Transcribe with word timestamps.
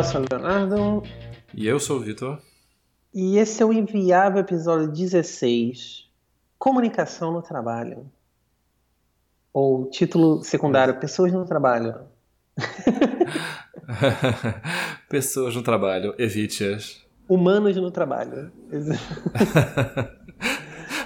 O 0.00 0.02
Leonardo. 0.30 1.02
E 1.54 1.66
eu 1.66 1.78
sou 1.78 1.98
o 1.98 2.00
Vitor. 2.00 2.38
E 3.12 3.36
esse 3.36 3.62
é 3.62 3.66
o 3.66 3.72
Inviável 3.72 4.40
episódio 4.40 4.88
16: 4.88 6.08
Comunicação 6.58 7.30
no 7.30 7.42
Trabalho. 7.42 8.10
Ou 9.52 9.90
título 9.90 10.42
secundário: 10.42 10.98
Pessoas 10.98 11.30
no 11.32 11.44
Trabalho. 11.44 12.06
Pessoas 15.08 15.54
no 15.54 15.62
trabalho, 15.62 16.14
evite-as. 16.18 17.06
Humanos 17.28 17.76
no 17.76 17.90
trabalho. 17.90 18.50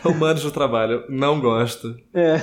Humanos 0.05 0.45
no 0.45 0.53
trabalho, 0.53 1.05
não 1.09 1.41
gosto. 1.41 1.97
É. 2.15 2.37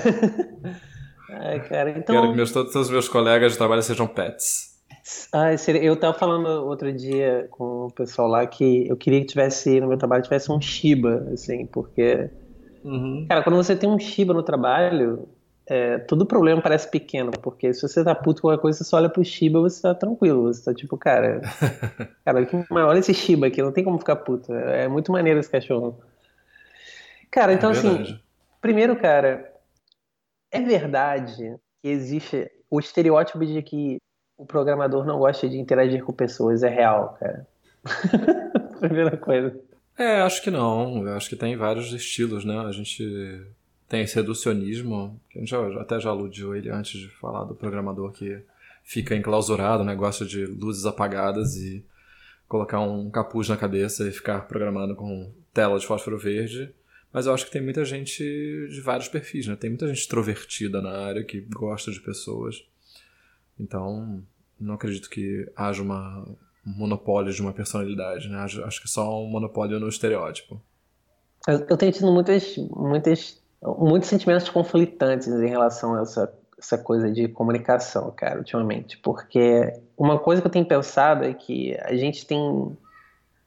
Ai, 1.29 1.61
cara, 1.61 1.91
então. 1.91 2.13
Quero 2.13 2.29
que 2.29 2.35
meus, 2.35 2.51
todos 2.51 2.75
os 2.75 2.89
meus 2.89 3.07
colegas 3.07 3.53
de 3.53 3.57
trabalho 3.57 3.81
sejam 3.81 4.05
pets. 4.05 4.70
Ah, 5.33 5.49
eu 5.81 5.95
tava 5.95 6.17
falando 6.17 6.47
outro 6.65 6.91
dia 6.93 7.47
com 7.49 7.87
o 7.87 7.91
pessoal 7.91 8.27
lá 8.27 8.45
que 8.45 8.87
eu 8.87 8.95
queria 8.95 9.19
que 9.19 9.25
tivesse 9.25 9.79
no 9.79 9.87
meu 9.87 9.97
trabalho 9.97 10.23
tivesse 10.23 10.51
um 10.51 10.61
Shiba, 10.61 11.27
assim, 11.33 11.65
porque. 11.65 12.29
Uhum. 12.83 13.25
Cara, 13.27 13.43
quando 13.43 13.55
você 13.55 13.75
tem 13.75 13.89
um 13.89 13.99
Shiba 13.99 14.33
no 14.33 14.43
trabalho, 14.43 15.27
é, 15.65 15.97
todo 15.99 16.25
problema 16.25 16.61
parece 16.61 16.89
pequeno, 16.89 17.31
porque 17.41 17.73
se 17.73 17.81
você 17.81 18.03
tá 18.03 18.13
puto 18.13 18.41
com 18.41 18.49
alguma 18.49 18.61
coisa, 18.61 18.77
você 18.77 18.83
só 18.83 18.97
olha 18.97 19.09
pro 19.09 19.23
Shiba 19.23 19.59
e 19.59 19.61
você 19.61 19.81
tá 19.81 19.95
tranquilo. 19.95 20.53
Você 20.53 20.65
tá 20.65 20.73
tipo, 20.73 20.97
cara. 20.97 21.41
cara, 22.25 22.47
olha 22.71 22.99
esse 22.99 23.13
Shiba 23.13 23.47
aqui, 23.47 23.61
não 23.61 23.71
tem 23.71 23.83
como 23.83 23.97
ficar 23.97 24.17
puto. 24.17 24.53
É, 24.53 24.83
é 24.83 24.87
muito 24.87 25.11
maneiro 25.11 25.39
esse 25.39 25.49
cachorro. 25.49 25.97
Cara, 27.31 27.53
então 27.53 27.69
é 27.69 27.73
assim. 27.73 28.19
Primeiro, 28.59 28.95
cara, 28.95 29.51
é 30.51 30.59
verdade 30.59 31.55
que 31.81 31.87
existe 31.87 32.51
o 32.69 32.79
estereótipo 32.79 33.43
de 33.45 33.61
que 33.61 33.97
o 34.41 34.45
programador 34.45 35.05
não 35.05 35.19
gosta 35.19 35.47
de 35.47 35.59
interagir 35.59 36.03
com 36.03 36.11
pessoas 36.11 36.63
é 36.63 36.69
real, 36.69 37.15
cara. 37.19 37.47
Primeira 38.79 39.15
coisa. 39.15 39.55
É, 39.95 40.21
acho 40.21 40.41
que 40.41 40.49
não. 40.49 41.07
Eu 41.07 41.13
acho 41.13 41.29
que 41.29 41.35
tem 41.35 41.55
vários 41.55 41.93
estilos, 41.93 42.43
né? 42.43 42.57
A 42.57 42.71
gente 42.71 43.45
tem 43.87 44.01
esse 44.01 44.15
reducionismo, 44.15 45.21
que 45.29 45.37
a 45.37 45.41
gente 45.41 45.55
até 45.77 45.99
já 45.99 46.09
aludiu 46.09 46.55
ele 46.55 46.69
antes 46.71 46.99
de 46.99 47.07
falar 47.07 47.43
do 47.43 47.53
programador 47.53 48.11
que 48.11 48.41
fica 48.83 49.15
enclausurado, 49.15 49.83
né? 49.83 49.93
Gosta 49.93 50.25
de 50.25 50.43
luzes 50.43 50.87
apagadas 50.87 51.55
e 51.57 51.85
colocar 52.47 52.79
um 52.79 53.11
capuz 53.11 53.47
na 53.47 53.57
cabeça 53.57 54.07
e 54.07 54.11
ficar 54.11 54.47
programando 54.47 54.95
com 54.95 55.31
tela 55.53 55.77
de 55.77 55.85
fósforo 55.85 56.17
verde. 56.17 56.73
Mas 57.13 57.27
eu 57.27 57.33
acho 57.33 57.45
que 57.45 57.51
tem 57.51 57.61
muita 57.61 57.85
gente 57.85 58.23
de 58.23 58.81
vários 58.81 59.07
perfis, 59.07 59.45
né? 59.45 59.55
Tem 59.55 59.69
muita 59.69 59.87
gente 59.87 59.99
extrovertida 59.99 60.81
na 60.81 60.91
área 60.91 61.23
que 61.23 61.41
gosta 61.41 61.91
de 61.91 61.99
pessoas. 61.99 62.63
Então, 63.59 64.23
não 64.61 64.75
acredito 64.75 65.09
que 65.09 65.51
haja 65.55 65.81
uma, 65.81 66.23
um 66.65 66.71
monopólio 66.71 67.33
de 67.33 67.41
uma 67.41 67.51
personalidade, 67.51 68.29
né? 68.29 68.37
Acho, 68.39 68.81
que 68.81 68.87
só 68.87 69.21
um 69.21 69.27
monopólio 69.27 69.79
no 69.79 69.87
estereótipo. 69.87 70.61
Eu, 71.47 71.65
eu 71.69 71.77
tenho 71.77 71.91
tido 71.91 72.11
muitas, 72.11 72.55
muitas, 72.57 73.41
muitos 73.61 74.09
sentimentos 74.09 74.47
conflitantes 74.49 75.27
em 75.27 75.49
relação 75.49 75.95
a 75.95 76.01
essa, 76.01 76.33
essa 76.57 76.77
coisa 76.77 77.11
de 77.11 77.27
comunicação, 77.27 78.11
cara, 78.15 78.37
ultimamente. 78.37 78.97
Porque 78.99 79.73
uma 79.97 80.19
coisa 80.19 80.41
que 80.41 80.47
eu 80.47 80.51
tenho 80.51 80.65
pensado 80.65 81.25
é 81.25 81.33
que 81.33 81.75
a 81.81 81.95
gente 81.95 82.25
tem. 82.25 82.77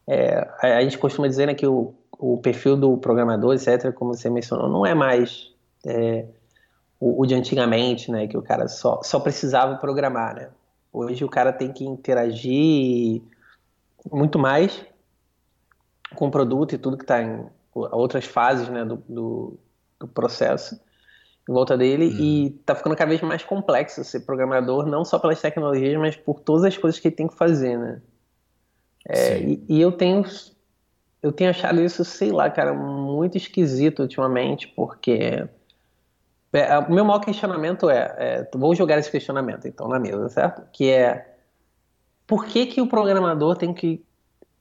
É, 0.06 0.48
a, 0.60 0.78
a 0.78 0.82
gente 0.82 0.98
costuma 0.98 1.28
dizer 1.28 1.46
né, 1.46 1.54
que 1.54 1.66
o, 1.66 1.94
o 2.18 2.38
perfil 2.38 2.76
do 2.76 2.96
programador, 2.96 3.54
etc., 3.54 3.92
como 3.92 4.14
você 4.14 4.28
mencionou, 4.28 4.68
não 4.68 4.84
é 4.84 4.94
mais. 4.94 5.52
É, 5.86 6.26
o, 6.98 7.22
o, 7.22 7.26
de 7.26 7.34
antigamente, 7.34 8.10
né? 8.10 8.26
Que 8.26 8.36
o 8.36 8.42
cara 8.42 8.66
só, 8.66 9.00
só 9.02 9.20
precisava 9.20 9.76
programar, 9.76 10.34
né? 10.34 10.48
Hoje 10.94 11.24
o 11.24 11.28
cara 11.28 11.52
tem 11.52 11.72
que 11.72 11.84
interagir 11.84 13.20
muito 14.12 14.38
mais 14.38 14.86
com 16.14 16.28
o 16.28 16.30
produto 16.30 16.72
e 16.72 16.78
tudo 16.78 16.96
que 16.96 17.02
está 17.02 17.20
em 17.20 17.44
outras 17.74 18.24
fases 18.24 18.68
né, 18.68 18.84
do, 18.84 19.02
do, 19.08 19.58
do, 19.98 20.06
processo 20.06 20.80
em 21.48 21.52
volta 21.52 21.76
dele 21.76 22.06
uhum. 22.06 22.20
e 22.20 22.46
está 22.60 22.76
ficando 22.76 22.94
cada 22.94 23.08
vez 23.08 23.20
mais 23.22 23.42
complexo 23.42 24.04
ser 24.04 24.20
programador, 24.20 24.86
não 24.86 25.04
só 25.04 25.18
pelas 25.18 25.40
tecnologias, 25.40 25.98
mas 25.98 26.14
por 26.14 26.38
todas 26.38 26.62
as 26.62 26.78
coisas 26.78 27.00
que 27.00 27.08
ele 27.08 27.16
tem 27.16 27.26
que 27.26 27.34
fazer, 27.34 27.76
né? 27.76 28.00
É, 29.08 29.40
e, 29.40 29.64
e, 29.68 29.80
eu 29.80 29.90
tenho 29.90 30.24
eu 31.20 31.32
tenho 31.32 31.50
achado 31.50 31.82
isso, 31.82 32.04
sei 32.04 32.30
lá, 32.30 32.48
cara, 32.48 32.72
muito 32.72 33.36
esquisito 33.36 34.00
ultimamente, 34.00 34.68
porque 34.68 35.48
é, 36.54 36.78
o 36.78 36.92
meu 36.92 37.04
maior 37.04 37.18
questionamento 37.18 37.90
é, 37.90 38.14
é, 38.18 38.50
vou 38.54 38.74
jogar 38.74 38.98
esse 38.98 39.10
questionamento 39.10 39.66
então 39.66 39.88
na 39.88 39.98
mesa, 39.98 40.28
certo? 40.28 40.62
Que 40.72 40.90
é 40.90 41.36
por 42.26 42.46
que 42.46 42.66
que 42.66 42.80
o 42.80 42.86
programador 42.86 43.56
tem 43.56 43.74
que 43.74 44.04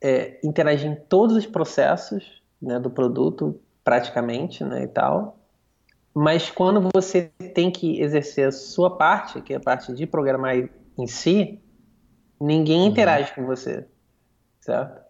é, 0.01 0.39
interagir 0.43 0.89
em 0.89 0.95
todos 0.95 1.35
os 1.35 1.45
processos 1.45 2.41
né, 2.61 2.79
do 2.79 2.89
produto 2.89 3.59
praticamente, 3.83 4.63
né, 4.63 4.83
e 4.83 4.87
tal, 4.87 5.37
mas 6.13 6.49
quando 6.49 6.89
você 6.93 7.31
tem 7.53 7.71
que 7.71 7.99
exercer 8.01 8.47
a 8.47 8.51
sua 8.51 8.97
parte, 8.97 9.41
que 9.41 9.53
é 9.53 9.57
a 9.57 9.59
parte 9.59 9.93
de 9.93 10.05
programar 10.05 10.55
em 10.55 11.07
si, 11.07 11.61
ninguém 12.39 12.81
uhum. 12.81 12.87
interage 12.87 13.33
com 13.33 13.45
você, 13.45 13.87
certo? 14.61 15.01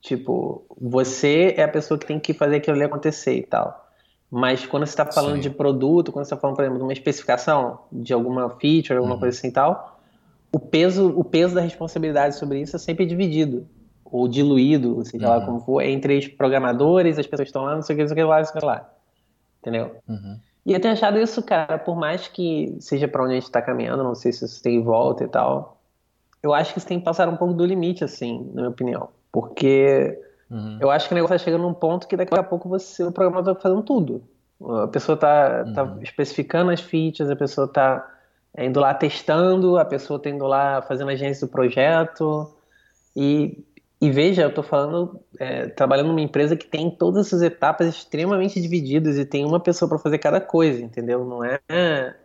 Tipo, 0.00 0.64
você 0.80 1.54
é 1.56 1.64
a 1.64 1.68
pessoa 1.68 1.98
que 1.98 2.06
tem 2.06 2.20
que 2.20 2.34
fazer 2.34 2.56
aquilo 2.56 2.76
ali 2.76 2.84
acontecer 2.84 3.36
e 3.36 3.42
tal. 3.42 3.83
Mas 4.36 4.66
quando 4.66 4.84
você 4.84 4.90
está 4.90 5.06
falando 5.06 5.36
Sim. 5.36 5.42
de 5.42 5.50
produto, 5.50 6.10
quando 6.10 6.24
você 6.24 6.34
está 6.34 6.40
falando, 6.40 6.56
por 6.56 6.62
exemplo, 6.62 6.78
de 6.78 6.82
uma 6.82 6.92
especificação 6.92 7.78
de 7.92 8.12
alguma 8.12 8.50
feature, 8.50 8.96
alguma 8.96 9.14
uhum. 9.14 9.20
coisa 9.20 9.38
assim 9.38 9.46
e 9.46 9.52
tal, 9.52 10.00
o 10.50 10.58
peso, 10.58 11.08
o 11.16 11.22
peso 11.22 11.54
da 11.54 11.60
responsabilidade 11.60 12.34
sobre 12.34 12.60
isso 12.60 12.74
é 12.74 12.78
sempre 12.80 13.06
dividido, 13.06 13.64
ou 14.04 14.26
diluído, 14.26 15.04
seja 15.04 15.24
uhum. 15.24 15.32
lá 15.38 15.46
como 15.46 15.60
for, 15.60 15.80
entre 15.82 16.18
os 16.18 16.26
programadores, 16.26 17.16
as 17.16 17.28
pessoas 17.28 17.46
que 17.46 17.50
estão 17.50 17.62
lá, 17.62 17.76
não 17.76 17.82
sei 17.82 17.94
o 17.94 17.96
que, 17.96 18.02
não 18.02 18.08
sei 18.08 18.14
o 18.14 18.16
que 18.16 18.28
lá, 18.28 18.38
não 18.38 18.44
sei 18.44 18.56
o 18.56 18.58
que 18.58 18.66
lá. 18.66 18.90
Entendeu? 19.60 19.96
Uhum. 20.08 20.36
E 20.66 20.72
eu 20.72 20.80
tenho 20.80 20.94
achado 20.94 21.16
isso, 21.16 21.40
cara, 21.40 21.78
por 21.78 21.94
mais 21.94 22.26
que 22.26 22.74
seja 22.80 23.06
para 23.06 23.22
onde 23.22 23.34
a 23.34 23.36
gente 23.36 23.44
está 23.44 23.62
caminhando, 23.62 24.02
não 24.02 24.16
sei 24.16 24.32
se 24.32 24.44
isso 24.44 24.60
tem 24.60 24.82
volta 24.82 25.22
e 25.22 25.28
tal, 25.28 25.78
eu 26.42 26.52
acho 26.52 26.72
que 26.72 26.80
isso 26.80 26.88
tem 26.88 26.98
que 26.98 27.04
passar 27.04 27.28
um 27.28 27.36
pouco 27.36 27.54
do 27.54 27.64
limite, 27.64 28.02
assim, 28.02 28.50
na 28.52 28.62
minha 28.62 28.70
opinião. 28.70 29.10
Porque 29.30 30.18
Uhum. 30.54 30.78
Eu 30.80 30.88
acho 30.88 31.08
que 31.08 31.14
o 31.14 31.16
negócio 31.16 31.34
está 31.34 31.44
chegando 31.44 31.62
num 31.62 31.74
ponto 31.74 32.06
que 32.06 32.16
daqui 32.16 32.32
a 32.38 32.42
pouco 32.44 32.68
você, 32.68 33.02
o 33.02 33.10
programador 33.10 33.54
está 33.54 33.62
fazendo 33.62 33.82
tudo. 33.82 34.22
A 34.84 34.86
pessoa 34.86 35.14
está 35.14 35.64
tá 35.64 35.82
uhum. 35.82 35.96
tá 35.96 36.02
especificando 36.02 36.70
as 36.70 36.80
features, 36.80 37.28
a 37.28 37.34
pessoa 37.34 37.66
está 37.66 38.08
é, 38.56 38.64
indo 38.64 38.78
lá 38.78 38.94
testando, 38.94 39.76
a 39.76 39.84
pessoa 39.84 40.16
está 40.18 40.30
indo 40.30 40.46
lá 40.46 40.80
fazendo 40.82 41.10
a 41.10 41.12
agência 41.12 41.44
do 41.44 41.50
projeto. 41.50 42.54
E, 43.16 43.64
e 44.00 44.10
veja, 44.12 44.42
eu 44.42 44.50
estou 44.50 44.62
falando, 44.62 45.20
é, 45.40 45.66
trabalhando 45.66 46.06
numa 46.06 46.20
empresa 46.20 46.54
que 46.54 46.66
tem 46.66 46.88
todas 46.88 47.26
essas 47.26 47.42
etapas 47.42 47.88
extremamente 47.88 48.60
divididas 48.60 49.18
e 49.18 49.26
tem 49.26 49.44
uma 49.44 49.58
pessoa 49.58 49.88
para 49.88 49.98
fazer 49.98 50.18
cada 50.18 50.40
coisa, 50.40 50.80
entendeu? 50.80 51.24
Não 51.24 51.42
é. 51.42 51.58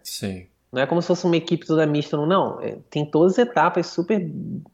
Sim. 0.04 0.46
Não 0.72 0.84
é 0.84 0.86
como 0.86 1.02
se 1.02 1.08
fosse 1.08 1.26
uma 1.26 1.36
equipe 1.36 1.66
toda 1.66 1.84
mista, 1.88 2.16
não. 2.16 2.28
não. 2.28 2.62
É, 2.62 2.78
tem 2.92 3.04
todas 3.10 3.34
as 3.34 3.40
etapas 3.40 3.88
super. 3.88 4.24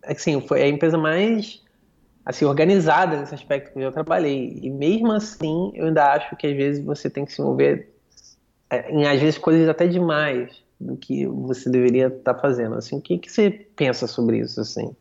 Assim, 0.03 0.41
foi 0.41 0.61
a 0.61 0.67
empresa 0.67 0.97
mais 0.97 1.63
assim, 2.25 2.45
organizada 2.45 3.17
nesse 3.17 3.35
aspecto 3.35 3.71
que 3.71 3.79
eu 3.79 3.91
trabalhei. 3.91 4.59
E 4.61 4.69
mesmo 4.69 5.11
assim, 5.11 5.71
eu 5.75 5.85
ainda 5.85 6.11
acho 6.13 6.35
que 6.35 6.47
às 6.47 6.55
vezes 6.55 6.83
você 6.83 7.09
tem 7.09 7.23
que 7.23 7.31
se 7.31 7.41
envolver 7.41 7.93
é, 8.69 8.91
em, 8.91 9.07
às 9.07 9.19
vezes, 9.19 9.37
coisas 9.37 9.69
até 9.69 9.87
demais 9.87 10.63
do 10.79 10.97
que 10.97 11.25
você 11.27 11.69
deveria 11.69 12.07
estar 12.07 12.33
tá 12.33 12.39
fazendo. 12.39 12.75
Assim, 12.75 12.97
o 12.97 13.01
que, 13.01 13.17
que 13.17 13.31
você 13.31 13.49
pensa 13.49 14.07
sobre 14.07 14.39
isso, 14.39 14.59
assim? 14.59 14.95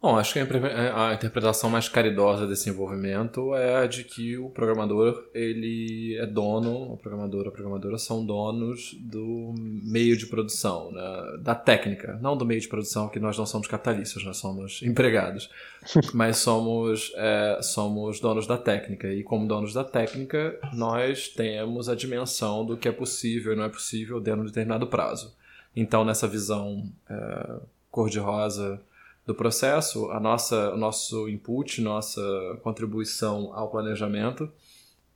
Bom, 0.00 0.16
acho 0.16 0.32
que 0.32 0.38
a 0.38 1.12
interpretação 1.12 1.68
mais 1.68 1.88
caridosa 1.88 2.46
desse 2.46 2.70
envolvimento 2.70 3.52
é 3.52 3.78
a 3.78 3.86
de 3.88 4.04
que 4.04 4.38
o 4.38 4.48
programador 4.48 5.28
ele 5.34 6.16
é 6.16 6.24
dono, 6.24 6.92
o 6.92 6.96
programador 6.96 7.48
a 7.48 7.50
programadora 7.50 7.98
são 7.98 8.24
donos 8.24 8.94
do 9.00 9.52
meio 9.56 10.16
de 10.16 10.28
produção, 10.28 10.92
né? 10.92 11.38
da 11.40 11.56
técnica, 11.56 12.16
não 12.22 12.36
do 12.36 12.46
meio 12.46 12.60
de 12.60 12.68
produção, 12.68 13.08
que 13.08 13.18
nós 13.18 13.36
não 13.36 13.44
somos 13.44 13.66
capitalistas, 13.66 14.22
nós 14.22 14.36
somos 14.36 14.80
empregados, 14.84 15.50
mas 16.14 16.36
somos, 16.36 17.12
é, 17.16 17.58
somos 17.60 18.20
donos 18.20 18.46
da 18.46 18.56
técnica. 18.56 19.12
E 19.12 19.24
como 19.24 19.48
donos 19.48 19.72
da 19.72 19.82
técnica, 19.82 20.60
nós 20.74 21.26
temos 21.26 21.88
a 21.88 21.96
dimensão 21.96 22.64
do 22.64 22.76
que 22.76 22.86
é 22.86 22.92
possível 22.92 23.52
e 23.52 23.56
não 23.56 23.64
é 23.64 23.68
possível 23.68 24.20
dentro 24.20 24.42
de 24.42 24.44
um 24.44 24.46
determinado 24.46 24.86
prazo. 24.86 25.36
Então, 25.74 26.04
nessa 26.04 26.28
visão 26.28 26.88
é, 27.10 27.56
cor-de-rosa 27.90 28.80
do 29.28 29.34
processo, 29.34 30.10
a 30.10 30.18
nossa, 30.18 30.72
o 30.72 30.78
nosso 30.78 31.28
input, 31.28 31.82
nossa 31.82 32.22
contribuição 32.62 33.52
ao 33.52 33.68
planejamento, 33.68 34.50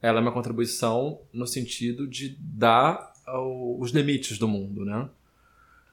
ela 0.03 0.19
é 0.19 0.21
uma 0.21 0.31
contribuição 0.31 1.23
no 1.33 1.47
sentido 1.47 2.07
de 2.07 2.37
dar 2.39 3.11
ao, 3.27 3.81
os 3.81 3.91
limites 3.91 4.37
do 4.37 4.47
mundo, 4.47 4.85
né? 4.85 5.09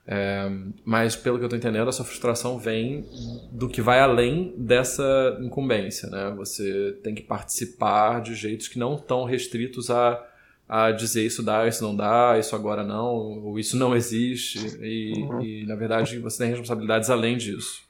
É, 0.06 0.52
mas 0.84 1.16
pelo 1.16 1.38
que 1.38 1.44
eu 1.44 1.46
estou 1.46 1.58
entendendo, 1.58 1.88
a 1.88 1.94
sua 1.94 2.04
frustração 2.04 2.60
vem 2.60 3.06
do 3.54 3.70
que 3.70 3.82
vai 3.82 4.02
além 4.02 4.54
dessa 4.58 5.40
incumbência, 5.42 6.10
né? 6.10 6.34
Você 6.36 7.00
tem 7.02 7.16
que 7.16 7.22
participar 7.22 8.20
de 8.20 8.36
jeitos 8.36 8.68
que 8.68 8.78
não 8.78 8.96
estão 8.96 9.24
restritos 9.24 9.90
a, 9.90 10.22
a 10.68 10.92
dizer 10.92 11.26
isso 11.26 11.42
dá, 11.42 11.66
isso 11.66 11.82
não 11.82 11.96
dá, 11.96 12.36
isso 12.38 12.54
agora 12.54 12.84
não, 12.84 13.16
ou 13.46 13.58
isso 13.58 13.78
não 13.78 13.96
existe, 13.96 14.78
e, 14.82 15.14
uhum. 15.22 15.42
e 15.42 15.66
na 15.66 15.76
verdade 15.78 16.20
você 16.20 16.40
tem 16.40 16.50
responsabilidades 16.50 17.10
além 17.10 17.38
disso. 17.38 17.88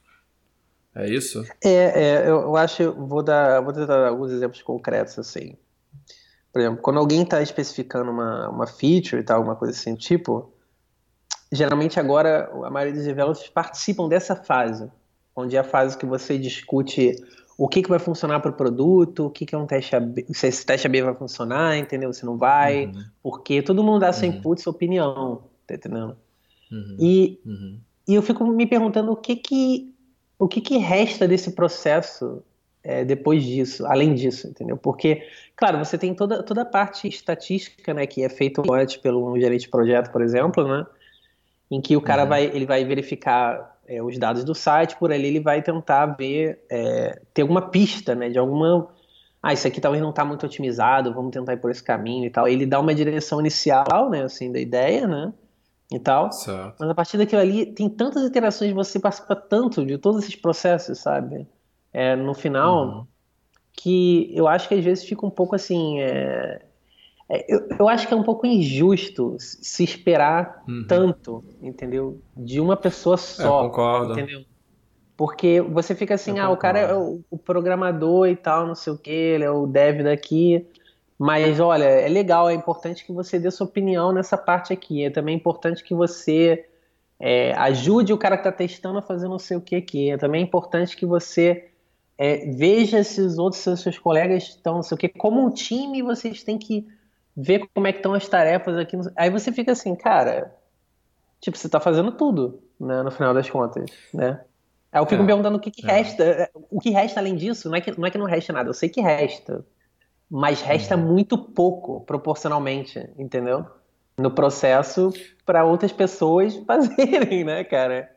É 0.94 1.08
isso? 1.08 1.44
É, 1.62 1.68
é 1.68 2.28
eu, 2.28 2.40
eu 2.40 2.56
acho, 2.56 2.92
vou 2.92 3.22
dar, 3.22 3.60
vou 3.60 3.72
dar 3.72 4.08
alguns 4.08 4.32
exemplos 4.32 4.62
concretos 4.62 5.18
assim. 5.18 5.56
Por 6.52 6.60
exemplo, 6.60 6.82
quando 6.82 6.98
alguém 6.98 7.22
está 7.22 7.40
especificando 7.40 8.10
uma, 8.10 8.48
uma 8.48 8.66
feature 8.66 9.22
e 9.22 9.24
tal, 9.24 9.38
alguma 9.38 9.54
coisa 9.54 9.72
assim, 9.72 9.94
tipo, 9.94 10.52
geralmente 11.52 12.00
agora 12.00 12.50
a 12.64 12.70
maioria 12.70 12.94
dos 12.94 13.04
developers 13.04 13.48
participam 13.48 14.08
dessa 14.08 14.34
fase, 14.34 14.90
onde 15.34 15.56
é 15.56 15.60
a 15.60 15.64
fase 15.64 15.96
que 15.96 16.06
você 16.06 16.36
discute 16.36 17.14
o 17.56 17.68
que, 17.68 17.82
que 17.82 17.90
vai 17.90 17.98
funcionar 17.98 18.40
para 18.40 18.50
o 18.50 18.54
produto, 18.54 19.26
o 19.26 19.30
que, 19.30 19.44
que 19.44 19.54
é 19.54 19.58
um 19.58 19.66
teste 19.66 19.94
AB, 19.94 20.24
se 20.32 20.46
esse 20.46 20.64
teste 20.64 20.86
AB 20.86 21.02
vai 21.02 21.14
funcionar, 21.14 21.76
entendeu? 21.76 22.10
Se 22.10 22.24
não 22.24 22.38
vai, 22.38 22.86
uhum. 22.86 23.04
porque 23.22 23.60
todo 23.60 23.84
mundo 23.84 24.00
dá 24.00 24.12
seu 24.14 24.30
uhum. 24.30 24.36
input, 24.36 24.62
sua 24.62 24.72
opinião, 24.72 25.42
tá 25.66 25.74
entendendo? 25.74 26.16
Uhum. 26.72 26.96
E, 26.98 27.40
uhum. 27.44 27.78
e 28.08 28.14
eu 28.14 28.22
fico 28.22 28.46
me 28.46 28.66
perguntando 28.66 29.12
o 29.12 29.16
que 29.16 29.36
que, 29.36 29.94
o 30.40 30.48
que, 30.48 30.62
que 30.62 30.78
resta 30.78 31.28
desse 31.28 31.52
processo 31.52 32.42
é, 32.82 33.04
depois 33.04 33.44
disso, 33.44 33.84
além 33.86 34.14
disso, 34.14 34.48
entendeu? 34.48 34.74
Porque, 34.74 35.22
claro, 35.54 35.78
você 35.78 35.98
tem 35.98 36.14
toda, 36.14 36.42
toda 36.42 36.62
a 36.62 36.64
parte 36.64 37.06
estatística, 37.06 37.92
né, 37.92 38.06
que 38.06 38.24
é 38.24 38.28
feita 38.30 38.62
pelo 39.02 39.30
um 39.30 39.38
gerente 39.38 39.62
de 39.62 39.68
projeto, 39.68 40.10
por 40.10 40.22
exemplo, 40.22 40.66
né, 40.66 40.86
em 41.70 41.78
que 41.78 41.94
o 41.94 42.00
cara 42.00 42.22
uhum. 42.22 42.28
vai, 42.30 42.44
ele 42.46 42.64
vai 42.64 42.82
verificar 42.86 43.78
é, 43.86 44.02
os 44.02 44.16
dados 44.16 44.42
do 44.42 44.54
site, 44.54 44.96
por 44.96 45.12
ali 45.12 45.26
ele 45.26 45.40
vai 45.40 45.60
tentar 45.60 46.06
ver, 46.06 46.64
é, 46.70 47.20
ter 47.34 47.42
alguma 47.42 47.68
pista, 47.68 48.14
né, 48.14 48.30
de 48.30 48.38
alguma, 48.38 48.88
ah, 49.42 49.52
isso 49.52 49.68
aqui 49.68 49.78
talvez 49.78 50.02
não 50.02 50.08
está 50.08 50.24
muito 50.24 50.46
otimizado, 50.46 51.12
vamos 51.12 51.32
tentar 51.32 51.52
ir 51.52 51.58
por 51.58 51.70
esse 51.70 51.82
caminho 51.82 52.24
e 52.24 52.30
tal. 52.30 52.48
Ele 52.48 52.64
dá 52.64 52.80
uma 52.80 52.94
direção 52.94 53.40
inicial, 53.40 54.08
né, 54.08 54.22
assim, 54.22 54.50
da 54.50 54.58
ideia, 54.58 55.06
né, 55.06 55.34
e 55.92 55.98
tal. 55.98 56.30
Certo. 56.32 56.76
Mas 56.78 56.90
a 56.90 56.94
partir 56.94 57.18
daquilo 57.18 57.40
ali, 57.40 57.66
tem 57.66 57.88
tantas 57.88 58.24
interações, 58.24 58.72
você 58.72 58.98
participa 58.98 59.34
tanto 59.34 59.84
de 59.84 59.98
todos 59.98 60.22
esses 60.22 60.36
processos, 60.36 60.98
sabe? 60.98 61.46
é, 61.92 62.16
no 62.16 62.34
final, 62.34 62.86
uhum. 62.86 63.06
que 63.72 64.30
eu 64.34 64.46
acho 64.46 64.68
que 64.68 64.74
às 64.74 64.84
vezes 64.84 65.04
fica 65.04 65.26
um 65.26 65.30
pouco 65.30 65.54
assim. 65.54 66.00
É, 66.00 66.62
é, 67.28 67.54
eu, 67.54 67.68
eu, 67.78 67.88
acho 67.88 68.08
que 68.08 68.14
é 68.14 68.16
um 68.16 68.22
pouco 68.22 68.46
injusto 68.46 69.36
se 69.38 69.84
esperar 69.84 70.62
uhum. 70.68 70.84
tanto, 70.88 71.44
entendeu? 71.60 72.20
De 72.36 72.60
uma 72.60 72.76
pessoa 72.76 73.16
só. 73.16 73.60
É, 73.60 73.68
concordo. 73.68 74.12
Entendeu? 74.12 74.44
Porque 75.16 75.60
você 75.60 75.94
fica 75.94 76.14
assim, 76.14 76.38
eu 76.38 76.44
ah, 76.44 76.48
concordo. 76.48 76.54
o 76.54 76.60
cara 76.60 76.78
é 76.78 76.94
o, 76.94 77.20
o, 77.30 77.36
programador 77.36 78.26
e 78.26 78.36
tal, 78.36 78.66
não 78.66 78.74
sei 78.74 78.92
o 78.92 78.96
que, 78.96 79.10
ele 79.10 79.44
é 79.44 79.50
o 79.50 79.66
dev 79.66 80.02
daqui. 80.02 80.66
Mas 81.22 81.60
olha, 81.60 81.84
é 81.84 82.08
legal, 82.08 82.48
é 82.48 82.54
importante 82.54 83.04
que 83.04 83.12
você 83.12 83.38
dê 83.38 83.50
sua 83.50 83.66
opinião 83.66 84.10
nessa 84.10 84.38
parte 84.38 84.72
aqui. 84.72 85.04
É 85.04 85.10
também 85.10 85.36
importante 85.36 85.84
que 85.84 85.94
você 85.94 86.66
é, 87.18 87.52
ajude 87.58 88.10
o 88.10 88.16
cara 88.16 88.38
que 88.38 88.48
está 88.48 88.50
testando 88.50 89.00
a 89.00 89.02
fazer 89.02 89.28
não 89.28 89.38
sei 89.38 89.58
o 89.58 89.60
que 89.60 89.76
aqui. 89.76 90.10
É 90.10 90.16
também 90.16 90.42
importante 90.42 90.96
que 90.96 91.04
você 91.04 91.68
é, 92.16 92.50
veja 92.50 93.04
se 93.04 93.20
os 93.20 93.36
outros 93.36 93.60
seus, 93.60 93.82
seus 93.82 93.98
colegas 93.98 94.44
estão, 94.44 94.76
não 94.76 94.82
sei 94.82 94.94
o 94.94 94.98
que, 94.98 95.10
como 95.10 95.44
um 95.44 95.50
time 95.50 96.00
vocês 96.00 96.42
têm 96.42 96.56
que 96.56 96.88
ver 97.36 97.68
como 97.74 97.86
é 97.86 97.92
que 97.92 97.98
estão 97.98 98.14
as 98.14 98.26
tarefas 98.26 98.78
aqui. 98.78 98.96
Aí 99.14 99.28
você 99.28 99.52
fica 99.52 99.72
assim, 99.72 99.94
cara, 99.94 100.56
tipo, 101.38 101.58
você 101.58 101.66
está 101.66 101.78
fazendo 101.78 102.12
tudo, 102.12 102.62
né, 102.80 103.02
no 103.02 103.10
final 103.10 103.34
das 103.34 103.50
contas, 103.50 103.90
né? 104.14 104.40
Aí 104.90 105.02
eu 105.02 105.04
fico 105.04 105.16
é, 105.16 105.18
me 105.20 105.26
perguntando 105.26 105.58
o 105.58 105.60
que, 105.60 105.70
que 105.70 105.86
é. 105.86 105.92
resta, 105.92 106.24
é, 106.24 106.50
o 106.54 106.80
que 106.80 106.88
resta 106.88 107.20
além 107.20 107.36
disso, 107.36 107.68
não 107.68 107.76
é, 107.76 107.82
que, 107.82 108.00
não 108.00 108.06
é 108.06 108.10
que 108.10 108.16
não 108.16 108.24
resta 108.24 108.54
nada, 108.54 108.70
eu 108.70 108.74
sei 108.74 108.88
que 108.88 109.02
resta, 109.02 109.62
mas 110.30 110.62
resta 110.62 110.96
uhum. 110.96 111.12
muito 111.12 111.36
pouco 111.36 112.02
proporcionalmente, 112.02 113.10
entendeu? 113.18 113.66
No 114.16 114.30
processo 114.30 115.12
para 115.44 115.64
outras 115.64 115.92
pessoas 115.92 116.54
fazerem, 116.64 117.42
né, 117.42 117.64
cara? 117.64 118.14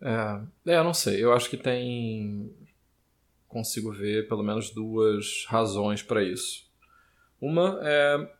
É, 0.00 0.40
é, 0.66 0.76
eu 0.76 0.84
não 0.84 0.92
sei. 0.92 1.22
Eu 1.24 1.32
acho 1.32 1.48
que 1.48 1.56
tem. 1.56 2.54
Consigo 3.48 3.92
ver 3.92 4.28
pelo 4.28 4.42
menos 4.42 4.70
duas 4.70 5.46
razões 5.48 6.02
para 6.02 6.22
isso. 6.22 6.70
Uma 7.40 7.78
é 7.82 8.30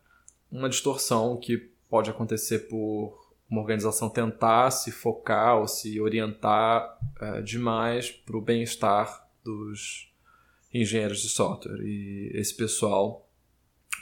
uma 0.50 0.68
distorção 0.68 1.36
que 1.38 1.70
pode 1.88 2.10
acontecer 2.10 2.60
por 2.68 3.18
uma 3.48 3.60
organização 3.60 4.08
tentar 4.08 4.70
se 4.70 4.90
focar 4.90 5.58
ou 5.58 5.68
se 5.68 6.00
orientar 6.00 6.98
é, 7.20 7.42
demais 7.42 8.10
para 8.10 8.36
o 8.36 8.40
bem-estar 8.40 9.28
dos 9.44 10.11
engenheiros 10.72 11.22
de 11.22 11.28
software. 11.28 11.80
E 11.82 12.30
esse 12.34 12.54
pessoal, 12.54 13.28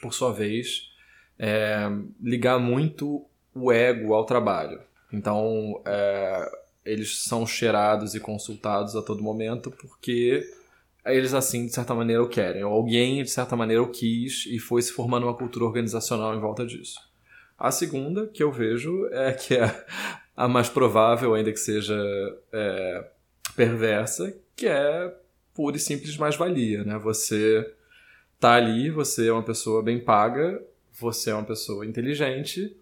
por 0.00 0.14
sua 0.14 0.32
vez, 0.32 0.90
é, 1.38 1.88
ligar 2.20 2.58
muito 2.58 3.24
o 3.54 3.72
ego 3.72 4.14
ao 4.14 4.24
trabalho. 4.24 4.80
Então, 5.12 5.82
é, 5.86 6.50
eles 6.84 7.22
são 7.24 7.46
cheirados 7.46 8.14
e 8.14 8.20
consultados 8.20 8.94
a 8.96 9.02
todo 9.02 9.22
momento 9.22 9.70
porque 9.70 10.42
eles 11.04 11.34
assim 11.34 11.66
de 11.66 11.72
certa 11.72 11.94
maneira 11.94 12.22
o 12.22 12.28
querem, 12.28 12.62
ou 12.62 12.72
alguém 12.72 13.22
de 13.22 13.30
certa 13.30 13.56
maneira 13.56 13.82
o 13.82 13.88
quis 13.88 14.46
e 14.46 14.58
foi 14.58 14.82
se 14.82 14.92
formando 14.92 15.24
uma 15.24 15.34
cultura 15.34 15.64
organizacional 15.64 16.34
em 16.34 16.40
volta 16.40 16.64
disso. 16.64 17.00
A 17.58 17.70
segunda 17.70 18.26
que 18.26 18.42
eu 18.42 18.52
vejo 18.52 19.06
é 19.12 19.32
que 19.32 19.54
é 19.56 19.86
a 20.36 20.48
mais 20.48 20.68
provável, 20.68 21.34
ainda 21.34 21.52
que 21.52 21.60
seja 21.60 21.96
é, 22.52 23.10
perversa, 23.54 24.34
que 24.56 24.66
é 24.66 25.14
pura 25.54 25.76
e 25.76 25.80
simples 25.80 26.16
mais-valia, 26.16 26.84
né? 26.84 26.98
Você 26.98 27.74
tá 28.38 28.54
ali, 28.54 28.90
você 28.90 29.28
é 29.28 29.32
uma 29.32 29.42
pessoa 29.42 29.82
bem 29.82 29.98
paga, 30.00 30.62
você 30.98 31.30
é 31.30 31.34
uma 31.34 31.44
pessoa 31.44 31.84
inteligente, 31.86 32.76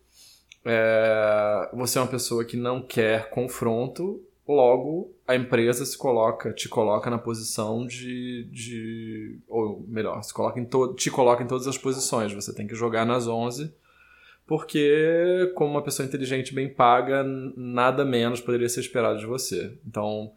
é, 0.65 1.69
você 1.73 1.99
é 1.99 2.03
uma 2.03 2.09
pessoa 2.09 2.45
que 2.45 2.57
não 2.57 2.83
quer 2.83 3.31
confronto, 3.31 4.23
logo 4.47 5.13
a 5.27 5.37
empresa 5.37 5.85
se 5.85 5.97
coloca, 5.97 6.53
te 6.53 6.69
coloca 6.69 7.11
na 7.11 7.19
posição 7.19 7.87
de, 7.87 8.45
de 8.51 9.39
ou 9.47 9.85
melhor, 9.87 10.23
se 10.23 10.33
coloca 10.33 10.59
em 10.59 10.67
te 10.97 11.11
coloca 11.11 11.43
em 11.43 11.47
todas 11.47 11.67
as 11.67 11.77
posições. 11.77 12.33
Você 12.33 12.55
tem 12.55 12.67
que 12.67 12.75
jogar 12.75 13.05
nas 13.05 13.27
11, 13.27 13.73
porque 14.47 15.53
como 15.55 15.73
uma 15.73 15.83
pessoa 15.83 16.07
inteligente 16.07 16.55
bem 16.55 16.69
paga, 16.69 17.23
nada 17.57 18.05
menos 18.05 18.41
poderia 18.41 18.69
ser 18.69 18.81
esperado 18.81 19.19
de 19.19 19.27
você. 19.27 19.77
Então, 19.87 20.33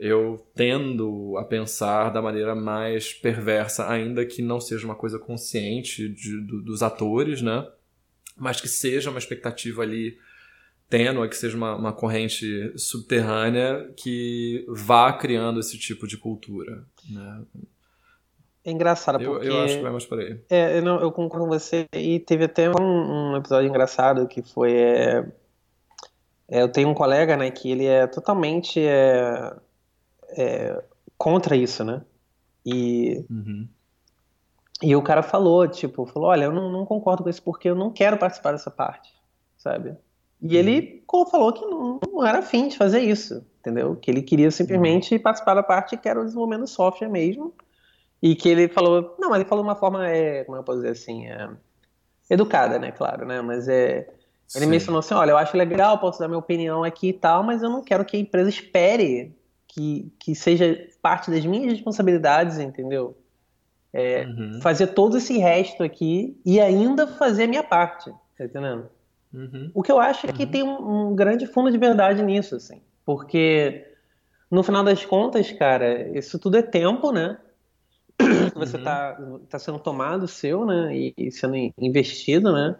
eu 0.00 0.44
tendo 0.54 1.36
a 1.36 1.44
pensar 1.44 2.08
da 2.08 2.22
maneira 2.22 2.54
mais 2.54 3.12
perversa, 3.12 3.86
ainda 3.86 4.24
que 4.24 4.40
não 4.40 4.58
seja 4.58 4.86
uma 4.86 4.94
coisa 4.94 5.18
consciente 5.18 6.08
de, 6.08 6.40
do, 6.40 6.62
dos 6.62 6.82
atores, 6.82 7.42
né? 7.42 7.68
mas 8.34 8.58
que 8.58 8.66
seja 8.66 9.10
uma 9.10 9.18
expectativa 9.18 9.82
ali 9.82 10.18
tênue, 10.88 11.28
que 11.28 11.36
seja 11.36 11.54
uma, 11.54 11.76
uma 11.76 11.92
corrente 11.92 12.72
subterrânea 12.78 13.92
que 13.94 14.64
vá 14.66 15.12
criando 15.12 15.60
esse 15.60 15.78
tipo 15.78 16.06
de 16.06 16.16
cultura. 16.16 16.82
Né? 17.08 17.42
É 18.64 18.70
engraçado, 18.70 19.22
porque... 19.22 19.48
Eu, 19.48 19.52
eu 19.52 19.62
acho 19.62 19.76
que 19.76 19.82
vai 19.82 19.92
mais 19.92 20.06
por 20.06 20.18
aí. 20.18 20.40
É, 20.48 20.78
eu, 20.78 20.82
não, 20.82 20.98
eu 20.98 21.12
concordo 21.12 21.44
com 21.46 21.52
você, 21.52 21.86
e 21.94 22.18
teve 22.18 22.44
até 22.44 22.70
um, 22.70 23.32
um 23.32 23.36
episódio 23.36 23.68
engraçado 23.68 24.26
que 24.26 24.42
foi... 24.42 24.72
É, 24.72 25.28
é, 26.48 26.62
eu 26.62 26.68
tenho 26.68 26.88
um 26.88 26.94
colega, 26.94 27.36
né, 27.36 27.50
que 27.50 27.70
ele 27.70 27.84
é 27.84 28.06
totalmente 28.06 28.80
é, 28.80 29.54
é 30.36 30.82
contra 31.16 31.56
isso, 31.56 31.84
né? 31.84 32.02
E... 32.64 33.24
Uhum. 33.30 33.68
E 34.82 34.96
o 34.96 35.02
cara 35.02 35.22
falou, 35.22 35.68
tipo, 35.68 36.06
falou, 36.06 36.30
olha, 36.30 36.44
eu 36.44 36.52
não, 36.52 36.72
não, 36.72 36.86
concordo 36.86 37.22
com 37.22 37.28
isso 37.28 37.42
porque 37.42 37.68
eu 37.68 37.74
não 37.74 37.90
quero 37.90 38.16
participar 38.16 38.52
dessa 38.52 38.70
parte, 38.70 39.12
sabe? 39.58 39.94
E 40.40 40.56
ele 40.56 41.04
uhum. 41.12 41.26
falou 41.26 41.52
que 41.52 41.66
não, 41.66 42.00
não 42.10 42.26
era 42.26 42.38
afim 42.38 42.66
de 42.66 42.78
fazer 42.78 43.00
isso, 43.00 43.44
entendeu? 43.58 43.94
Que 43.96 44.10
ele 44.10 44.22
queria 44.22 44.50
simplesmente 44.50 45.14
uhum. 45.14 45.20
participar 45.20 45.52
da 45.52 45.62
parte 45.62 45.98
que 45.98 46.08
era 46.08 46.18
o 46.18 46.24
desenvolvimento 46.24 46.62
do 46.62 46.66
software 46.66 47.10
mesmo. 47.10 47.52
E 48.22 48.34
que 48.34 48.48
ele 48.48 48.68
falou, 48.68 49.16
não, 49.18 49.30
mas 49.30 49.40
ele 49.40 49.48
falou 49.48 49.64
de 49.64 49.68
uma 49.68 49.76
forma, 49.76 50.08
é, 50.08 50.44
como 50.44 50.56
eu 50.56 50.62
posso 50.62 50.78
dizer 50.78 50.92
assim, 50.92 51.26
é, 51.26 51.48
educada, 52.28 52.78
né, 52.78 52.90
claro, 52.90 53.26
né? 53.26 53.40
Mas 53.42 53.68
é, 53.68 54.08
ele 54.54 54.64
Sim. 54.64 54.66
mencionou 54.66 55.00
assim, 55.00 55.14
olha, 55.14 55.30
eu 55.30 55.38
acho 55.38 55.56
legal, 55.56 55.98
posso 55.98 56.18
dar 56.18 56.28
minha 56.28 56.38
opinião 56.38 56.84
aqui 56.84 57.08
e 57.08 57.12
tal, 57.12 57.42
mas 57.42 57.62
eu 57.62 57.70
não 57.70 57.82
quero 57.82 58.04
que 58.04 58.16
a 58.16 58.20
empresa 58.20 58.48
espere 58.48 59.34
que, 59.72 60.12
que 60.18 60.34
seja 60.34 60.88
parte 61.00 61.30
das 61.30 61.44
minhas 61.44 61.72
responsabilidades, 61.72 62.58
entendeu? 62.58 63.16
É, 63.92 64.24
uhum. 64.24 64.60
Fazer 64.60 64.88
todo 64.88 65.18
esse 65.18 65.38
resto 65.38 65.82
aqui 65.82 66.40
e 66.44 66.60
ainda 66.60 67.06
fazer 67.06 67.44
a 67.44 67.48
minha 67.48 67.62
parte, 67.62 68.10
tá 68.36 68.44
entendendo? 68.44 68.88
Uhum. 69.32 69.70
O 69.72 69.82
que 69.82 69.90
eu 69.90 70.00
acho 70.00 70.26
é 70.26 70.32
que 70.32 70.44
uhum. 70.44 70.50
tem 70.50 70.62
um, 70.62 71.10
um, 71.10 71.14
grande 71.14 71.46
fundo 71.46 71.70
de 71.70 71.78
verdade 71.78 72.22
nisso, 72.22 72.56
assim. 72.56 72.80
Porque, 73.04 73.86
no 74.50 74.62
final 74.62 74.82
das 74.82 75.04
contas, 75.04 75.50
cara, 75.52 76.08
isso 76.16 76.38
tudo 76.38 76.56
é 76.56 76.62
tempo, 76.62 77.12
né? 77.12 77.38
Você 78.54 78.76
uhum. 78.76 78.84
tá, 78.84 79.18
tá 79.48 79.58
sendo 79.58 79.78
tomado 79.78 80.26
seu, 80.26 80.64
né? 80.66 80.96
E, 80.96 81.14
e, 81.16 81.30
sendo 81.30 81.56
investido, 81.78 82.52
né? 82.52 82.76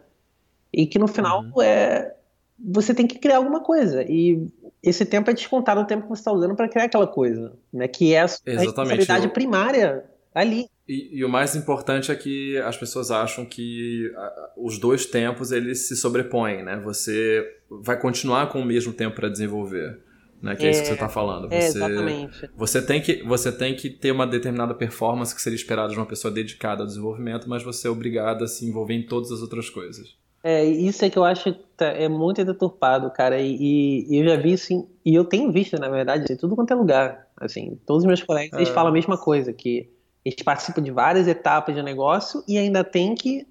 E 0.72 0.86
que 0.86 0.98
no 0.98 1.08
final 1.08 1.42
uhum. 1.42 1.62
é 1.62 2.14
você 2.62 2.94
tem 2.94 3.06
que 3.06 3.18
criar 3.18 3.38
alguma 3.38 3.62
coisa. 3.62 4.02
E 4.02 4.46
esse 4.82 5.04
tempo 5.04 5.30
é 5.30 5.34
descontado 5.34 5.80
o 5.80 5.86
tempo 5.86 6.02
que 6.02 6.08
você 6.08 6.20
está 6.20 6.32
usando 6.32 6.54
para 6.54 6.68
criar 6.68 6.84
aquela 6.84 7.06
coisa, 7.06 7.52
né? 7.72 7.88
Que 7.88 8.14
é 8.14 8.20
a, 8.20 8.24
a 8.24 8.60
responsabilidade 8.60 9.26
eu... 9.26 9.30
primária 9.30 10.04
ali. 10.34 10.66
E, 10.88 11.18
e, 11.18 11.24
o 11.24 11.28
mais 11.28 11.54
importante 11.54 12.10
é 12.10 12.16
que 12.16 12.58
as 12.58 12.76
pessoas 12.76 13.10
acham 13.12 13.44
que 13.44 14.10
os 14.56 14.78
dois 14.78 15.06
tempos 15.06 15.52
eles 15.52 15.86
se 15.86 15.96
sobrepõem, 15.96 16.64
né? 16.64 16.80
Você 16.84 17.46
vai 17.70 17.98
continuar 18.00 18.48
com 18.48 18.60
o 18.60 18.64
mesmo 18.64 18.92
tempo 18.92 19.16
para 19.16 19.28
desenvolver. 19.28 20.00
Né, 20.42 20.56
que 20.56 20.64
é, 20.64 20.68
é 20.68 20.70
isso 20.70 20.80
que 20.80 20.86
você 20.86 20.94
está 20.94 21.08
falando. 21.08 21.48
Você, 21.50 21.54
é, 21.54 21.66
exatamente. 21.66 22.50
Você 22.56 22.80
tem, 22.80 23.02
que, 23.02 23.22
você 23.24 23.52
tem 23.52 23.76
que 23.76 23.90
ter 23.90 24.10
uma 24.10 24.26
determinada 24.26 24.74
performance 24.74 25.34
que 25.34 25.42
seria 25.42 25.54
esperada 25.54 25.90
de 25.90 25.96
uma 25.96 26.06
pessoa 26.06 26.32
dedicada 26.32 26.82
ao 26.82 26.86
desenvolvimento, 26.86 27.46
mas 27.46 27.62
você 27.62 27.86
é 27.86 27.90
obrigado 27.90 28.42
a 28.42 28.46
se 28.46 28.64
envolver 28.64 28.94
em 28.94 29.04
todas 29.04 29.30
as 29.30 29.42
outras 29.42 29.68
coisas. 29.68 30.16
É, 30.42 30.64
isso 30.64 31.04
é 31.04 31.10
que 31.10 31.18
eu 31.18 31.24
acho 31.24 31.52
que 31.52 31.64
tá, 31.76 31.86
é 31.86 32.08
muito 32.08 32.44
deturpado, 32.44 33.10
cara. 33.10 33.38
E, 33.40 34.06
e, 34.08 34.16
eu 34.16 34.24
já 34.24 34.36
vi 34.36 34.52
isso, 34.52 34.72
em, 34.72 34.88
e 35.04 35.14
eu 35.14 35.24
tenho 35.24 35.52
visto, 35.52 35.78
na 35.78 35.88
verdade, 35.88 36.32
em 36.32 36.36
tudo 36.36 36.56
quanto 36.56 36.72
é 36.72 36.76
lugar. 36.76 37.26
Assim, 37.36 37.78
todos 37.86 38.02
os 38.02 38.06
meus 38.06 38.22
colegas, 38.22 38.58
eles 38.58 38.70
é. 38.70 38.72
falam 38.72 38.90
a 38.90 38.92
mesma 38.92 39.18
coisa, 39.18 39.52
que 39.52 39.90
eles 40.24 40.42
participam 40.42 40.82
de 40.82 40.90
várias 40.90 41.26
etapas 41.26 41.74
de 41.74 41.82
negócio 41.82 42.42
e 42.46 42.58
ainda 42.58 42.82
tem 42.82 43.14
que 43.14 43.46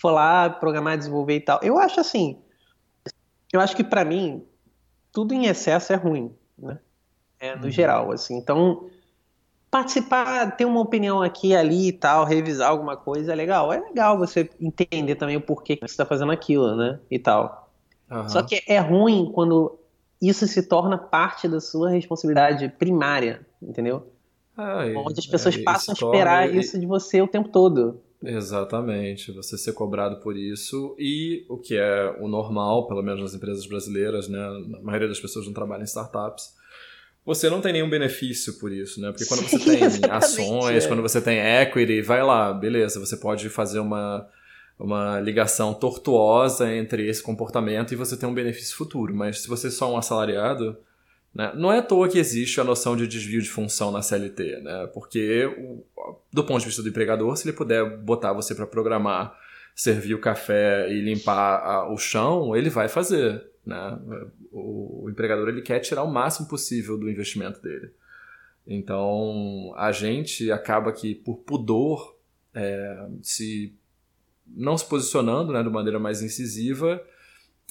falar, 0.00 0.58
programar, 0.60 0.96
desenvolver 0.96 1.36
e 1.36 1.40
tal. 1.40 1.60
Eu 1.62 1.78
acho 1.78 2.00
assim, 2.00 2.38
eu 3.52 3.60
acho 3.60 3.74
que 3.74 3.84
para 3.84 4.04
mim, 4.04 4.44
tudo 5.12 5.34
em 5.34 5.46
excesso 5.46 5.92
é 5.92 5.96
ruim, 5.96 6.34
né? 6.58 6.78
É, 7.40 7.56
no 7.56 7.64
uhum. 7.64 7.70
geral, 7.70 8.12
assim. 8.12 8.36
Então, 8.36 8.88
participar, 9.70 10.56
ter 10.56 10.64
uma 10.64 10.80
opinião 10.80 11.22
aqui 11.22 11.54
ali 11.54 11.88
e 11.88 11.92
tal, 11.92 12.24
revisar 12.24 12.70
alguma 12.70 12.96
coisa 12.96 13.32
é 13.32 13.34
legal. 13.34 13.72
É 13.72 13.80
legal 13.80 14.18
você 14.18 14.48
entender 14.60 15.14
também 15.16 15.36
o 15.36 15.40
porquê 15.40 15.76
que 15.76 15.86
você 15.86 15.92
está 15.92 16.06
fazendo 16.06 16.32
aquilo, 16.32 16.74
né? 16.76 16.98
E 17.10 17.18
tal. 17.18 17.70
Uhum. 18.10 18.28
Só 18.28 18.42
que 18.42 18.62
é 18.66 18.78
ruim 18.78 19.30
quando 19.34 19.78
isso 20.20 20.46
se 20.46 20.62
torna 20.62 20.96
parte 20.96 21.46
da 21.46 21.60
sua 21.60 21.90
responsabilidade 21.90 22.68
primária, 22.78 23.46
entendeu? 23.62 24.10
Ah, 24.56 24.84
Onde 24.96 25.20
as 25.20 25.26
pessoas 25.26 25.56
é, 25.56 25.62
passam 25.62 25.92
a 25.92 25.94
esperar 25.94 26.52
isso 26.52 26.78
de 26.80 26.86
você 26.86 27.22
o 27.22 27.28
tempo 27.28 27.48
todo. 27.50 28.00
Exatamente, 28.20 29.30
você 29.30 29.56
ser 29.56 29.72
cobrado 29.74 30.16
por 30.20 30.36
isso 30.36 30.96
e 30.98 31.46
o 31.48 31.56
que 31.56 31.76
é 31.76 32.16
o 32.20 32.26
normal, 32.26 32.88
pelo 32.88 33.00
menos 33.00 33.20
nas 33.20 33.34
empresas 33.34 33.64
brasileiras, 33.66 34.28
né? 34.28 34.40
A 34.40 34.82
maioria 34.82 35.06
das 35.06 35.20
pessoas 35.20 35.46
não 35.46 35.52
trabalha 35.52 35.82
em 35.82 35.84
startups. 35.84 36.57
Você 37.28 37.50
não 37.50 37.60
tem 37.60 37.74
nenhum 37.74 37.90
benefício 37.90 38.54
por 38.54 38.72
isso, 38.72 39.02
né? 39.02 39.12
Porque 39.12 39.26
quando 39.26 39.42
você 39.42 39.58
tem 39.58 39.82
ações, 40.10 40.86
quando 40.86 41.02
você 41.02 41.20
tem 41.20 41.38
equity, 41.38 42.00
vai 42.00 42.22
lá, 42.22 42.54
beleza, 42.54 42.98
você 42.98 43.18
pode 43.18 43.50
fazer 43.50 43.80
uma, 43.80 44.26
uma 44.78 45.20
ligação 45.20 45.74
tortuosa 45.74 46.72
entre 46.72 47.06
esse 47.06 47.22
comportamento 47.22 47.92
e 47.92 47.96
você 47.96 48.16
ter 48.16 48.24
um 48.24 48.32
benefício 48.32 48.74
futuro. 48.74 49.14
Mas 49.14 49.42
se 49.42 49.48
você 49.48 49.66
é 49.66 49.70
só 49.70 49.92
um 49.92 49.98
assalariado, 49.98 50.78
né? 51.34 51.52
Não 51.54 51.70
é 51.70 51.80
à 51.80 51.82
toa 51.82 52.08
que 52.08 52.18
existe 52.18 52.62
a 52.62 52.64
noção 52.64 52.96
de 52.96 53.06
desvio 53.06 53.42
de 53.42 53.50
função 53.50 53.92
na 53.92 54.00
CLT, 54.00 54.62
né? 54.62 54.88
porque 54.94 55.54
do 56.32 56.42
ponto 56.42 56.60
de 56.60 56.64
vista 56.64 56.82
do 56.82 56.88
empregador, 56.88 57.36
se 57.36 57.46
ele 57.46 57.54
puder 57.54 57.84
botar 57.98 58.32
você 58.32 58.54
para 58.54 58.66
programar, 58.66 59.38
servir 59.76 60.14
o 60.14 60.18
café 60.18 60.90
e 60.90 60.98
limpar 61.02 61.92
o 61.92 61.98
chão, 61.98 62.56
ele 62.56 62.70
vai 62.70 62.88
fazer. 62.88 63.46
Né? 63.68 63.98
O, 64.50 65.04
o 65.04 65.10
empregador 65.10 65.48
ele 65.48 65.60
quer 65.60 65.78
tirar 65.80 66.02
o 66.02 66.10
máximo 66.10 66.48
possível 66.48 66.96
do 66.96 67.10
investimento 67.10 67.60
dele. 67.60 67.90
Então 68.66 69.74
a 69.76 69.92
gente 69.92 70.50
acaba 70.50 70.90
que 70.90 71.14
por 71.14 71.36
pudor 71.38 72.16
é, 72.54 73.08
se 73.22 73.74
não 74.46 74.76
se 74.78 74.88
posicionando 74.88 75.52
né, 75.52 75.62
de 75.62 75.68
maneira 75.68 75.98
mais 75.98 76.22
incisiva 76.22 77.02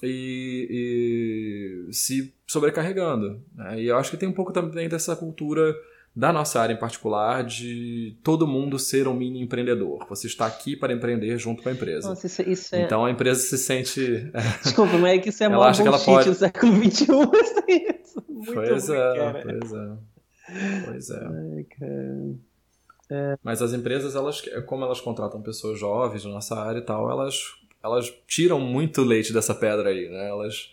e, 0.03 1.87
e 1.89 1.93
se 1.93 2.31
sobrecarregando. 2.45 3.41
Né? 3.55 3.81
E 3.81 3.87
eu 3.87 3.97
acho 3.97 4.11
que 4.11 4.17
tem 4.17 4.29
um 4.29 4.33
pouco 4.33 4.53
também 4.53 4.87
dessa 4.87 5.15
cultura 5.15 5.75
da 6.17 6.33
nossa 6.33 6.59
área 6.59 6.73
em 6.73 6.79
particular 6.79 7.43
de 7.43 8.17
todo 8.23 8.47
mundo 8.47 8.79
ser 8.79 9.07
um 9.07 9.13
mini 9.13 9.39
empreendedor. 9.39 10.03
Você 10.09 10.25
está 10.25 10.47
aqui 10.47 10.75
para 10.75 10.91
empreender 10.91 11.37
junto 11.37 11.61
com 11.61 11.69
a 11.69 11.71
empresa. 11.71 12.09
Nossa, 12.09 12.25
isso, 12.25 12.41
isso 12.41 12.75
é... 12.75 12.81
Então 12.81 13.05
a 13.05 13.11
empresa 13.11 13.39
se 13.39 13.55
sente. 13.55 14.31
Desculpa, 14.63 14.97
mas 14.97 15.13
é 15.13 15.19
que 15.19 15.29
isso 15.29 15.43
é 15.43 15.47
mó 15.47 15.63
bullshit 15.63 16.05
pode... 16.05 16.29
do 16.29 16.35
século 16.35 16.73
XXI. 16.73 17.05
Muito 18.27 18.51
pois 18.51 18.87
ruim, 18.87 18.97
é, 18.97 19.15
cara. 19.15 19.43
pois 19.43 19.73
é. 19.73 20.85
Pois 20.85 21.09
é. 21.11 21.19
Ai, 21.23 21.63
cara. 21.79 22.35
É. 23.11 23.37
Mas 23.43 23.61
as 23.61 23.73
empresas, 23.73 24.15
elas, 24.15 24.41
como 24.65 24.83
elas 24.83 24.99
contratam 24.99 25.39
pessoas 25.39 25.79
jovens 25.79 26.23
da 26.23 26.29
nossa 26.31 26.55
área 26.59 26.79
e 26.79 26.83
tal, 26.83 27.11
elas 27.11 27.35
elas 27.83 28.11
tiram 28.27 28.59
muito 28.59 29.03
leite 29.03 29.31
dessa 29.31 29.53
pedra 29.53 29.89
aí, 29.89 30.09
né? 30.09 30.29
Elas 30.29 30.71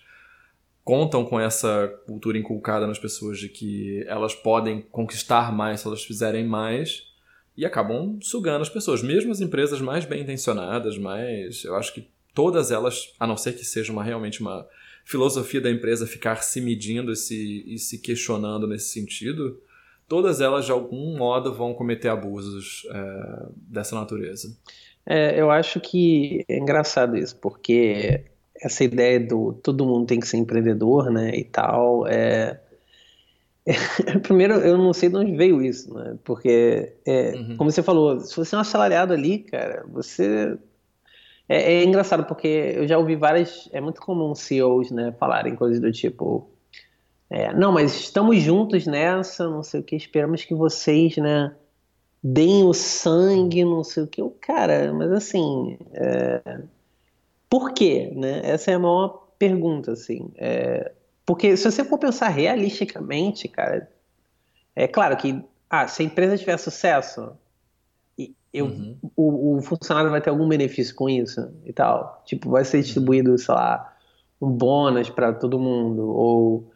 contam 0.85 1.25
com 1.25 1.41
essa 1.41 1.89
cultura 2.07 2.37
inculcada 2.37 2.87
nas 2.87 2.99
pessoas 2.99 3.39
de 3.39 3.49
que 3.49 4.05
elas 4.07 4.35
podem 4.35 4.83
conquistar 4.83 5.51
mais 5.51 5.81
se 5.81 5.87
elas 5.87 6.05
fizerem 6.05 6.45
mais 6.45 7.05
e 7.57 7.65
acabam 7.65 8.19
sugando 8.21 8.63
as 8.63 8.69
pessoas, 8.69 9.03
mesmo 9.03 9.33
as 9.33 9.41
empresas 9.41 9.81
mais 9.81 10.05
bem 10.05 10.23
intencionadas, 10.23 10.99
mas 10.99 11.65
eu 11.65 11.75
acho 11.75 11.95
que 11.95 12.09
todas 12.35 12.71
elas, 12.71 13.15
a 13.19 13.27
não 13.27 13.37
ser 13.37 13.55
que 13.55 13.65
seja 13.65 13.93
uma, 13.93 14.05
realmente 14.05 14.41
uma 14.41 14.67
filosofia 15.05 15.61
da 15.61 15.71
empresa 15.71 16.07
ficar 16.07 16.43
se 16.43 16.61
medindo 16.61 17.13
e 17.13 17.17
se, 17.17 17.65
e 17.67 17.79
se 17.79 17.99
questionando 17.99 18.67
nesse 18.67 18.89
sentido, 18.89 19.61
todas 20.07 20.41
elas 20.41 20.67
de 20.67 20.73
algum 20.73 21.17
modo 21.17 21.55
vão 21.55 21.73
cometer 21.73 22.09
abusos 22.09 22.87
é, 22.91 23.47
dessa 23.57 23.95
natureza. 23.95 24.55
É, 25.07 25.39
eu 25.39 25.51
acho 25.51 25.81
que 25.81 26.45
é 26.49 26.59
engraçado 26.59 27.17
isso, 27.17 27.37
porque 27.37 28.25
essa 28.65 28.83
ideia 28.83 29.21
do 29.21 29.53
todo 29.53 29.87
mundo 29.87 30.07
tem 30.07 30.19
que 30.19 30.27
ser 30.27 30.39
empreendedor, 30.39 31.11
né, 31.11 31.31
e 31.37 31.45
tal, 31.45 32.07
é... 32.07 32.61
Primeiro, 34.23 34.55
eu 34.55 34.77
não 34.77 34.93
sei 34.93 35.09
de 35.09 35.17
onde 35.17 35.37
veio 35.37 35.63
isso, 35.63 35.93
né, 35.95 36.17
porque, 36.25 36.95
é, 37.07 37.33
uhum. 37.35 37.57
como 37.57 37.71
você 37.71 37.83
falou, 37.83 38.21
se 38.21 38.37
você 38.37 38.55
é 38.55 38.59
um 38.59 38.61
assalariado 38.61 39.13
ali, 39.13 39.39
cara, 39.41 39.85
você... 39.89 40.57
É, 41.47 41.75
é, 41.75 41.85
engraçado, 41.85 42.25
porque 42.25 42.49
eu 42.49 42.89
já 42.89 42.97
ouvi 42.97 43.17
várias... 43.17 43.69
É 43.71 43.79
muito 43.79 44.01
comum 44.01 44.35
CEOs, 44.35 44.91
né, 44.91 45.13
falarem 45.19 45.55
coisas 45.55 45.81
do 45.81 45.93
tipo... 45.93 46.49
É, 47.29 47.53
não, 47.53 47.73
mas 47.73 47.95
estamos 47.95 48.41
juntos 48.43 48.87
nessa, 48.87 49.49
não 49.49 49.63
sei 49.63 49.81
o 49.81 49.83
que, 49.83 49.97
esperamos 49.97 50.45
que 50.45 50.55
vocês, 50.55 51.17
né 51.17 51.55
deem 52.25 52.65
o 52.65 52.73
sangue, 52.73 53.63
não 53.67 53.85
sei 53.85 54.05
o 54.05 54.07
que. 54.07 54.23
Cara, 54.41 54.91
mas 54.95 55.13
assim, 55.13 55.77
é... 55.93 56.63
por 57.55 57.73
quê? 57.73 58.13
Né? 58.17 58.41
Essa 58.43 58.73
é 58.73 58.75
a 58.75 58.81
maior 58.81 59.29
pergunta, 59.39 59.93
assim. 59.93 60.33
É... 60.35 60.91
Porque 61.25 61.57
se 61.57 61.71
você 61.71 61.85
for 61.85 61.99
pensar 61.99 62.27
realisticamente, 62.27 63.47
cara, 63.47 63.89
é 64.75 64.89
claro 64.89 65.17
que 65.17 65.41
ah, 65.71 65.87
se 65.87 66.03
a 66.03 66.05
empresa 66.05 66.37
tiver 66.37 66.57
sucesso, 66.57 67.31
eu, 68.53 68.67
uhum. 68.67 68.99
o, 69.15 69.57
o, 69.57 69.63
funcionário 69.63 70.11
vai 70.11 70.21
ter 70.21 70.31
algum 70.31 70.49
benefício 70.49 70.97
com 70.97 71.09
isso 71.09 71.49
e 71.65 71.73
tal. 71.73 72.25
Tipo, 72.27 72.51
vai 72.51 72.65
ser 72.65 72.83
distribuído, 72.83 73.39
sei 73.39 73.55
lá, 73.55 73.97
um 74.43 74.51
bônus 74.51 75.09
para 75.09 75.33
todo 75.33 75.57
mundo, 75.57 76.09
ou 76.09 76.73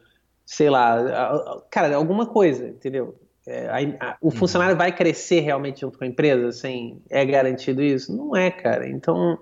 sei 0.47 0.71
lá, 0.71 1.61
cara, 1.73 1.97
alguma 1.97 2.27
coisa, 2.27 2.69
entendeu? 2.69 3.19
É, 3.45 3.67
a, 3.67 4.11
a, 4.11 4.17
o 4.21 4.27
uhum. 4.27 4.31
funcionário 4.31 4.77
vai 4.77 4.95
crescer 4.95 5.41
realmente 5.41 5.81
junto 5.81 5.99
com 5.99 6.05
a 6.05 6.07
empresa? 6.07 6.47
Assim, 6.47 7.03
é 7.11 7.27
garantido 7.27 7.83
isso? 7.83 8.17
Não 8.17 8.37
é, 8.37 8.49
cara. 8.49 8.89
Então, 8.89 9.41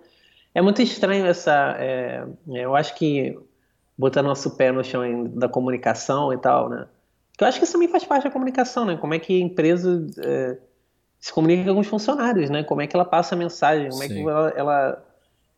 é 0.57 0.63
muito 0.63 0.81
estranho 0.81 1.27
essa. 1.27 1.77
É, 1.79 2.25
é 2.49 2.65
eu 2.65 2.75
acho 2.75 2.95
que 2.95 3.39
botar 3.97 4.23
nosso 4.23 4.57
pé 4.57 4.73
no 4.73 4.83
chão 4.83 5.25
da 5.25 5.51
comunicação 5.51 6.33
e 6.33 6.39
tal, 6.39 6.71
né? 6.71 6.87
Que 7.37 7.45
eu 7.45 7.49
acho 7.49 7.59
que 7.59 7.65
isso 7.65 7.75
também 7.75 7.89
faz 7.89 8.05
parte 8.05 8.25
da 8.25 8.31
comunicação, 8.31 8.87
né? 8.87 8.97
Como 8.97 9.13
é 9.13 9.19
que 9.19 9.37
a 9.39 9.45
empresa 9.45 10.07
é, 10.19 10.57
se 11.21 11.31
comunica 11.31 11.75
com 11.75 11.81
os 11.81 11.87
funcionários, 11.87 12.49
né? 12.49 12.63
Como 12.63 12.81
é 12.81 12.87
que 12.87 12.97
ela 12.97 13.05
passa 13.05 13.35
a 13.35 13.39
mensagem, 13.39 13.91
como 13.91 14.03
Sim. 14.03 14.07
é 14.07 14.15
que 14.15 14.21
ela, 14.23 14.49
ela, 14.57 15.05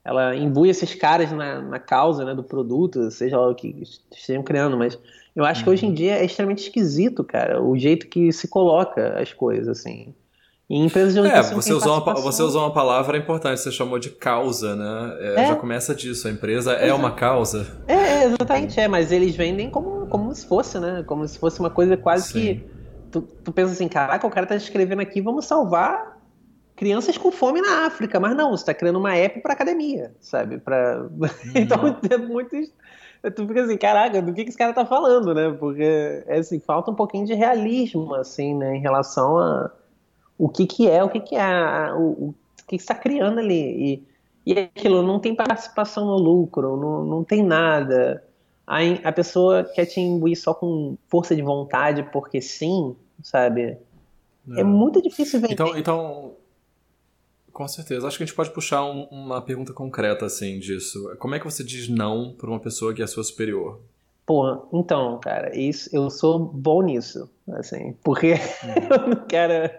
ela 0.04 0.36
imbui 0.36 0.68
esses 0.68 0.92
caras 0.96 1.30
na, 1.30 1.62
na 1.62 1.78
causa 1.78 2.24
né, 2.24 2.34
do 2.34 2.42
produto, 2.42 3.08
seja 3.12 3.38
lá 3.38 3.50
o 3.50 3.54
que 3.54 3.68
estejam 4.10 4.42
criando, 4.42 4.76
mas 4.76 4.98
eu 5.36 5.44
acho 5.44 5.62
que 5.62 5.70
hoje 5.70 5.86
em 5.86 5.90
uhum. 5.90 5.94
dia 5.94 6.16
é 6.16 6.24
extremamente 6.24 6.64
esquisito, 6.64 7.22
cara, 7.22 7.62
o 7.62 7.78
jeito 7.78 8.08
que 8.08 8.32
se 8.32 8.48
coloca 8.48 9.16
as 9.16 9.32
coisas, 9.32 9.68
assim. 9.68 10.12
Em 10.70 10.84
empresas 10.84 11.14
de 11.14 11.20
É, 11.20 11.42
você 11.42 11.72
usou, 11.72 12.02
uma, 12.02 12.14
você 12.14 12.42
usou 12.42 12.62
uma 12.62 12.72
palavra 12.72 13.16
importante, 13.16 13.58
você 13.58 13.72
chamou 13.72 13.98
de 13.98 14.10
causa, 14.10 14.76
né? 14.76 15.16
É, 15.18 15.42
é. 15.42 15.46
Já 15.46 15.56
começa 15.56 15.94
disso, 15.94 16.28
a 16.28 16.30
empresa 16.30 16.72
é, 16.72 16.92
uma 16.92 17.12
causa. 17.12 17.66
É, 17.86 18.24
exatamente, 18.24 18.78
é, 18.78 18.86
mas 18.86 19.10
eles 19.10 19.34
vendem 19.34 19.70
como, 19.70 20.06
como 20.08 20.34
se 20.34 20.46
fosse, 20.46 20.78
né? 20.78 21.02
Como 21.06 21.26
se 21.26 21.38
fosse 21.38 21.58
uma 21.58 21.70
coisa 21.70 21.96
quase 21.96 22.32
Sim. 22.32 22.40
que. 22.40 22.78
Tu, 23.10 23.22
tu 23.22 23.50
pensa 23.50 23.72
assim, 23.72 23.88
caraca, 23.88 24.26
o 24.26 24.30
cara 24.30 24.46
tá 24.46 24.56
escrevendo 24.56 25.00
aqui, 25.00 25.22
vamos 25.22 25.46
salvar 25.46 26.18
crianças 26.76 27.16
com 27.16 27.32
fome 27.32 27.62
na 27.62 27.86
África, 27.86 28.20
mas 28.20 28.36
não, 28.36 28.50
você 28.50 28.62
está 28.62 28.74
criando 28.74 28.98
uma 28.98 29.16
app 29.16 29.40
para 29.40 29.54
academia, 29.54 30.14
sabe? 30.20 30.58
Pra... 30.58 31.08
Uhum. 31.10 31.52
então 31.56 31.98
é 32.10 32.16
muito 32.18 32.54
tu 33.34 33.48
fica 33.48 33.62
assim, 33.62 33.76
caraca, 33.76 34.22
do 34.22 34.32
que, 34.32 34.44
que 34.44 34.50
esse 34.50 34.58
cara 34.58 34.72
tá 34.72 34.86
falando, 34.86 35.34
né? 35.34 35.50
Porque, 35.58 36.22
é 36.26 36.38
assim, 36.38 36.60
falta 36.60 36.90
um 36.90 36.94
pouquinho 36.94 37.26
de 37.26 37.34
realismo, 37.34 38.14
assim, 38.14 38.54
né, 38.54 38.76
em 38.76 38.80
relação 38.80 39.38
a 39.38 39.72
o 40.38 40.48
que 40.48 40.66
que 40.66 40.88
é, 40.88 41.02
o 41.02 41.08
que 41.08 41.20
que 41.20 41.36
é, 41.36 41.92
o, 41.92 42.28
o 42.28 42.34
que 42.66 42.76
está 42.76 42.94
criando 42.94 43.40
ali. 43.40 44.04
E, 44.46 44.52
e 44.54 44.58
aquilo 44.58 45.02
não 45.02 45.18
tem 45.18 45.34
participação 45.34 46.06
no 46.06 46.16
lucro, 46.16 46.76
não, 46.76 47.04
não 47.04 47.24
tem 47.24 47.42
nada. 47.42 48.24
Aí 48.66 49.00
a 49.02 49.12
pessoa 49.12 49.64
quer 49.64 49.86
te 49.86 50.00
imbuir 50.00 50.38
só 50.38 50.54
com 50.54 50.96
força 51.08 51.34
de 51.34 51.42
vontade, 51.42 52.02
porque 52.12 52.40
sim, 52.40 52.94
sabe? 53.22 53.78
É, 54.50 54.60
é 54.60 54.64
muito 54.64 55.02
difícil 55.02 55.40
vender. 55.40 55.54
Então, 55.54 55.76
então, 55.76 56.32
com 57.52 57.66
certeza. 57.66 58.06
Acho 58.06 58.16
que 58.16 58.22
a 58.22 58.26
gente 58.26 58.36
pode 58.36 58.50
puxar 58.50 58.84
um, 58.84 59.04
uma 59.10 59.42
pergunta 59.42 59.72
concreta 59.72 60.26
assim 60.26 60.58
disso. 60.58 61.16
Como 61.18 61.34
é 61.34 61.40
que 61.40 61.44
você 61.44 61.64
diz 61.64 61.88
não 61.88 62.32
para 62.32 62.48
uma 62.48 62.60
pessoa 62.60 62.94
que 62.94 63.02
é 63.02 63.06
sua 63.06 63.24
superior? 63.24 63.80
Pô, 64.24 64.68
então, 64.72 65.18
cara, 65.18 65.58
isso, 65.58 65.88
eu 65.90 66.10
sou 66.10 66.38
bom 66.38 66.82
nisso, 66.82 67.30
assim, 67.50 67.96
porque 68.04 68.34
uhum. 68.34 68.88
eu 68.92 69.08
não 69.08 69.26
quero. 69.26 69.74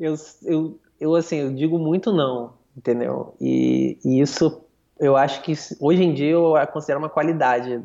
Eu, 0.00 0.14
eu, 0.44 0.80
eu, 0.98 1.14
assim, 1.14 1.36
eu 1.36 1.54
digo 1.54 1.78
muito 1.78 2.10
não, 2.10 2.54
entendeu? 2.76 3.34
E, 3.40 3.98
e, 4.04 4.20
isso 4.20 4.64
eu 4.98 5.16
acho 5.16 5.42
que 5.42 5.52
hoje 5.78 6.02
em 6.02 6.14
dia 6.14 6.30
eu 6.30 6.54
considero 6.72 6.98
uma 6.98 7.08
qualidade, 7.08 7.82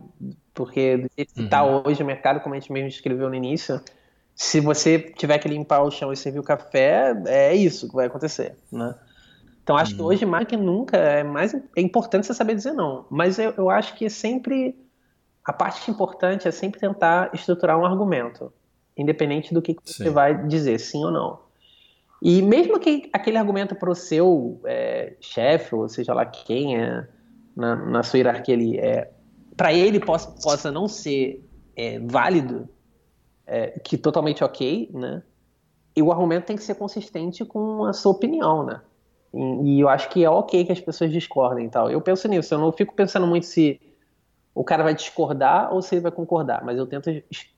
porque 0.53 0.97
do 0.97 1.09
jeito 1.15 1.33
que 1.33 1.43
está 1.43 1.63
uhum. 1.63 1.83
hoje 1.85 2.01
o 2.01 2.05
mercado, 2.05 2.39
como 2.39 2.55
a 2.55 2.59
gente 2.59 2.71
mesmo 2.71 2.87
escreveu 2.87 3.29
no 3.29 3.35
início, 3.35 3.81
se 4.33 4.59
você 4.59 4.99
tiver 4.99 5.37
que 5.39 5.47
limpar 5.47 5.81
o 5.81 5.91
chão 5.91 6.11
e 6.11 6.17
servir 6.17 6.39
o 6.39 6.43
café, 6.43 7.13
é 7.25 7.53
isso 7.53 7.87
que 7.87 7.95
vai 7.95 8.07
acontecer, 8.07 8.57
né? 8.71 8.95
Então 9.61 9.75
acho 9.75 9.91
uhum. 9.91 9.97
que 9.97 10.03
hoje 10.03 10.25
mais 10.25 10.47
que 10.47 10.55
nunca 10.55 10.97
é 10.97 11.23
mais 11.23 11.53
é 11.53 11.81
importante 11.81 12.27
você 12.27 12.33
saber 12.33 12.55
dizer 12.55 12.73
não, 12.73 13.05
mas 13.09 13.39
eu, 13.39 13.53
eu 13.57 13.69
acho 13.69 13.95
que 13.95 14.05
é 14.05 14.09
sempre 14.09 14.75
a 15.43 15.53
parte 15.53 15.89
importante 15.91 16.47
é 16.47 16.51
sempre 16.51 16.79
tentar 16.79 17.29
estruturar 17.33 17.77
um 17.77 17.85
argumento, 17.85 18.51
independente 18.97 19.53
do 19.53 19.61
que, 19.61 19.75
que 19.75 19.81
você 19.85 20.09
vai 20.09 20.47
dizer, 20.47 20.79
sim 20.79 21.03
ou 21.03 21.11
não. 21.11 21.44
E 22.21 22.41
mesmo 22.41 22.79
que 22.79 23.09
aquele 23.13 23.37
argumento 23.37 23.75
para 23.75 23.89
o 23.89 23.95
seu 23.95 24.59
é, 24.65 25.15
chefe, 25.19 25.75
ou 25.75 25.87
seja 25.87 26.13
lá 26.13 26.25
quem 26.25 26.77
é 26.77 27.07
na, 27.55 27.75
na 27.75 28.03
sua 28.03 28.17
hierarquia 28.17 28.55
ali, 28.55 28.77
é, 28.77 29.11
para 29.55 29.73
ele 29.73 29.99
possa, 29.99 30.31
possa 30.41 30.71
não 30.71 30.87
ser 30.87 31.47
é, 31.75 31.99
válido, 31.99 32.67
é, 33.45 33.79
que 33.79 33.97
totalmente 33.97 34.43
ok, 34.43 34.89
né? 34.93 35.23
E 35.95 36.01
o 36.01 36.11
argumento 36.11 36.45
tem 36.45 36.55
que 36.57 36.63
ser 36.63 36.75
consistente 36.75 37.45
com 37.45 37.85
a 37.85 37.93
sua 37.93 38.11
opinião, 38.11 38.65
né? 38.65 38.81
E, 39.33 39.77
e 39.77 39.79
eu 39.79 39.87
acho 39.87 40.09
que 40.09 40.23
é 40.23 40.29
ok 40.29 40.65
que 40.65 40.71
as 40.71 40.81
pessoas 40.81 41.11
discordem 41.11 41.67
e 41.67 41.69
tal. 41.69 41.89
Eu 41.89 42.01
penso 42.01 42.27
nisso, 42.27 42.53
eu 42.53 42.59
não 42.59 42.71
fico 42.71 42.93
pensando 42.95 43.27
muito 43.27 43.45
se 43.45 43.79
o 44.53 44.63
cara 44.63 44.83
vai 44.83 44.95
discordar 44.95 45.73
ou 45.73 45.81
se 45.81 45.95
ele 45.95 46.01
vai 46.01 46.11
concordar, 46.11 46.63
mas 46.63 46.77
eu 46.77 46.87
tento 46.87 47.09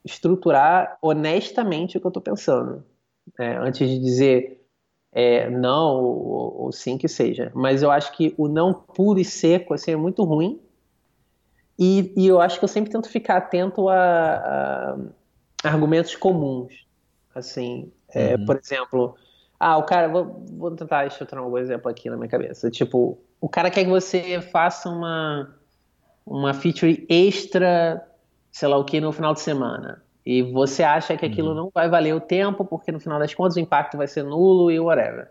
estruturar 0.03 0.97
honestamente 1.01 1.97
o 1.97 2.01
que 2.01 2.07
eu 2.07 2.09
estou 2.09 2.23
pensando, 2.23 2.83
é, 3.39 3.55
antes 3.57 3.87
de 3.89 3.99
dizer 3.99 4.65
é, 5.11 5.49
não 5.49 6.03
ou, 6.03 6.61
ou, 6.63 6.71
sim 6.71 6.97
que 6.97 7.07
seja. 7.07 7.51
Mas 7.55 7.81
eu 7.81 7.91
acho 7.91 8.11
que 8.15 8.33
o 8.37 8.47
não 8.47 8.73
puro 8.73 9.19
e 9.19 9.25
seco 9.25 9.73
assim, 9.73 9.91
é 9.91 9.95
muito 9.95 10.23
ruim, 10.23 10.59
e, 11.79 12.13
e 12.17 12.27
eu 12.27 12.41
acho 12.41 12.57
que 12.57 12.65
eu 12.65 12.69
sempre 12.69 12.91
tento 12.91 13.07
ficar 13.09 13.37
atento 13.37 13.87
a, 13.87 13.95
a 13.95 14.97
argumentos 15.63 16.15
comuns, 16.15 16.87
assim, 17.35 17.91
é, 18.09 18.35
uhum. 18.35 18.45
por 18.45 18.57
exemplo, 18.57 19.15
ah, 19.59 19.77
o 19.77 19.83
cara, 19.83 20.07
vou, 20.07 20.43
vou 20.51 20.71
tentar 20.71 21.05
estruturar 21.05 21.45
um 21.45 21.57
exemplo 21.57 21.89
aqui 21.89 22.09
na 22.09 22.17
minha 22.17 22.29
cabeça, 22.29 22.71
tipo, 22.71 23.19
o 23.39 23.47
cara 23.47 23.69
quer 23.69 23.83
que 23.83 23.89
você 23.89 24.41
faça 24.41 24.89
uma 24.89 25.55
uma 26.27 26.53
feature 26.53 27.05
extra, 27.09 28.05
sei 28.51 28.67
lá 28.67 28.77
o 28.77 28.83
que, 28.83 28.99
no 28.99 29.13
final 29.13 29.33
de 29.33 29.39
semana. 29.39 30.03
E 30.29 30.41
você 30.41 30.83
acha 30.83 31.15
que 31.15 31.25
aquilo 31.25 31.51
uhum. 31.51 31.55
não 31.55 31.71
vai 31.73 31.87
valer 31.87 32.13
o 32.13 32.19
tempo, 32.19 32.65
porque 32.65 32.91
no 32.91 32.99
final 32.99 33.17
das 33.17 33.33
contas 33.33 33.55
o 33.55 33.61
impacto 33.61 33.95
vai 33.95 34.07
ser 34.07 34.23
nulo 34.23 34.69
e 34.69 34.77
whatever. 34.77 35.29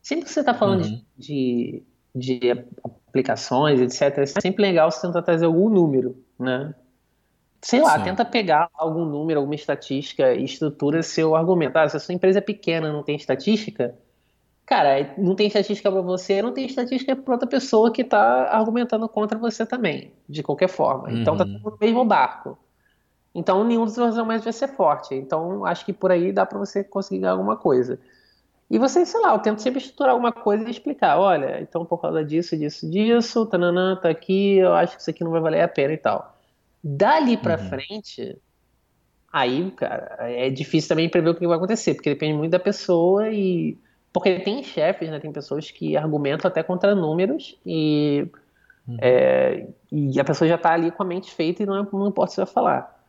Sempre 0.00 0.24
que 0.24 0.30
você 0.30 0.40
está 0.40 0.54
falando 0.54 0.82
uhum. 0.82 1.02
de, 1.14 1.82
de, 2.14 2.40
de, 2.40 2.64
aplicações, 3.06 3.82
etc., 3.82 4.16
é 4.16 4.24
sempre 4.24 4.62
legal 4.62 4.90
você 4.90 5.06
tentar 5.06 5.20
trazer 5.20 5.44
algum 5.44 5.68
número, 5.68 6.16
né? 6.38 6.74
Sei 7.60 7.82
lá, 7.82 7.98
Sim. 7.98 8.04
tenta 8.04 8.24
pegar 8.24 8.70
algum 8.72 9.04
número, 9.04 9.40
alguma 9.40 9.54
estatística 9.54 10.32
e 10.32 10.42
estrutura 10.42 11.02
seu 11.02 11.36
argumento. 11.36 11.76
Ah, 11.76 11.86
se 11.86 11.98
a 11.98 12.00
sua 12.00 12.14
empresa 12.14 12.38
é 12.38 12.40
pequena 12.40 12.90
não 12.90 13.02
tem 13.02 13.16
estatística, 13.16 13.94
cara, 14.64 15.12
não 15.18 15.34
tem 15.34 15.48
estatística 15.48 15.92
para 15.92 16.00
você, 16.00 16.40
não 16.40 16.54
tem 16.54 16.64
estatística 16.64 17.14
para 17.14 17.34
outra 17.34 17.46
pessoa 17.46 17.92
que 17.92 18.00
está 18.00 18.44
argumentando 18.44 19.06
contra 19.06 19.38
você 19.38 19.66
também, 19.66 20.14
de 20.26 20.42
qualquer 20.42 20.70
forma. 20.70 21.10
Uhum. 21.10 21.20
Então 21.20 21.36
tá 21.36 21.44
uhum. 21.44 21.58
tudo 21.58 21.72
no 21.72 21.78
mesmo 21.78 22.04
barco. 22.06 22.56
Então 23.34 23.64
nenhum 23.64 23.84
dos 23.84 23.94
dois 23.94 24.16
argumentos 24.16 24.44
vai 24.44 24.52
ser 24.52 24.68
forte. 24.68 25.14
Então 25.14 25.64
acho 25.64 25.84
que 25.84 25.92
por 25.92 26.10
aí 26.10 26.32
dá 26.32 26.44
para 26.44 26.58
você 26.58 26.82
conseguir 26.82 27.20
ganhar 27.20 27.32
alguma 27.32 27.56
coisa. 27.56 27.98
E 28.70 28.78
você, 28.78 29.04
sei 29.04 29.20
lá, 29.20 29.32
eu 29.32 29.38
tento 29.40 29.60
sempre 29.60 29.80
estruturar 29.80 30.12
alguma 30.12 30.30
coisa 30.30 30.64
e 30.64 30.70
explicar, 30.70 31.18
olha, 31.18 31.60
então 31.60 31.84
por 31.84 31.98
causa 32.00 32.24
disso, 32.24 32.56
disso, 32.56 32.88
disso, 32.88 33.44
tananã, 33.44 33.96
tá 33.96 34.08
aqui, 34.08 34.58
eu 34.58 34.72
acho 34.72 34.94
que 34.94 35.02
isso 35.02 35.10
aqui 35.10 35.24
não 35.24 35.32
vai 35.32 35.40
valer 35.40 35.60
a 35.60 35.68
pena 35.68 35.92
e 35.92 35.96
tal. 35.96 36.38
Dali 36.82 37.36
para 37.36 37.60
uhum. 37.60 37.68
frente, 37.68 38.38
aí, 39.32 39.72
cara, 39.72 40.16
é 40.20 40.48
difícil 40.50 40.88
também 40.88 41.08
prever 41.08 41.30
o 41.30 41.34
que 41.34 41.46
vai 41.48 41.56
acontecer, 41.56 41.94
porque 41.94 42.10
depende 42.10 42.34
muito 42.34 42.52
da 42.52 42.60
pessoa 42.60 43.28
e 43.28 43.76
porque 44.12 44.38
tem 44.38 44.62
chefes, 44.62 45.10
né, 45.10 45.18
tem 45.18 45.32
pessoas 45.32 45.70
que 45.70 45.96
argumentam 45.96 46.48
até 46.48 46.62
contra 46.62 46.94
números 46.94 47.58
e, 47.66 48.28
uhum. 48.86 48.96
é, 49.00 49.66
e 49.90 50.20
a 50.20 50.24
pessoa 50.24 50.48
já 50.48 50.54
está 50.54 50.72
ali 50.72 50.92
com 50.92 51.02
a 51.02 51.06
mente 51.06 51.32
feita 51.32 51.64
e 51.64 51.66
não, 51.66 51.86
não 51.92 52.08
importa 52.08 52.32
se 52.32 52.36
vai 52.36 52.46
falar. 52.46 52.99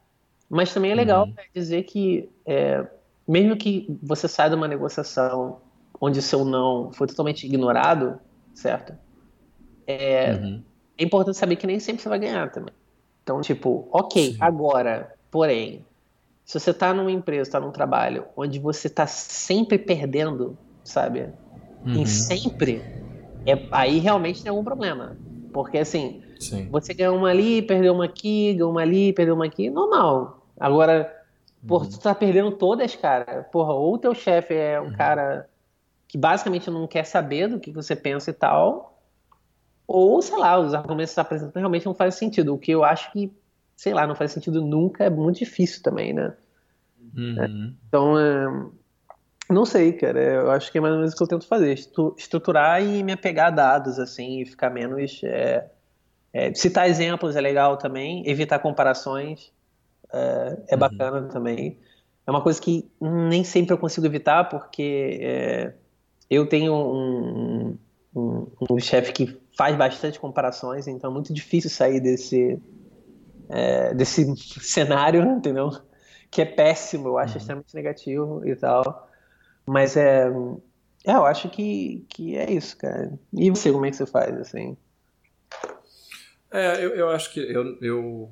Mas 0.52 0.74
também 0.74 0.92
é 0.92 0.96
legal 0.96 1.26
uhum. 1.26 1.34
dizer 1.56 1.84
que, 1.84 2.30
é, 2.46 2.86
mesmo 3.28 3.56
que 3.56 3.98
você 4.04 4.28
saia 4.28 4.50
de 4.50 4.56
uma 4.56 4.68
negociação 4.68 5.62
onde 6.00 6.20
o 6.20 6.22
seu 6.22 6.44
não 6.44 6.92
foi 6.92 7.08
totalmente 7.08 7.46
ignorado, 7.46 8.20
certo? 8.54 8.94
É, 9.88 10.34
uhum. 10.34 10.62
é 10.98 11.04
importante 11.04 11.38
saber 11.38 11.56
que 11.56 11.66
nem 11.66 11.80
sempre 11.80 12.02
você 12.02 12.10
vai 12.10 12.20
ganhar 12.20 12.52
também. 12.52 12.74
Então, 13.24 13.40
tipo, 13.42 13.88
ok, 13.92 14.34
Sim. 14.34 14.38
agora, 14.40 15.14
porém, 15.30 15.86
se 16.44 16.60
você 16.60 16.72
está 16.72 16.94
numa 16.94 17.12
empresa, 17.12 17.44
está 17.44 17.60
num 17.60 17.72
trabalho 17.72 18.26
onde 18.36 18.60
você 18.60 18.88
está 18.88 19.08
sempre 19.08 19.78
perdendo 19.78 20.58
sabe? 20.84 21.30
Uhum. 21.86 22.06
sempre, 22.06 22.82
é, 23.46 23.68
aí 23.72 24.00
realmente 24.00 24.44
tem 24.44 24.50
algum 24.50 24.64
problema. 24.64 25.18
Porque 25.52 25.78
assim, 25.78 26.22
Sim. 26.40 26.68
você 26.72 26.94
ganhou 26.94 27.18
uma 27.18 27.30
ali, 27.30 27.62
perdeu 27.62 27.94
uma 27.94 28.06
aqui, 28.06 28.54
ganhou 28.54 28.72
uma 28.72 28.82
ali, 28.82 29.14
perdeu 29.14 29.36
uma 29.36 29.46
aqui, 29.46 29.70
normal. 29.70 30.41
Agora, 30.62 31.12
por 31.68 31.82
uhum. 31.82 31.90
tu 31.90 32.00
tá 32.00 32.14
perdendo 32.14 32.52
todas, 32.52 32.96
cara, 32.96 33.44
porra, 33.52 33.74
ou 33.74 33.96
o 33.96 33.98
teu 33.98 34.14
chefe 34.14 34.54
é 34.54 34.80
um 34.80 34.86
uhum. 34.86 34.94
cara 34.94 35.50
que 36.08 36.20
basicamente 36.20 36.70
não 36.70 36.86
quer 36.86 37.04
saber 37.04 37.48
do 37.48 37.60
que 37.60 37.72
você 37.72 37.96
pensa 37.96 38.30
e 38.30 38.34
tal, 38.34 39.02
ou, 39.88 40.22
sei 40.22 40.38
lá, 40.38 40.60
os 40.60 40.76
argumentos 40.76 41.10
que 41.10 41.16
você 41.16 41.16
tá 41.16 41.22
apresentando 41.24 41.58
realmente 41.58 41.86
não 41.88 41.96
fazem 41.96 42.20
sentido. 42.20 42.54
O 42.54 42.60
que 42.60 42.72
eu 42.72 42.84
acho 42.84 43.12
que, 43.12 43.34
sei 43.76 43.92
lá, 43.92 44.06
não 44.06 44.14
faz 44.14 44.32
sentido 44.32 44.62
nunca, 44.62 45.04
é 45.04 45.10
muito 45.10 45.40
difícil 45.40 45.82
também, 45.82 46.14
né? 46.14 46.32
Uhum. 47.18 47.76
Então, 47.88 48.20
é, 48.20 48.70
não 49.50 49.66
sei, 49.66 49.94
cara. 49.94 50.22
Eu 50.22 50.52
acho 50.52 50.72
que 50.72 50.78
é 50.78 50.82
mais 50.82 50.94
ou 50.94 51.00
menos 51.00 51.14
o 51.14 51.18
que 51.18 51.24
eu 51.24 51.28
tento 51.28 51.48
fazer. 51.48 51.74
Estruturar 52.18 52.84
e 52.84 53.04
me 53.04 53.14
apegar 53.14 53.48
a 53.48 53.52
dados, 53.52 53.98
assim, 53.98 54.42
e 54.42 54.46
ficar 54.46 54.70
menos. 54.70 55.22
É, 55.24 55.68
é, 56.32 56.54
citar 56.54 56.88
exemplos 56.88 57.36
é 57.36 57.42
legal 57.42 57.78
também. 57.78 58.24
Evitar 58.30 58.60
comparações 58.60 59.52
é, 60.14 60.58
é 60.70 60.74
uhum. 60.74 60.80
bacana 60.80 61.22
também. 61.28 61.80
É 62.26 62.32
uma 62.32 62.42
coisa 62.42 62.62
que 62.62 62.90
nem 63.00 63.44
sempre 63.44 63.74
eu 63.74 63.78
consigo 63.78 64.06
evitar, 64.06 64.48
porque 64.50 65.20
é, 65.22 65.74
eu 66.30 66.48
tenho 66.48 66.74
um, 66.74 67.78
um, 68.16 68.48
um 68.70 68.80
chefe 68.80 69.12
que 69.12 69.42
faz 69.58 69.76
bastante 69.76 70.20
comparações, 70.20 70.88
então 70.88 71.10
é 71.10 71.14
muito 71.14 71.34
difícil 71.34 71.70
sair 71.70 72.00
desse, 72.00 72.62
é, 73.50 73.94
desse 73.94 74.26
cenário, 74.62 75.24
entendeu? 75.24 75.72
Que 76.30 76.42
é 76.42 76.46
péssimo, 76.46 77.10
eu 77.10 77.18
acho 77.18 77.34
uhum. 77.34 77.38
extremamente 77.40 77.76
negativo 77.76 78.48
e 78.48 78.56
tal. 78.56 79.10
Mas 79.66 79.98
é. 79.98 80.32
É, 81.06 81.14
eu 81.14 81.26
acho 81.26 81.50
que, 81.50 82.06
que 82.10 82.38
é 82.38 82.52
isso, 82.52 82.78
cara. 82.78 83.18
E 83.34 83.50
você, 83.50 83.72
como 83.72 83.86
é 83.86 83.90
que 83.90 83.98
você 83.98 84.06
faz, 84.06 84.38
assim? 84.38 84.78
É, 86.52 86.84
eu, 86.84 86.90
eu 86.92 87.10
acho 87.10 87.34
que 87.34 87.40
eu, 87.40 87.78
eu, 87.82 88.32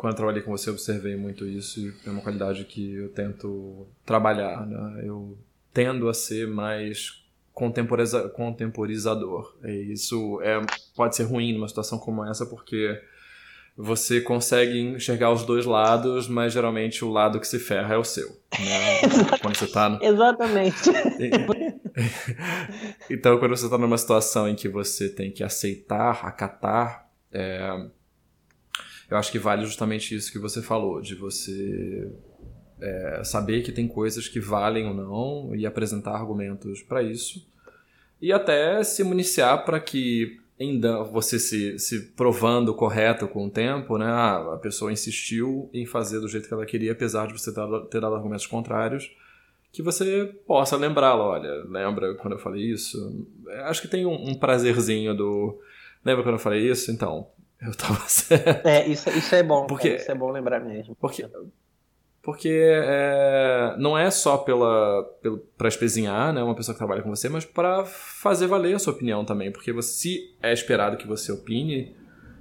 quando 0.00 0.16
trabalhei 0.16 0.40
com 0.40 0.50
você, 0.50 0.70
observei 0.70 1.14
muito 1.14 1.46
isso 1.46 1.78
e 1.78 1.92
é 2.06 2.10
uma 2.10 2.22
qualidade 2.22 2.64
que 2.64 2.94
eu 2.94 3.10
tento 3.10 3.86
trabalhar, 4.06 4.66
né? 4.66 5.02
Eu 5.04 5.36
tendo 5.74 6.08
a 6.08 6.14
ser 6.14 6.48
mais 6.48 7.22
contemporiza, 7.52 8.26
contemporizador. 8.30 9.54
E 9.62 9.92
isso 9.92 10.40
é, 10.40 10.58
pode 10.96 11.16
ser 11.16 11.24
ruim 11.24 11.52
numa 11.52 11.68
situação 11.68 11.98
como 11.98 12.24
essa, 12.24 12.46
porque 12.46 12.98
você 13.76 14.22
consegue 14.22 14.80
enxergar 14.80 15.32
os 15.32 15.44
dois 15.44 15.66
lados, 15.66 16.26
mas 16.26 16.54
geralmente 16.54 17.04
o 17.04 17.10
lado 17.10 17.38
que 17.38 17.46
se 17.46 17.58
ferra 17.58 17.94
é 17.94 17.98
o 17.98 18.04
seu. 18.04 18.28
Né? 18.58 19.00
quando 19.42 19.54
você 19.54 19.66
tá 19.66 19.90
no... 19.90 20.02
Exatamente. 20.02 20.88
então, 23.10 23.38
quando 23.38 23.54
você 23.54 23.66
está 23.66 23.76
numa 23.76 23.98
situação 23.98 24.48
em 24.48 24.54
que 24.54 24.66
você 24.66 25.10
tem 25.10 25.30
que 25.30 25.44
aceitar, 25.44 26.24
acatar, 26.24 27.06
é... 27.30 27.99
eu 29.10 29.16
acho 29.16 29.32
que 29.32 29.38
vale 29.38 29.64
justamente 29.64 30.14
isso 30.14 30.30
que 30.30 30.38
você 30.38 30.62
falou, 30.62 31.00
de 31.00 31.14
você 31.14 32.10
é, 32.80 33.22
saber 33.24 33.62
que 33.62 33.72
tem 33.72 33.88
coisas 33.88 34.28
que 34.28 34.38
valem 34.38 34.86
ou 34.86 34.94
não 34.94 35.54
e 35.54 35.66
apresentar 35.66 36.12
argumentos 36.12 36.80
para 36.82 37.02
isso. 37.02 37.46
E 38.22 38.32
até 38.32 38.82
se 38.84 39.02
municiar 39.02 39.64
para 39.64 39.80
que 39.80 40.38
ainda 40.60 41.02
você 41.04 41.38
se, 41.38 41.78
se 41.78 42.12
provando 42.12 42.74
correto 42.74 43.26
com 43.26 43.46
o 43.46 43.50
tempo, 43.50 43.96
né? 43.96 44.06
Ah, 44.06 44.54
a 44.54 44.58
pessoa 44.58 44.92
insistiu 44.92 45.70
em 45.72 45.86
fazer 45.86 46.20
do 46.20 46.28
jeito 46.28 46.46
que 46.46 46.54
ela 46.54 46.66
queria, 46.66 46.92
apesar 46.92 47.26
de 47.26 47.32
você 47.32 47.50
ter 47.50 48.00
dado, 48.00 48.14
argumentos 48.14 48.46
contrários, 48.46 49.10
que 49.72 49.82
você 49.82 50.34
possa 50.46 50.76
lembrá-la. 50.76 51.24
Olha, 51.24 51.64
lembra 51.66 52.14
quando 52.16 52.34
eu 52.34 52.38
falei 52.38 52.62
isso? 52.62 53.26
Acho 53.64 53.80
que 53.80 53.88
tem 53.88 54.04
um, 54.04 54.30
um 54.30 54.34
prazerzinho 54.34 55.16
do. 55.16 55.58
Lembra 56.04 56.22
quando 56.22 56.34
eu 56.34 56.40
falei 56.40 56.70
isso? 56.70 56.90
Então, 56.90 57.26
Eu 57.60 57.74
tava 57.74 58.00
certo. 58.08 58.66
É, 58.66 58.86
isso, 58.86 59.10
isso 59.10 59.34
é 59.34 59.42
bom. 59.42 59.66
Porque, 59.66 59.96
isso 59.96 60.10
é 60.10 60.14
bom 60.14 60.30
lembrar 60.30 60.60
mesmo. 60.60 60.96
Porque, 60.96 61.28
porque 62.22 62.50
é, 62.50 63.74
não 63.78 63.96
é 63.96 64.10
só 64.10 64.38
pela, 64.38 65.04
pela 65.22 65.38
para 65.56 65.68
espezinhar, 65.68 66.32
né, 66.32 66.42
uma 66.42 66.54
pessoa 66.54 66.74
que 66.74 66.78
trabalha 66.78 67.02
com 67.02 67.10
você, 67.10 67.28
mas 67.28 67.44
para 67.44 67.84
fazer 67.84 68.46
valer 68.46 68.74
a 68.74 68.78
sua 68.78 68.92
opinião 68.92 69.24
também, 69.24 69.50
porque 69.50 69.72
você, 69.72 69.92
se 69.92 70.36
é 70.42 70.52
esperado 70.52 70.96
que 70.96 71.06
você 71.06 71.32
opine, 71.32 71.94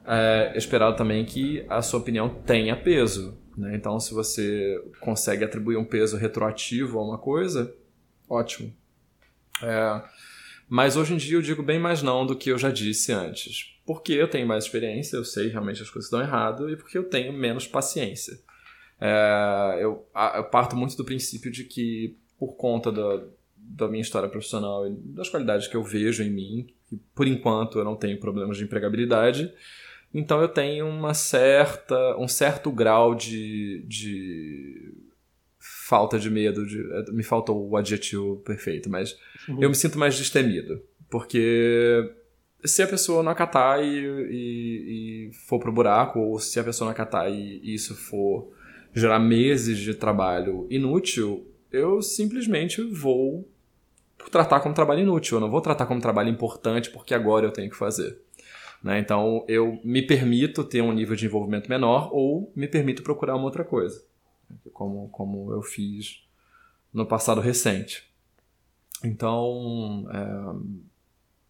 é 0.05 0.53
esperado 0.55 0.95
também 0.95 1.23
que 1.25 1.65
a 1.69 1.81
sua 1.81 1.99
opinião 1.99 2.29
tenha 2.29 2.75
peso. 2.75 3.37
Né? 3.57 3.75
Então, 3.75 3.99
se 3.99 4.13
você 4.13 4.81
consegue 4.99 5.43
atribuir 5.43 5.77
um 5.77 5.85
peso 5.85 6.17
retroativo 6.17 6.97
a 6.97 7.03
uma 7.03 7.17
coisa, 7.17 7.75
ótimo. 8.29 8.73
É, 9.61 10.01
mas 10.67 10.95
hoje 10.95 11.13
em 11.13 11.17
dia 11.17 11.37
eu 11.37 11.41
digo 11.41 11.61
bem 11.61 11.79
mais 11.79 12.01
não 12.01 12.25
do 12.25 12.35
que 12.35 12.49
eu 12.49 12.57
já 12.57 12.69
disse 12.69 13.11
antes. 13.11 13.78
Porque 13.89 14.13
eu 14.13 14.27
tenho 14.27 14.45
mais 14.45 14.65
experiência, 14.65 15.17
eu 15.17 15.25
sei 15.25 15.47
realmente 15.47 15.81
as 15.81 15.89
coisas 15.89 16.11
dão 16.11 16.21
errado 16.21 16.69
e 16.69 16.75
porque 16.75 16.95
eu 16.95 17.05
tenho 17.05 17.33
menos 17.33 17.65
paciência. 17.65 18.39
É, 19.01 19.79
eu, 19.81 20.07
eu, 20.35 20.43
parto 20.43 20.75
muito 20.75 20.95
do 20.95 21.03
princípio 21.03 21.49
de 21.49 21.63
que, 21.63 22.15
por 22.37 22.55
conta 22.55 22.91
da, 22.91 23.23
da 23.57 23.87
minha 23.87 24.03
história 24.03 24.29
profissional 24.29 24.87
e 24.87 24.93
das 24.93 25.27
qualidades 25.27 25.67
que 25.67 25.75
eu 25.75 25.83
vejo 25.83 26.21
em 26.21 26.29
mim, 26.29 26.67
que 26.87 27.01
por 27.15 27.25
enquanto 27.25 27.79
eu 27.79 27.83
não 27.83 27.95
tenho 27.95 28.19
problemas 28.19 28.57
de 28.57 28.63
empregabilidade, 28.63 29.51
então 30.13 30.39
eu 30.39 30.47
tenho 30.47 30.87
uma 30.87 31.15
certa, 31.15 32.15
um 32.19 32.27
certo 32.27 32.71
grau 32.71 33.15
de, 33.15 33.83
de 33.87 34.93
falta 35.57 36.19
de 36.19 36.29
medo. 36.29 36.63
De, 36.63 37.11
me 37.11 37.23
faltou 37.23 37.67
o 37.67 37.75
adjetivo 37.75 38.35
perfeito, 38.45 38.87
mas 38.87 39.17
uhum. 39.47 39.63
eu 39.63 39.69
me 39.69 39.75
sinto 39.75 39.97
mais 39.97 40.15
destemido. 40.15 40.79
Porque 41.09 42.18
se 42.65 42.81
a 42.81 42.87
pessoa 42.87 43.23
não 43.23 43.31
acatar 43.31 43.81
e, 43.81 43.87
e, 43.87 45.27
e, 45.29 45.33
for 45.33 45.59
pro 45.59 45.71
buraco, 45.71 46.19
ou 46.19 46.39
se 46.39 46.59
a 46.59 46.63
pessoa 46.63 46.87
não 46.87 46.91
acatar 46.91 47.29
e, 47.29 47.59
e 47.63 47.73
isso 47.73 47.95
for 47.95 48.51
gerar 48.93 49.19
meses 49.19 49.77
de 49.77 49.93
trabalho 49.93 50.67
inútil, 50.69 51.47
eu 51.71 52.01
simplesmente 52.01 52.81
vou 52.81 53.47
tratar 54.31 54.59
como 54.59 54.75
trabalho 54.75 55.01
inútil. 55.01 55.37
Eu 55.37 55.41
não 55.41 55.51
vou 55.51 55.61
tratar 55.61 55.85
como 55.85 56.01
trabalho 56.01 56.29
importante 56.29 56.89
porque 56.89 57.13
agora 57.13 57.45
eu 57.45 57.51
tenho 57.51 57.69
que 57.69 57.77
fazer. 57.77 58.19
Né? 58.83 58.99
Então 58.99 59.45
eu 59.47 59.79
me 59.83 60.01
permito 60.01 60.63
ter 60.63 60.81
um 60.81 60.93
nível 60.93 61.15
de 61.15 61.25
envolvimento 61.25 61.69
menor 61.69 62.09
ou 62.11 62.51
me 62.55 62.67
permito 62.67 63.03
procurar 63.03 63.35
uma 63.35 63.45
outra 63.45 63.63
coisa, 63.63 64.03
como, 64.73 65.09
como 65.09 65.51
eu 65.51 65.61
fiz 65.61 66.23
no 66.93 67.05
passado 67.05 67.41
recente. 67.41 68.09
Então 69.03 70.07
é, 70.11 70.88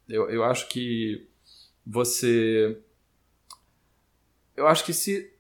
eu, 0.09 0.29
eu 0.29 0.43
acho 0.43 0.67
que 0.67 1.27
você. 1.85 2.77
Eu 4.55 4.67
acho 4.67 4.83
que 4.83 4.93
se 4.93 5.31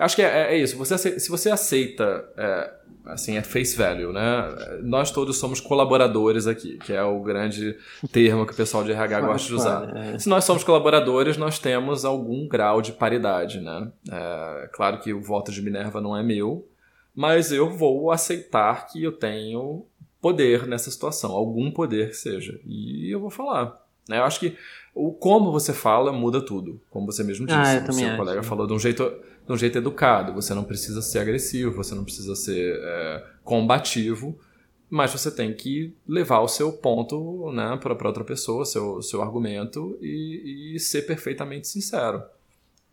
Acho 0.00 0.16
que 0.16 0.22
é, 0.22 0.54
é 0.54 0.56
isso. 0.56 0.78
Você, 0.78 1.20
se 1.20 1.28
você 1.28 1.50
aceita, 1.50 2.24
é, 2.34 2.72
assim, 3.04 3.36
é 3.36 3.42
face 3.42 3.76
value, 3.76 4.14
né? 4.14 4.78
Nós 4.82 5.10
todos 5.10 5.36
somos 5.36 5.60
colaboradores 5.60 6.46
aqui, 6.46 6.78
que 6.78 6.94
é 6.94 7.02
o 7.02 7.20
grande 7.20 7.76
termo 8.10 8.46
que 8.46 8.54
o 8.54 8.56
pessoal 8.56 8.82
de 8.82 8.92
RH 8.92 9.20
gosta 9.20 9.46
de 9.46 9.54
usar. 9.54 9.94
É. 9.94 10.18
Se 10.18 10.26
nós 10.26 10.44
somos 10.44 10.64
colaboradores, 10.64 11.36
nós 11.36 11.58
temos 11.58 12.06
algum 12.06 12.48
grau 12.48 12.80
de 12.80 12.92
paridade, 12.92 13.60
né? 13.60 13.92
É, 14.10 14.70
claro 14.72 15.00
que 15.00 15.12
o 15.12 15.20
voto 15.20 15.52
de 15.52 15.60
Minerva 15.60 16.00
não 16.00 16.16
é 16.16 16.22
meu, 16.22 16.66
mas 17.14 17.52
eu 17.52 17.68
vou 17.68 18.10
aceitar 18.10 18.86
que 18.86 19.02
eu 19.04 19.12
tenho 19.12 19.84
poder 20.20 20.66
nessa 20.66 20.90
situação, 20.90 21.32
algum 21.32 21.70
poder 21.70 22.10
que 22.10 22.16
seja. 22.16 22.60
E 22.66 23.10
eu 23.10 23.20
vou 23.20 23.30
falar. 23.30 23.80
Né? 24.08 24.18
Eu 24.18 24.24
acho 24.24 24.40
que 24.40 24.56
o 24.94 25.12
como 25.12 25.52
você 25.52 25.72
fala 25.72 26.12
muda 26.12 26.44
tudo, 26.44 26.80
como 26.90 27.06
você 27.06 27.22
mesmo 27.22 27.46
disse. 27.46 27.58
Ah, 27.58 27.84
o 27.88 27.92
seu 27.92 28.08
acho. 28.08 28.16
colega 28.16 28.42
falou 28.42 28.66
de 28.66 28.72
um 28.72 28.78
jeito 28.78 29.04
de 29.46 29.52
um 29.52 29.56
jeito 29.56 29.78
educado. 29.78 30.32
Você 30.34 30.54
não 30.54 30.64
precisa 30.64 31.02
ser 31.02 31.18
agressivo, 31.18 31.72
você 31.72 31.94
não 31.94 32.04
precisa 32.04 32.34
ser 32.36 32.78
é, 32.82 33.24
combativo, 33.42 34.38
mas 34.88 35.12
você 35.12 35.30
tem 35.30 35.52
que 35.54 35.94
levar 36.06 36.40
o 36.40 36.48
seu 36.48 36.72
ponto 36.72 37.50
né, 37.52 37.78
para 37.80 38.08
outra 38.08 38.24
pessoa, 38.24 38.64
seu, 38.64 39.00
seu 39.02 39.22
argumento 39.22 39.98
e, 40.00 40.74
e, 40.74 40.80
ser 40.80 41.02
perfeitamente 41.02 41.68
sincero. 41.68 42.22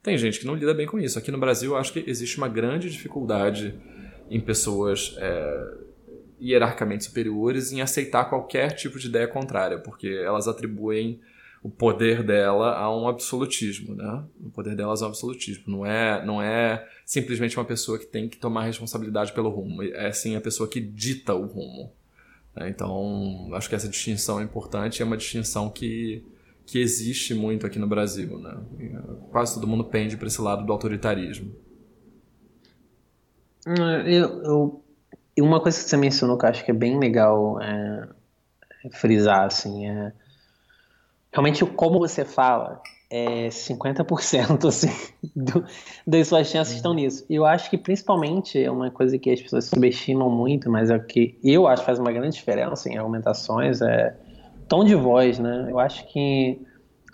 Tem 0.01 0.17
gente 0.17 0.39
que 0.39 0.45
não 0.45 0.55
lida 0.55 0.73
bem 0.73 0.87
com 0.87 0.99
isso. 0.99 1.19
Aqui 1.19 1.31
no 1.31 1.37
Brasil, 1.37 1.71
eu 1.71 1.77
acho 1.77 1.91
que 1.91 2.03
existe 2.07 2.37
uma 2.37 2.47
grande 2.47 2.89
dificuldade 2.89 3.75
em 4.29 4.39
pessoas 4.39 5.15
é, 5.17 5.73
hierarquicamente 6.41 7.05
superiores 7.05 7.71
em 7.71 7.81
aceitar 7.81 8.25
qualquer 8.25 8.71
tipo 8.71 8.99
de 8.99 9.07
ideia 9.07 9.27
contrária, 9.27 9.79
porque 9.79 10.07
elas 10.07 10.47
atribuem 10.47 11.19
o 11.63 11.69
poder 11.69 12.23
dela 12.23 12.77
a 12.77 12.95
um 12.95 13.07
absolutismo, 13.07 13.95
né? 13.95 14.23
O 14.39 14.49
poder 14.49 14.75
delas 14.75 15.01
é 15.01 15.05
um 15.05 15.07
absolutismo. 15.07 15.63
Não 15.67 15.85
é, 15.85 16.25
não 16.25 16.41
é 16.41 16.87
simplesmente 17.05 17.57
uma 17.57 17.65
pessoa 17.65 17.97
que 17.97 18.05
tem 18.05 18.29
que 18.29 18.37
tomar 18.37 18.63
responsabilidade 18.63 19.33
pelo 19.33 19.49
rumo. 19.49 19.83
É 19.83 20.11
sim 20.11 20.35
a 20.35 20.41
pessoa 20.41 20.69
que 20.69 20.79
dita 20.79 21.33
o 21.33 21.45
rumo. 21.45 21.91
Né? 22.55 22.69
Então, 22.69 23.49
acho 23.53 23.67
que 23.67 23.75
essa 23.75 23.89
distinção 23.89 24.39
é 24.39 24.43
importante. 24.43 25.01
É 25.01 25.05
uma 25.05 25.17
distinção 25.17 25.69
que, 25.69 26.23
que 26.65 26.79
existe 26.79 27.33
muito 27.33 27.65
aqui 27.65 27.79
no 27.79 27.87
Brasil, 27.87 28.39
né? 28.39 28.57
Quase 29.31 29.55
todo 29.55 29.67
mundo 29.67 29.83
pende 29.83 30.15
para 30.15 30.27
esse 30.27 30.41
lado 30.41 30.65
do 30.65 30.71
autoritarismo. 30.71 31.53
Eu, 34.05 34.43
eu, 34.43 34.83
uma 35.41 35.59
coisa 35.59 35.77
que 35.77 35.89
você 35.89 35.97
mencionou 35.97 36.37
que 36.37 36.45
eu 36.45 36.49
acho 36.49 36.65
que 36.65 36.71
é 36.71 36.73
bem 36.73 36.99
legal 36.99 37.61
é, 37.61 38.07
frisar, 38.91 39.45
assim, 39.45 39.87
é 39.87 40.11
realmente 41.31 41.65
como 41.65 41.99
você 41.99 42.25
fala 42.25 42.81
é 43.09 43.47
50% 43.47 44.67
assim, 44.67 44.91
do, 45.35 45.63
das 46.05 46.27
suas 46.27 46.47
chances 46.47 46.75
estão 46.75 46.93
nisso. 46.93 47.25
E 47.29 47.35
eu 47.35 47.45
acho 47.45 47.69
que 47.69 47.77
principalmente 47.77 48.61
é 48.61 48.69
uma 48.69 48.91
coisa 48.91 49.17
que 49.17 49.29
as 49.29 49.41
pessoas 49.41 49.65
subestimam 49.65 50.29
muito, 50.29 50.69
mas 50.69 50.89
é 50.89 50.95
o 50.95 51.03
que 51.03 51.39
eu 51.43 51.67
acho 51.67 51.81
que 51.81 51.85
faz 51.85 51.99
uma 51.99 52.11
grande 52.11 52.35
diferença 52.35 52.89
em 52.89 52.97
argumentações 52.97 53.81
é 53.81 54.15
tom 54.67 54.83
de 54.83 54.95
voz, 54.95 55.39
né? 55.39 55.67
Eu 55.69 55.79
acho 55.79 56.05
que 56.11 56.61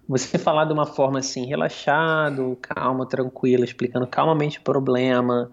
você 0.07 0.37
falar 0.37 0.65
de 0.65 0.73
uma 0.73 0.85
forma 0.85 1.19
assim, 1.19 1.45
relaxado, 1.45 2.57
calmo, 2.61 3.05
tranquilo, 3.05 3.63
explicando 3.63 4.07
calmamente 4.07 4.59
o 4.59 4.63
problema, 4.63 5.51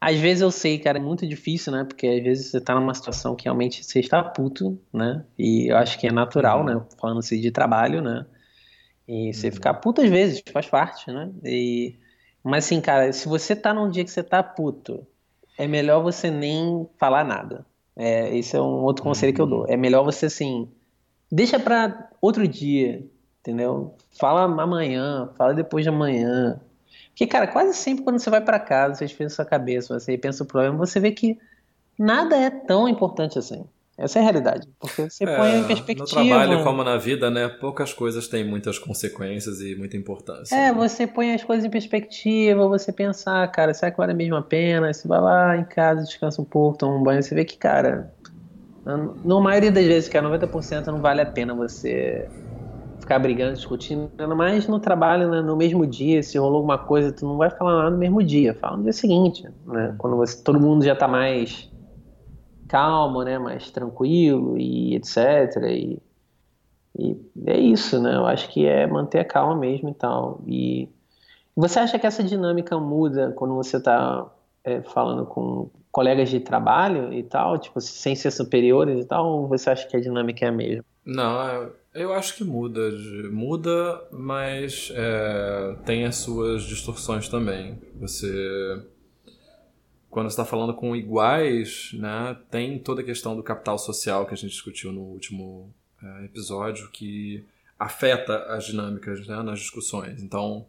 às 0.00 0.18
vezes 0.18 0.42
eu 0.42 0.50
sei, 0.50 0.78
cara, 0.78 0.98
é 0.98 1.00
muito 1.00 1.26
difícil, 1.26 1.72
né? 1.72 1.84
Porque 1.84 2.06
às 2.06 2.22
vezes 2.22 2.50
você 2.50 2.60
tá 2.60 2.74
numa 2.74 2.94
situação 2.94 3.34
que 3.34 3.44
realmente 3.44 3.84
você 3.84 4.00
está 4.00 4.22
puto, 4.22 4.78
né? 4.92 5.24
E 5.38 5.70
eu 5.70 5.76
acho 5.76 5.98
que 5.98 6.06
é 6.06 6.12
natural, 6.12 6.64
né? 6.64 6.80
Falando-se 7.00 7.40
de 7.40 7.50
trabalho, 7.50 8.02
né? 8.02 8.26
E 9.08 9.32
você 9.32 9.48
uhum. 9.48 9.52
ficar 9.52 9.74
puto 9.74 10.02
às 10.02 10.10
vezes, 10.10 10.42
faz 10.52 10.66
parte, 10.66 11.10
né? 11.10 11.30
E... 11.44 11.96
Mas 12.44 12.66
assim, 12.66 12.80
cara, 12.80 13.12
se 13.12 13.26
você 13.28 13.56
tá 13.56 13.72
num 13.74 13.90
dia 13.90 14.04
que 14.04 14.10
você 14.10 14.22
tá 14.22 14.42
puto, 14.42 15.06
é 15.58 15.66
melhor 15.66 16.02
você 16.02 16.30
nem 16.30 16.88
falar 16.98 17.24
nada. 17.24 17.64
É, 17.96 18.36
esse 18.36 18.54
é 18.56 18.60
um 18.60 18.84
outro 18.84 19.02
conselho 19.02 19.30
uhum. 19.30 19.34
que 19.34 19.40
eu 19.40 19.46
dou. 19.46 19.60
Uhum. 19.60 19.70
É 19.70 19.76
melhor 19.76 20.04
você, 20.04 20.26
assim, 20.26 20.68
deixa 21.32 21.58
pra 21.58 22.10
outro 22.20 22.46
dia, 22.46 23.04
entendeu? 23.40 23.96
Fala 24.18 24.44
amanhã, 24.44 25.30
fala 25.36 25.54
depois 25.54 25.84
de 25.84 25.88
amanhã, 25.88 26.60
porque, 27.16 27.26
cara, 27.26 27.46
quase 27.46 27.72
sempre 27.72 28.04
quando 28.04 28.18
você 28.18 28.28
vai 28.28 28.42
para 28.42 28.60
casa, 28.60 29.06
você 29.06 29.14
pensa 29.14 29.36
sua 29.36 29.44
cabeça, 29.46 29.98
você 29.98 30.18
pensa 30.18 30.44
o 30.44 30.46
problema, 30.46 30.76
você 30.76 31.00
vê 31.00 31.12
que 31.12 31.38
nada 31.98 32.36
é 32.36 32.50
tão 32.50 32.86
importante 32.86 33.38
assim. 33.38 33.64
Essa 33.96 34.18
é 34.18 34.20
a 34.20 34.24
realidade. 34.24 34.68
Porque 34.78 35.08
você 35.08 35.24
é, 35.24 35.34
põe 35.34 35.60
em 35.60 35.64
perspectiva. 35.64 36.20
No 36.20 36.28
trabalho, 36.28 36.62
como 36.62 36.84
na 36.84 36.98
vida, 36.98 37.30
né? 37.30 37.48
Poucas 37.48 37.94
coisas 37.94 38.28
têm 38.28 38.44
muitas 38.44 38.78
consequências 38.78 39.62
e 39.62 39.74
muita 39.74 39.96
importância. 39.96 40.54
É, 40.54 40.70
né? 40.70 40.72
você 40.74 41.06
põe 41.06 41.32
as 41.32 41.42
coisas 41.42 41.64
em 41.64 41.70
perspectiva, 41.70 42.68
você 42.68 42.92
pensar, 42.92 43.44
ah, 43.44 43.48
cara, 43.48 43.72
será 43.72 43.90
que 43.90 43.96
vale 43.96 44.12
a 44.12 44.14
mesma 44.14 44.42
pena? 44.42 44.92
Você 44.92 45.08
vai 45.08 45.18
lá 45.18 45.56
em 45.56 45.64
casa, 45.64 46.02
descansa 46.02 46.42
um 46.42 46.44
pouco, 46.44 46.76
toma 46.76 46.98
um 46.98 47.02
banho, 47.02 47.22
você 47.22 47.34
vê 47.34 47.46
que, 47.46 47.56
cara, 47.56 48.12
na 48.84 49.40
maioria 49.40 49.72
das 49.72 49.86
vezes, 49.86 50.06
que 50.10 50.18
é 50.18 50.20
90% 50.20 50.88
não 50.88 51.00
vale 51.00 51.22
a 51.22 51.26
pena 51.26 51.54
você 51.54 52.28
ficar 53.06 53.20
brigando, 53.20 53.54
discutindo, 53.54 54.10
mas 54.36 54.66
no 54.66 54.80
trabalho, 54.80 55.30
né, 55.30 55.40
no 55.40 55.56
mesmo 55.56 55.86
dia, 55.86 56.24
se 56.24 56.36
rolou 56.36 56.56
alguma 56.56 56.76
coisa, 56.76 57.12
tu 57.12 57.24
não 57.24 57.36
vai 57.36 57.48
falar 57.48 57.76
nada 57.76 57.90
no 57.90 57.98
mesmo 57.98 58.20
dia, 58.20 58.52
fala 58.52 58.76
no 58.76 58.82
dia 58.82 58.92
seguinte, 58.92 59.48
né? 59.64 59.94
Quando 59.96 60.16
você, 60.16 60.42
todo 60.42 60.58
mundo 60.58 60.84
já 60.84 60.96
tá 60.96 61.06
mais 61.06 61.70
calmo, 62.66 63.22
né, 63.22 63.38
mais 63.38 63.70
tranquilo 63.70 64.58
e 64.58 64.96
etc. 64.96 65.16
E, 65.70 66.02
e 66.98 67.16
é 67.46 67.56
isso, 67.56 68.02
né? 68.02 68.16
Eu 68.16 68.26
acho 68.26 68.48
que 68.48 68.66
é 68.66 68.88
manter 68.88 69.20
a 69.20 69.24
calma 69.24 69.54
mesmo 69.54 69.88
e 69.88 69.94
tal. 69.94 70.42
E 70.44 70.88
você 71.54 71.78
acha 71.78 72.00
que 72.00 72.08
essa 72.08 72.24
dinâmica 72.24 72.76
muda 72.76 73.32
quando 73.36 73.54
você 73.54 73.80
tá 73.80 74.26
é, 74.64 74.82
falando 74.82 75.24
com 75.26 75.70
colegas 75.92 76.28
de 76.28 76.40
trabalho 76.40 77.12
e 77.12 77.22
tal, 77.22 77.56
tipo, 77.56 77.80
sem 77.80 78.16
ser 78.16 78.32
superiores 78.32 79.04
e 79.04 79.06
tal, 79.06 79.26
ou 79.26 79.46
você 79.46 79.70
acha 79.70 79.86
que 79.86 79.96
a 79.96 80.00
dinâmica 80.00 80.44
é 80.44 80.48
a 80.48 80.52
mesma? 80.52 80.84
Não, 81.04 81.46
eu 81.46 81.72
acho 82.12 82.36
que 82.36 82.44
muda. 82.44 82.90
Muda, 83.30 84.06
mas 84.12 84.92
é, 84.94 85.76
tem 85.84 86.04
as 86.04 86.16
suas 86.16 86.64
distorções 86.64 87.28
também. 87.28 87.78
Você. 88.00 88.82
Quando 90.10 90.28
está 90.28 90.44
falando 90.44 90.74
com 90.74 90.96
iguais, 90.96 91.90
né, 91.92 92.36
tem 92.50 92.78
toda 92.78 93.02
a 93.02 93.04
questão 93.04 93.36
do 93.36 93.42
capital 93.42 93.78
social 93.78 94.26
que 94.26 94.32
a 94.32 94.36
gente 94.36 94.50
discutiu 94.50 94.90
no 94.90 95.02
último 95.02 95.74
é, 96.02 96.24
episódio, 96.24 96.88
que 96.90 97.44
afeta 97.78 98.44
as 98.54 98.64
dinâmicas 98.64 99.26
né, 99.26 99.42
nas 99.42 99.58
discussões. 99.58 100.22
Então, 100.22 100.66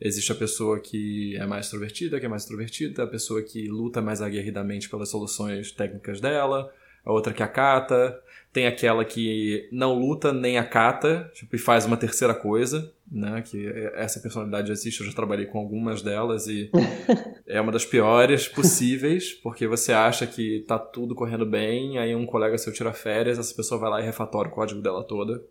existe 0.00 0.32
a 0.32 0.34
pessoa 0.34 0.80
que 0.80 1.36
é 1.36 1.46
mais 1.46 1.66
extrovertida, 1.66 2.20
que 2.20 2.26
é 2.26 2.28
mais 2.28 2.42
extrovertida, 2.42 3.04
a 3.04 3.06
pessoa 3.06 3.42
que 3.42 3.68
luta 3.68 4.02
mais 4.02 4.20
aguerridamente 4.20 4.88
pelas 4.88 5.08
soluções 5.08 5.72
técnicas 5.72 6.20
dela, 6.20 6.72
a 7.04 7.12
outra 7.12 7.32
que 7.32 7.42
acata, 7.42 8.20
tem 8.52 8.66
aquela 8.66 9.02
que 9.04 9.66
não 9.72 9.94
luta 9.94 10.30
nem 10.30 10.58
acata, 10.58 11.30
tipo, 11.32 11.56
e 11.56 11.58
faz 11.58 11.86
uma 11.86 11.96
terceira 11.96 12.34
coisa, 12.34 12.92
né? 13.10 13.40
Que 13.40 13.66
essa 13.94 14.20
personalidade 14.20 14.70
existe, 14.70 15.00
eu 15.00 15.06
já 15.06 15.12
trabalhei 15.12 15.46
com 15.46 15.58
algumas 15.58 16.02
delas 16.02 16.46
e 16.46 16.70
é 17.46 17.58
uma 17.60 17.72
das 17.72 17.86
piores 17.86 18.46
possíveis, 18.46 19.32
porque 19.32 19.66
você 19.66 19.92
acha 19.92 20.26
que 20.26 20.64
tá 20.68 20.78
tudo 20.78 21.14
correndo 21.14 21.46
bem, 21.46 21.98
aí 21.98 22.14
um 22.14 22.26
colega 22.26 22.58
seu 22.58 22.72
tira 22.72 22.92
férias, 22.92 23.38
essa 23.38 23.54
pessoa 23.54 23.80
vai 23.80 23.88
lá 23.88 24.00
e 24.02 24.04
refatora 24.04 24.48
o 24.48 24.52
código 24.52 24.82
dela 24.82 25.02
toda, 25.02 25.42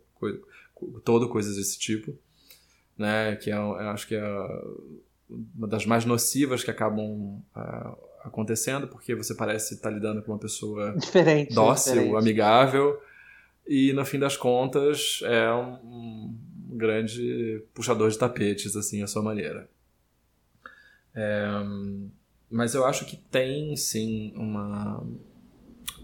todo, 1.04 1.28
coisas 1.28 1.56
desse 1.56 1.78
tipo, 1.80 2.16
né? 2.96 3.34
Que 3.34 3.50
é, 3.50 3.54
acho 3.54 4.06
que 4.06 4.14
é 4.14 4.46
uma 5.56 5.66
das 5.66 5.84
mais 5.86 6.04
nocivas 6.04 6.62
que 6.62 6.70
acabam 6.70 7.42
uh, 7.56 7.98
acontecendo, 8.24 8.88
porque 8.88 9.14
você 9.14 9.34
parece 9.34 9.74
estar 9.74 9.90
lidando 9.90 10.22
com 10.22 10.32
uma 10.32 10.38
pessoa 10.38 10.94
diferente, 10.96 11.54
dócil, 11.54 11.94
diferente. 11.94 12.16
amigável, 12.16 13.00
e 13.66 13.92
no 13.92 14.04
fim 14.04 14.18
das 14.18 14.36
contas 14.36 15.20
é 15.24 15.52
um, 15.52 15.74
um 15.84 16.76
grande 16.76 17.62
puxador 17.74 18.10
de 18.10 18.18
tapetes, 18.18 18.76
assim, 18.76 19.02
a 19.02 19.06
sua 19.06 19.22
maneira. 19.22 19.68
É, 21.14 21.48
mas 22.50 22.74
eu 22.74 22.84
acho 22.84 23.04
que 23.06 23.16
tem, 23.16 23.76
sim, 23.76 24.32
uma... 24.36 25.06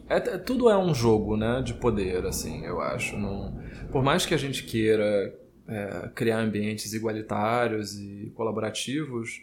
É, 0.09 0.16
é, 0.16 0.38
tudo 0.38 0.70
é 0.70 0.78
um 0.78 0.94
jogo, 0.94 1.37
né, 1.37 1.61
de 1.62 1.74
poder, 1.74 2.24
assim, 2.26 2.64
eu 2.64 2.81
acho. 2.81 3.16
Não... 3.16 3.61
Por 3.92 4.02
mais 4.02 4.24
que 4.24 4.35
a 4.35 4.38
gente 4.38 4.64
queira 4.64 5.38
é, 5.66 6.11
criar 6.14 6.38
ambientes 6.38 6.92
igualitários 6.94 7.98
e 7.98 8.33
colaborativos, 8.35 9.42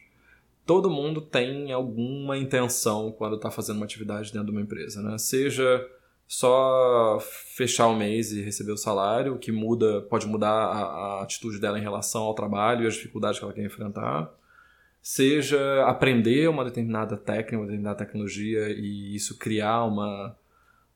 todo 0.65 0.89
mundo 0.89 1.21
tem 1.21 1.71
alguma 1.71 2.37
intenção 2.37 3.11
quando 3.11 3.35
está 3.35 3.51
fazendo 3.51 3.77
uma 3.77 3.85
atividade 3.85 4.31
dentro 4.31 4.47
de 4.47 4.51
uma 4.51 4.61
empresa, 4.61 5.01
né? 5.01 5.17
Seja 5.17 5.85
só 6.27 7.19
fechar 7.55 7.87
o 7.87 7.95
mês 7.95 8.31
e 8.31 8.41
receber 8.41 8.71
o 8.71 8.77
salário, 8.77 9.37
que 9.37 9.51
muda, 9.51 10.01
pode 10.01 10.25
mudar 10.25 10.49
a, 10.49 10.81
a, 10.81 11.23
atitude 11.23 11.59
dela 11.59 11.77
em 11.77 11.83
relação 11.83 12.23
ao 12.23 12.33
trabalho 12.33 12.83
e 12.83 12.87
as 12.87 12.95
dificuldades 12.95 13.37
que 13.37 13.45
ela 13.45 13.53
quer 13.53 13.63
enfrentar. 13.63 14.33
Seja 15.01 15.85
aprender 15.85 16.49
uma 16.49 16.65
determinada 16.65 17.15
técnica, 17.15 17.57
uma 17.57 17.65
determinada 17.65 17.99
tecnologia 17.99 18.69
e 18.69 19.15
isso 19.15 19.37
criar 19.37 19.83
uma, 19.85 20.35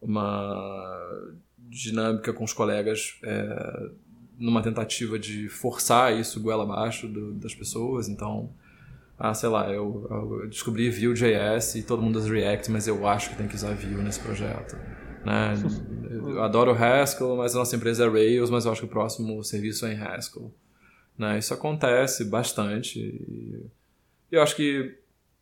uma 0.02 1.30
dinâmica 1.60 2.34
com 2.34 2.44
os 2.44 2.52
colegas 2.52 3.20
é, 3.24 3.90
numa 4.40 4.64
tentativa 4.64 5.20
de 5.20 5.48
forçar 5.48 6.18
isso 6.18 6.42
goela 6.42 6.64
abaixo 6.64 7.08
do, 7.08 7.34
das 7.34 7.54
pessoas. 7.54 8.10
Então, 8.10 8.50
ah, 9.20 9.34
sei 9.34 9.50
lá, 9.50 9.70
eu, 9.70 10.08
eu 10.10 10.48
descobri 10.48 10.90
Vue.js 10.90 11.76
e 11.76 11.84
todo 11.84 12.02
mundo 12.02 12.18
usa 12.18 12.32
React, 12.32 12.72
mas 12.72 12.88
eu 12.88 13.06
acho 13.06 13.32
que 13.32 13.36
tem 13.36 13.50
que 13.50 13.56
usar 13.56 13.76
Vue 13.76 14.02
nesse 14.02 14.22
projeto. 14.22 14.78
Né? 15.26 15.54
Eu 16.10 16.42
adoro 16.42 16.72
Haskell, 16.72 17.36
mas 17.36 17.54
a 17.56 17.60
nossa 17.60 17.76
empresa 17.76 18.06
é 18.06 18.10
Rails, 18.10 18.50
mas 18.50 18.66
eu 18.66 18.72
acho 18.72 18.82
que 18.82 18.88
o 18.88 18.90
próximo 18.90 19.44
serviço 19.44 19.86
é 19.86 19.94
em 19.94 19.98
Haskell. 19.98 20.52
Né? 21.18 21.38
Isso 21.38 21.54
acontece 21.54 22.26
bastante. 22.26 23.00
E 23.00 23.70
eu 24.32 24.42
acho 24.42 24.56
que, 24.56 24.98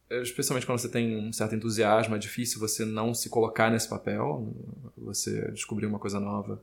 especialmente 0.10 0.66
quando 0.66 0.80
você 0.80 0.90
tem 0.90 1.16
um 1.18 1.32
certo 1.32 1.56
entusiasmo, 1.56 2.16
é 2.16 2.20
difícil 2.20 2.60
você 2.60 2.84
não 2.84 3.13
se 3.13 3.30
colocar 3.30 3.72
nesse 3.72 3.88
papel, 3.88 4.54
você 4.98 5.52
descobrir 5.52 5.86
uma 5.86 6.00
coisa 6.00 6.20
nova. 6.20 6.62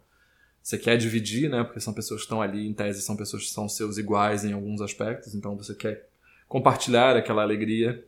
Você 0.63 0.77
quer 0.77 0.97
dividir, 0.97 1.49
né? 1.49 1.65
Porque 1.65 1.81
são 1.81 1.95
pessoas 1.95 2.21
que 2.21 2.27
estão 2.27 2.43
ali, 2.43 2.67
em 2.67 2.75
tese, 2.75 3.03
são 3.03 3.17
pessoas 3.17 3.45
que 3.45 3.51
são 3.51 3.69
seus 3.69 3.99
iguais 3.99 4.45
em 4.45 4.53
alguns 4.53 4.81
aspectos, 4.81 5.35
então 5.35 5.57
você 5.57 5.75
quer 5.75 6.09
compartilhar 6.55 7.17
aquela 7.17 7.43
alegria. 7.43 8.05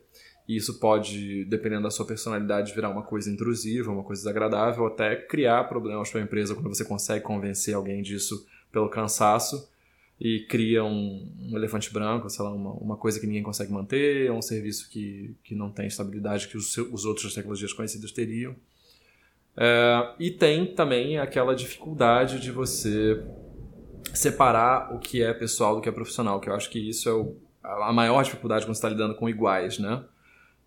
E 0.47 0.55
isso 0.55 0.79
pode, 0.79 1.43
dependendo 1.43 1.83
da 1.83 1.91
sua 1.91 2.05
personalidade, 2.07 2.73
virar 2.73 2.89
uma 2.89 3.03
coisa 3.03 3.29
intrusiva, 3.29 3.91
uma 3.91 4.03
coisa 4.03 4.21
desagradável, 4.21 4.85
até 4.85 5.17
criar 5.17 5.65
problemas 5.65 6.09
para 6.09 6.21
a 6.21 6.23
empresa 6.23 6.55
quando 6.55 6.73
você 6.73 6.85
consegue 6.85 7.25
convencer 7.25 7.75
alguém 7.75 8.01
disso 8.01 8.47
pelo 8.71 8.87
cansaço 8.87 9.69
e 10.17 10.45
cria 10.47 10.81
um, 10.81 11.29
um 11.37 11.57
elefante 11.57 11.91
branco, 11.91 12.29
sei 12.29 12.45
lá, 12.45 12.53
uma, 12.53 12.71
uma, 12.71 12.95
coisa 12.95 13.19
que 13.19 13.27
ninguém 13.27 13.43
consegue 13.43 13.69
manter, 13.69 14.31
um 14.31 14.41
serviço 14.41 14.89
que, 14.89 15.35
que 15.43 15.53
não 15.53 15.69
tem 15.69 15.87
estabilidade 15.87 16.47
que 16.47 16.55
os, 16.55 16.77
os 16.77 17.03
outros 17.03 17.33
tecnologias 17.33 17.73
conhecidas 17.73 18.13
teriam. 18.13 18.55
É, 19.57 20.13
e 20.17 20.31
tem 20.31 20.73
também 20.73 21.19
aquela 21.19 21.53
dificuldade 21.53 22.39
de 22.39 22.49
você 22.49 23.21
separar 24.13 24.95
o 24.95 24.99
que 24.99 25.21
é 25.21 25.33
pessoal 25.33 25.75
do 25.75 25.81
que 25.81 25.89
é 25.89 25.91
profissional, 25.91 26.39
que 26.39 26.47
eu 26.47 26.55
acho 26.55 26.69
que 26.69 26.79
isso 26.79 27.09
é 27.09 27.13
o, 27.13 27.35
a 27.67 27.93
maior 27.93 28.23
dificuldade 28.23 28.65
quando 28.65 28.75
você 28.75 28.79
está 28.79 28.89
lidando 28.89 29.15
com 29.15 29.29
iguais, 29.29 29.77
né? 29.77 30.03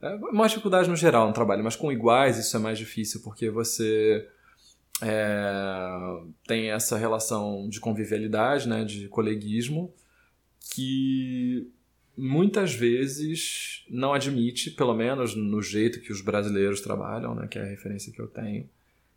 É 0.03 0.17
dificuldade 0.49 0.89
no 0.89 0.97
geral 0.97 1.27
no 1.27 1.35
trabalho, 1.35 1.63
mas 1.63 1.77
com 1.77 1.93
iguais 1.93 2.39
isso 2.39 2.57
é 2.57 2.61
mais 2.61 2.79
difícil 2.79 3.21
porque 3.23 3.51
você 3.51 4.27
é, 5.03 6.23
tem 6.47 6.71
essa 6.71 6.97
relação 6.97 7.69
de 7.69 7.81
convivialidade, 7.81 8.69
né, 8.69 8.85
de 8.85 9.09
coleguismo, 9.09 9.93
que 10.75 11.71
muitas 12.17 12.75
vezes 12.75 13.85
não 13.89 14.13
admite, 14.13 14.71
pelo 14.71 14.95
menos 14.95 15.35
no 15.35 15.63
jeito 15.63 16.01
que 16.01 16.13
os 16.13 16.21
brasileiros 16.21 16.81
trabalham, 16.81 17.35
né, 17.35 17.47
que 17.47 17.59
é 17.59 17.63
a 17.63 17.67
referência 17.67 18.13
que 18.13 18.21
eu 18.21 18.27
tenho, 18.27 18.69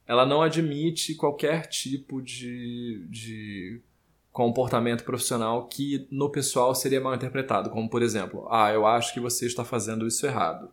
ela 0.06 0.26
não 0.26 0.41
admite 0.41 1.15
qualquer 1.15 1.67
tipo 1.67 2.22
de, 2.22 3.06
de 3.10 3.82
comportamento 4.34 5.04
profissional 5.04 5.67
que 5.67 6.08
no 6.10 6.28
pessoal 6.28 6.74
seria 6.74 7.00
mal 7.00 7.13
interpretado, 7.13 7.69
como 7.69 7.88
por 7.88 8.02
exemplo, 8.02 8.48
ah, 8.50 8.74
eu 8.74 8.86
acho 8.86 9.13
que 9.13 9.19
você 9.19 9.46
está 9.46 9.63
fazendo 9.63 10.08
isso 10.08 10.26
errado. 10.26 10.69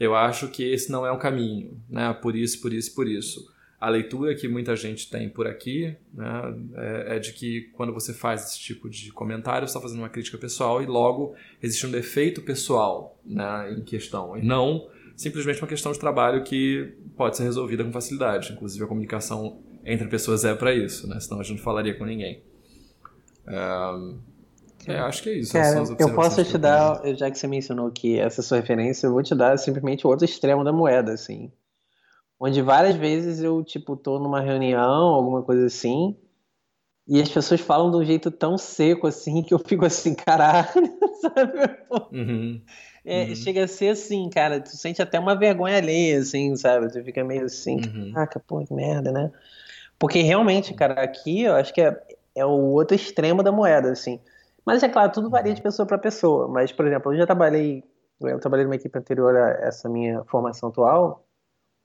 Eu 0.00 0.16
acho 0.16 0.48
que 0.48 0.64
esse 0.64 0.90
não 0.90 1.06
é 1.06 1.12
o 1.12 1.18
caminho, 1.18 1.78
né? 1.88 2.12
Por 2.14 2.34
isso, 2.34 2.60
por 2.60 2.72
isso, 2.72 2.94
por 2.94 3.06
isso. 3.06 3.54
A 3.78 3.90
leitura 3.90 4.34
que 4.34 4.48
muita 4.48 4.74
gente 4.74 5.10
tem 5.10 5.28
por 5.28 5.46
aqui 5.46 5.94
né, 6.12 6.54
é, 6.74 7.16
é 7.16 7.18
de 7.18 7.32
que 7.34 7.70
quando 7.74 7.92
você 7.92 8.14
faz 8.14 8.44
esse 8.44 8.58
tipo 8.58 8.88
de 8.88 9.12
comentário, 9.12 9.68
você 9.68 9.72
está 9.72 9.80
fazendo 9.80 9.98
uma 9.98 10.08
crítica 10.08 10.38
pessoal 10.38 10.82
e 10.82 10.86
logo 10.86 11.34
existe 11.62 11.86
um 11.86 11.90
defeito 11.90 12.40
pessoal 12.40 13.18
né, 13.24 13.74
em 13.76 13.82
questão, 13.82 14.36
e 14.36 14.42
não 14.42 14.88
simplesmente 15.14 15.60
uma 15.60 15.68
questão 15.68 15.92
de 15.92 15.98
trabalho 15.98 16.42
que 16.42 16.94
pode 17.16 17.36
ser 17.36 17.44
resolvida 17.44 17.84
com 17.84 17.92
facilidade. 17.92 18.52
Inclusive, 18.52 18.84
a 18.84 18.88
comunicação 18.88 19.60
entre 19.84 20.08
pessoas 20.08 20.44
é 20.44 20.54
para 20.54 20.74
isso, 20.74 21.06
né? 21.06 21.20
senão 21.20 21.40
a 21.40 21.42
gente 21.42 21.58
não 21.58 21.64
falaria 21.64 21.94
com 21.94 22.04
ninguém. 22.04 22.42
É, 24.86 24.98
acho 24.98 25.22
que 25.22 25.30
é 25.30 25.38
isso. 25.38 25.52
Cara, 25.52 25.84
eu 25.98 26.14
posso 26.14 26.44
te 26.44 26.56
dar, 26.56 27.00
já 27.16 27.30
que 27.30 27.38
você 27.38 27.48
mencionou 27.48 27.90
que 27.90 28.18
essa 28.18 28.42
sua 28.42 28.58
referência, 28.58 29.06
eu 29.06 29.12
vou 29.12 29.22
te 29.22 29.34
dar 29.34 29.58
simplesmente 29.58 30.06
o 30.06 30.10
outro 30.10 30.24
extremo 30.24 30.62
da 30.62 30.72
moeda, 30.72 31.12
assim. 31.12 31.50
Onde 32.38 32.62
várias 32.62 32.94
vezes 32.94 33.40
eu, 33.40 33.64
tipo, 33.64 33.96
tô 33.96 34.18
numa 34.18 34.40
reunião, 34.40 34.82
alguma 34.82 35.42
coisa 35.42 35.66
assim, 35.66 36.14
e 37.08 37.20
as 37.20 37.28
pessoas 37.28 37.60
falam 37.60 37.90
de 37.90 37.96
um 37.96 38.04
jeito 38.04 38.30
tão 38.30 38.58
seco, 38.58 39.06
assim, 39.06 39.42
que 39.44 39.54
eu 39.54 39.58
fico 39.58 39.84
assim, 39.84 40.14
caralho, 40.14 40.66
sabe? 41.20 41.76
Uhum. 42.12 42.62
É, 43.04 43.26
uhum. 43.26 43.36
Chega 43.36 43.64
a 43.64 43.68
ser 43.68 43.90
assim, 43.90 44.28
cara, 44.28 44.60
tu 44.60 44.76
sente 44.76 45.00
até 45.00 45.18
uma 45.18 45.36
vergonha 45.36 45.76
alheia, 45.76 46.18
assim, 46.18 46.56
sabe? 46.56 46.92
Tu 46.92 47.04
fica 47.04 47.22
meio 47.22 47.44
assim, 47.44 47.76
uhum. 47.76 48.12
caraca, 48.12 48.40
pô, 48.40 48.64
que 48.64 48.74
merda, 48.74 49.12
né? 49.12 49.30
Porque 49.98 50.20
realmente, 50.20 50.74
cara, 50.74 51.00
aqui 51.00 51.42
eu 51.42 51.54
acho 51.54 51.72
que 51.72 51.80
é, 51.80 51.96
é 52.36 52.44
o 52.44 52.50
outro 52.50 52.94
extremo 52.94 53.42
da 53.42 53.50
moeda, 53.50 53.90
assim. 53.90 54.20
Mas 54.64 54.82
é 54.82 54.88
claro, 54.88 55.10
tudo 55.10 55.30
varia 55.30 55.54
de 55.54 55.62
pessoa 55.62 55.86
para 55.86 55.96
pessoa. 55.96 56.46
Mas, 56.48 56.70
por 56.70 56.86
exemplo, 56.86 57.12
eu 57.12 57.18
já 57.18 57.26
trabalhei, 57.26 57.82
eu 58.20 58.38
trabalhei 58.38 58.64
numa 58.64 58.76
equipe 58.76 58.98
anterior 58.98 59.34
a 59.34 59.50
essa 59.66 59.88
minha 59.88 60.22
formação 60.24 60.68
atual, 60.68 61.24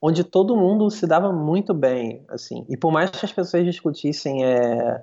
onde 0.00 0.22
todo 0.24 0.56
mundo 0.56 0.90
se 0.90 1.06
dava 1.06 1.32
muito 1.32 1.72
bem, 1.72 2.24
assim. 2.28 2.66
E 2.68 2.76
por 2.76 2.92
mais 2.92 3.10
que 3.10 3.24
as 3.24 3.32
pessoas 3.32 3.64
discutissem 3.64 4.44
é, 4.44 5.02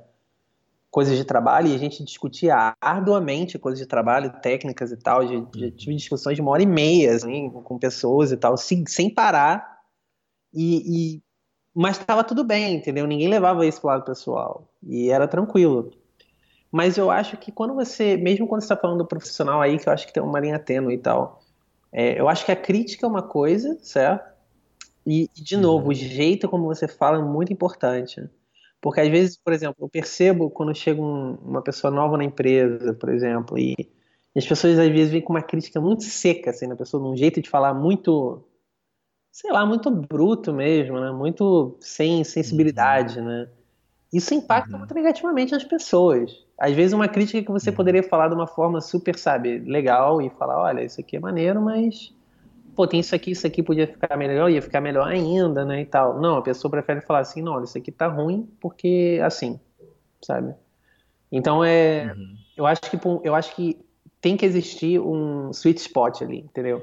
coisas 0.92 1.18
de 1.18 1.24
trabalho, 1.24 1.70
e 1.70 1.76
a 1.76 1.78
gente 1.78 2.04
discutia 2.04 2.76
arduamente 2.82 3.58
coisas 3.58 3.80
de 3.80 3.86
trabalho, 3.86 4.42
técnicas 4.42 4.92
e 4.92 4.98
tal, 4.98 5.26
já, 5.26 5.34
já 5.34 5.36
uhum. 5.36 5.72
tive 5.72 5.96
discussões 5.96 6.36
de 6.36 6.42
uma 6.42 6.52
hora 6.52 6.64
e 6.64 6.68
meia, 6.68 7.16
assim, 7.16 7.50
com 7.50 7.80
pessoas 7.80 8.32
e 8.32 8.38
tal, 8.38 8.58
sem, 8.58 8.86
sem 8.86 9.14
parar. 9.14 9.80
E, 10.54 11.16
e 11.16 11.24
mas 11.80 11.98
estava 11.98 12.26
tudo 12.26 12.44
bem, 12.44 12.76
entendeu? 12.76 13.08
Ninguém 13.08 13.30
levava 13.30 13.66
isso 13.66 13.80
pro 13.80 13.90
lado 13.90 14.04
pessoal. 14.04 14.70
E 14.84 15.10
era 15.10 15.26
tranquilo. 15.30 15.92
Mas 16.70 16.98
eu 16.98 17.10
acho 17.10 17.38
que 17.38 17.54
quando 17.54 17.74
você, 17.74 18.18
mesmo 18.18 18.46
quando 18.46 18.60
você 18.60 18.66
está 18.66 18.76
falando 18.76 18.98
do 18.98 19.06
profissional 19.06 19.62
aí, 19.62 19.80
que 19.80 19.88
eu 19.88 19.94
acho 19.94 20.06
que 20.06 20.12
tem 20.12 20.22
uma 20.22 20.42
linha 20.42 20.60
tênue 20.60 20.96
e 20.96 20.98
tal, 20.98 21.42
é, 21.90 22.20
eu 22.20 22.28
acho 22.28 22.46
que 22.46 22.52
a 22.52 22.56
crítica 22.58 23.06
é 23.06 23.10
uma 23.10 23.22
coisa, 23.22 23.78
certo? 23.82 24.30
E, 25.08 25.30
de 25.34 25.56
uhum. 25.56 25.62
novo, 25.62 25.92
o 25.92 25.94
jeito 25.94 26.50
como 26.50 26.66
você 26.66 26.86
fala 26.86 27.18
é 27.18 27.22
muito 27.22 27.54
importante. 27.54 28.30
Porque 28.82 29.00
às 29.00 29.08
vezes, 29.08 29.38
por 29.38 29.54
exemplo, 29.54 29.78
eu 29.80 29.88
percebo 29.88 30.50
quando 30.50 30.76
chega 30.76 31.02
um, 31.02 31.36
uma 31.36 31.62
pessoa 31.62 31.90
nova 31.90 32.18
na 32.18 32.26
empresa, 32.26 32.94
por 32.94 33.08
exemplo, 33.08 33.58
e, 33.58 33.74
e, 34.36 34.38
as 34.38 34.46
pessoas 34.46 34.78
às 34.78 34.90
vezes 34.90 35.14
vêm 35.14 35.22
com 35.22 35.32
uma 35.32 35.42
crítica 35.42 35.80
muito 35.80 36.04
seca, 36.04 36.50
assim, 36.50 36.68
na 36.68 36.76
pessoa, 36.76 37.02
num 37.02 37.16
jeito 37.16 37.42
de 37.42 37.50
falar 37.50 37.74
muito 37.74 38.44
sei 39.32 39.52
lá, 39.52 39.66
muito 39.66 39.90
bruto 39.92 40.54
mesmo, 40.54 41.00
né? 41.00 41.12
Muito 41.12 41.78
sem 41.80 42.24
sensibilidade, 42.24 43.20
uhum. 43.20 43.26
né? 43.26 43.48
isso 44.12 44.34
impacta 44.34 44.74
uhum. 44.74 44.80
muito 44.80 44.94
negativamente 44.94 45.54
as 45.54 45.64
pessoas. 45.64 46.46
Às 46.58 46.74
vezes 46.74 46.94
uma 46.94 47.08
crítica 47.08 47.42
que 47.42 47.52
você 47.52 47.70
uhum. 47.70 47.76
poderia 47.76 48.04
falar 48.04 48.28
de 48.28 48.36
uma 48.36 48.48
forma 48.48 48.82
super, 48.82 49.18
sabe, 49.18 49.60
legal 49.60 50.22
e 50.22 50.30
falar, 50.32 50.60
olha, 50.60 50.84
isso 50.84 51.00
aqui 51.00 51.16
é 51.16 51.20
maneiro, 51.20 51.62
mas 51.62 52.14
pô, 52.76 52.88
tem 52.88 53.00
isso 53.00 53.14
aqui, 53.14 53.32
isso 53.32 53.46
aqui 53.46 53.62
podia 53.62 53.88
ficar 53.88 54.18
melhor, 54.18 54.50
ia 54.50 54.62
ficar 54.62 54.82
melhor 54.82 55.08
ainda, 55.08 55.64
né, 55.64 55.82
e 55.82 55.86
tal. 55.86 56.20
Não, 56.20 56.38
a 56.38 56.42
pessoa 56.42 56.72
prefere 56.72 57.02
falar 57.02 57.20
assim, 57.20 57.42
não, 57.42 57.54
olha, 57.54 57.66
isso 57.66 57.78
aqui 57.78 57.92
tá 57.92 58.08
ruim 58.08 58.50
porque 58.60 59.20
assim, 59.24 59.60
sabe? 60.22 60.54
Então 61.32 61.64
é, 61.64 62.14
uhum. 62.16 62.36
eu 62.58 62.66
acho 62.66 62.82
que 62.82 63.00
eu 63.24 63.36
acho 63.36 63.56
que 63.56 63.80
tem 64.20 64.36
que 64.36 64.46
existir 64.46 65.00
um 65.00 65.52
sweet 65.52 65.80
spot 65.80 66.24
ali, 66.24 66.40
entendeu? 66.40 66.82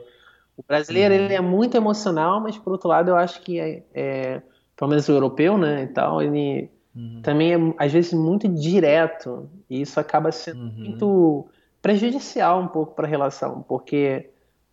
O 0.56 0.62
brasileiro 0.66 1.14
uhum. 1.14 1.20
ele 1.20 1.34
é 1.34 1.40
muito 1.40 1.76
emocional, 1.76 2.40
mas 2.40 2.56
por 2.56 2.72
outro 2.72 2.88
lado 2.88 3.10
eu 3.10 3.16
acho 3.16 3.40
que 3.42 3.60
é, 3.60 3.82
é 3.94 4.42
pelo 4.76 4.90
menos 4.90 5.08
o 5.08 5.12
europeu, 5.12 5.58
né, 5.58 5.84
e 5.84 5.86
tal, 5.88 6.22
ele 6.22 6.70
uhum. 6.94 7.20
também 7.22 7.54
é 7.54 7.74
às 7.78 7.92
vezes 7.92 8.12
muito 8.12 8.48
direto 8.48 9.48
e 9.68 9.82
isso 9.82 10.00
acaba 10.00 10.32
sendo 10.32 10.60
uhum. 10.60 10.72
muito 10.76 11.46
prejudicial 11.82 12.60
um 12.60 12.68
pouco 12.68 12.94
para 12.94 13.06
a 13.06 13.10
relação, 13.10 13.62
porque 13.68 14.30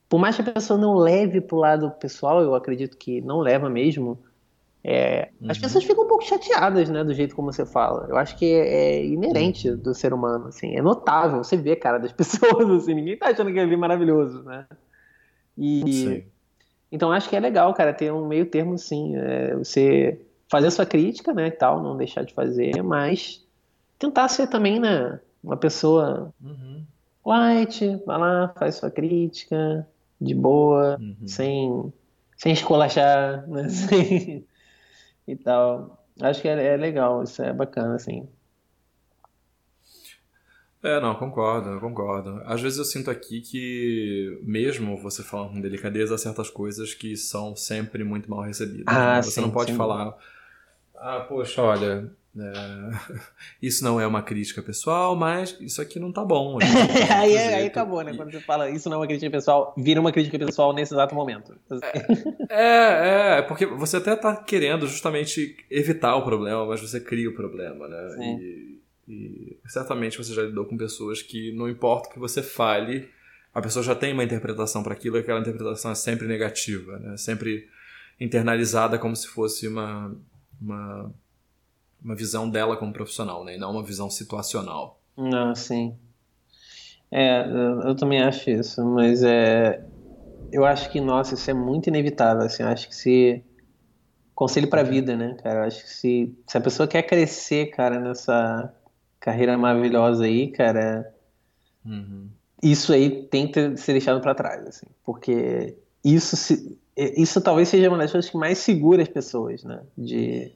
por 0.08 0.20
mais 0.20 0.36
que 0.36 0.42
a 0.42 0.54
pessoa 0.54 0.80
não 0.80 0.96
leve 0.96 1.42
para 1.42 1.56
o 1.56 1.60
lado 1.60 1.92
pessoal, 1.92 2.42
eu 2.42 2.56
acredito 2.56 2.98
que 2.98 3.20
não 3.22 3.40
leva 3.40 3.70
mesmo, 3.70 4.20
é, 4.84 5.30
uhum. 5.40 5.50
as 5.50 5.58
pessoas 5.58 5.86
ficam 5.86 6.04
um 6.04 6.08
pouco 6.08 6.26
chateadas, 6.26 6.90
né, 6.90 7.04
do 7.04 7.14
jeito 7.14 7.36
como 7.36 7.52
você 7.52 7.66
fala. 7.66 8.06
Eu 8.10 8.18
acho 8.18 8.38
que 8.38 8.46
é, 8.46 8.98
é 8.98 9.06
inerente 9.06 9.70
uhum. 9.70 9.78
do 9.78 9.94
ser 9.94 10.14
humano, 10.14 10.48
assim, 10.48 10.76
é 10.76 10.82
notável. 10.82 11.42
Você 11.42 11.56
vê 11.56 11.72
a 11.72 11.80
cara 11.80 11.98
das 11.98 12.12
pessoas, 12.14 12.70
assim, 12.70 12.94
ninguém 12.94 13.18
tá 13.18 13.28
achando 13.28 13.52
que 13.52 13.60
é 13.60 13.78
maravilhoso, 13.78 14.44
né? 14.44 14.66
E 15.58 16.26
então 16.92 17.12
acho 17.12 17.28
que 17.28 17.36
é 17.36 17.40
legal, 17.40 17.74
cara, 17.74 17.92
ter 17.92 18.14
um 18.14 18.28
meio 18.28 18.46
termo, 18.46 18.78
sim, 18.78 19.16
é, 19.16 19.56
você 19.56 20.22
fazer 20.48 20.68
a 20.68 20.72
sua 20.72 20.86
crítica, 20.86 21.34
né, 21.34 21.48
e 21.48 21.52
tal, 21.52 21.82
não 21.82 21.98
deixar 21.98 22.24
de 22.24 22.34
fazer, 22.36 22.84
mas 22.84 23.44
tentar 23.98 24.28
ser 24.28 24.48
também, 24.48 24.80
né, 24.80 25.20
uma 25.44 25.58
pessoa 25.58 26.32
uhum. 26.40 26.84
light, 27.26 28.00
vai 28.06 28.20
lá, 28.20 28.54
faz 28.56 28.76
sua 28.76 28.92
crítica 28.92 29.88
de 30.22 30.36
boa, 30.36 30.98
uhum. 31.00 31.28
sem 31.28 31.94
sem 32.38 32.54
escolachar, 32.54 33.48
né, 33.48 33.70
sem 33.70 34.46
e 35.28 35.36
tal. 35.36 36.06
Acho 36.22 36.42
que 36.42 36.48
é, 36.48 36.74
é 36.74 36.78
legal, 36.78 37.24
isso 37.24 37.42
é 37.42 37.52
bacana, 37.52 37.96
assim. 37.96 38.28
É, 40.84 41.00
não, 41.00 41.16
concordo, 41.16 41.80
concordo. 41.80 42.42
Às 42.46 42.62
vezes 42.62 42.78
eu 42.78 42.84
sinto 42.84 43.10
aqui 43.10 43.40
que, 43.40 44.38
mesmo 44.44 44.98
você 44.98 45.24
falando 45.24 45.54
com 45.54 45.62
delicadeza, 45.62 46.14
há 46.14 46.18
certas 46.18 46.50
coisas 46.50 46.94
que 46.94 47.16
são 47.16 47.56
sempre 47.56 48.04
muito 48.04 48.30
mal 48.30 48.42
recebidas. 48.42 48.84
Ah, 48.86 49.16
né? 49.16 49.22
Você 49.22 49.32
sim, 49.32 49.42
não 49.42 49.50
pode 49.50 49.72
sim. 49.72 49.78
falar, 49.78 50.14
ah, 50.94 51.22
poxa, 51.22 51.62
olha, 51.62 52.12
é, 52.38 52.42
isso 53.62 53.82
não 53.82 53.98
é 53.98 54.06
uma 54.06 54.22
crítica 54.22 54.62
pessoal, 54.62 55.16
mas 55.16 55.58
isso 55.62 55.82
aqui 55.82 56.00
não 56.02 56.12
tá 56.12 56.26
bom. 56.26 56.58
aí, 57.18 57.38
aí 57.38 57.66
acabou, 57.68 58.02
né? 58.04 58.14
Quando 58.14 58.32
você 58.32 58.42
fala 58.42 58.70
isso 58.70 58.90
não 58.90 58.98
é 58.98 59.00
uma 59.00 59.08
crítica 59.08 59.32
pessoal, 59.32 59.74
vira 59.78 60.02
uma 60.02 60.12
crítica 60.12 60.38
pessoal 60.38 60.74
nesse 60.74 60.94
exato 60.94 61.16
momento. 61.16 61.56
É, 62.50 62.58
é, 62.60 63.38
é 63.38 63.42
porque 63.42 63.66
você 63.66 63.98
até 63.98 64.18
tá 64.18 64.36
querendo 64.36 64.86
justamente 64.86 65.56
evitar 65.72 66.18
o 66.18 66.24
problema, 66.24 66.66
mas 66.66 66.82
você 66.82 67.00
cria 67.00 67.30
o 67.30 67.34
problema, 67.34 67.88
né? 67.88 68.10
Sim. 68.18 68.38
E, 68.38 68.73
e 69.08 69.58
certamente 69.68 70.18
você 70.18 70.34
já 70.34 70.44
lidou 70.44 70.66
com 70.66 70.78
pessoas 70.78 71.22
que 71.22 71.52
não 71.52 71.70
importa 71.70 72.10
o 72.10 72.14
que 72.14 72.20
você 72.20 72.42
fale, 72.42 73.10
a 73.54 73.62
pessoa 73.62 73.84
já 73.84 73.94
tem 73.94 74.14
uma 74.14 74.24
interpretação 74.24 74.82
para 74.82 74.94
aquilo 74.94 75.18
e 75.18 75.20
aquela 75.20 75.40
interpretação 75.40 75.92
é 75.92 75.96
sempre 75.96 76.28
negativa, 76.28 76.98
né? 77.00 77.18
Sempre 77.18 77.68
internalizada 78.20 78.98
como 78.98 79.16
se 79.16 79.28
fosse 79.28 79.68
uma, 79.68 80.16
uma, 80.62 81.14
uma 82.04 82.16
visão 82.16 82.50
dela 82.50 82.78
como 82.78 82.94
profissional, 82.94 83.44
né? 83.44 83.56
E 83.56 83.60
não 83.60 83.72
uma 83.72 83.84
visão 83.84 84.10
situacional. 84.10 85.00
Não, 85.16 85.54
sim. 85.54 85.96
É, 87.12 87.46
eu 87.86 87.96
também 87.96 88.24
acho 88.24 88.50
isso, 88.50 88.84
mas 88.84 89.22
é, 89.22 89.86
eu 90.52 90.66
acho 90.66 90.90
que, 90.90 91.00
nossa, 91.00 91.36
isso 91.36 91.52
é 91.52 91.54
muito 91.54 91.88
inevitável, 91.88 92.44
assim, 92.44 92.64
eu 92.64 92.70
acho 92.70 92.88
que 92.88 92.96
se 92.96 93.44
conselho 94.34 94.68
para 94.68 94.82
a 94.82 94.84
vida, 94.84 95.16
né, 95.16 95.36
cara, 95.44 95.60
eu 95.60 95.64
acho 95.66 95.84
que 95.84 95.90
se, 95.92 96.36
se 96.48 96.58
a 96.58 96.62
pessoa 96.62 96.88
quer 96.88 97.04
crescer, 97.04 97.68
cara, 97.68 98.00
nessa 98.00 98.74
carreira 99.24 99.58
maravilhosa 99.58 100.26
aí, 100.26 100.50
cara, 100.50 101.10
uhum. 101.86 102.28
isso 102.62 102.92
aí 102.92 103.24
tem 103.28 103.50
que 103.50 103.78
ser 103.78 103.94
deixado 103.94 104.20
para 104.20 104.36
trás, 104.36 104.68
assim, 104.68 104.86
porque 105.02 105.78
isso 106.04 106.36
se, 106.36 106.78
isso 106.98 107.40
talvez 107.40 107.70
seja 107.70 107.88
uma 107.88 107.98
das 107.98 108.12
coisas 108.12 108.30
que 108.30 108.36
mais 108.36 108.58
segura 108.58 109.02
as 109.02 109.08
pessoas, 109.08 109.64
né, 109.64 109.80
de, 109.98 110.52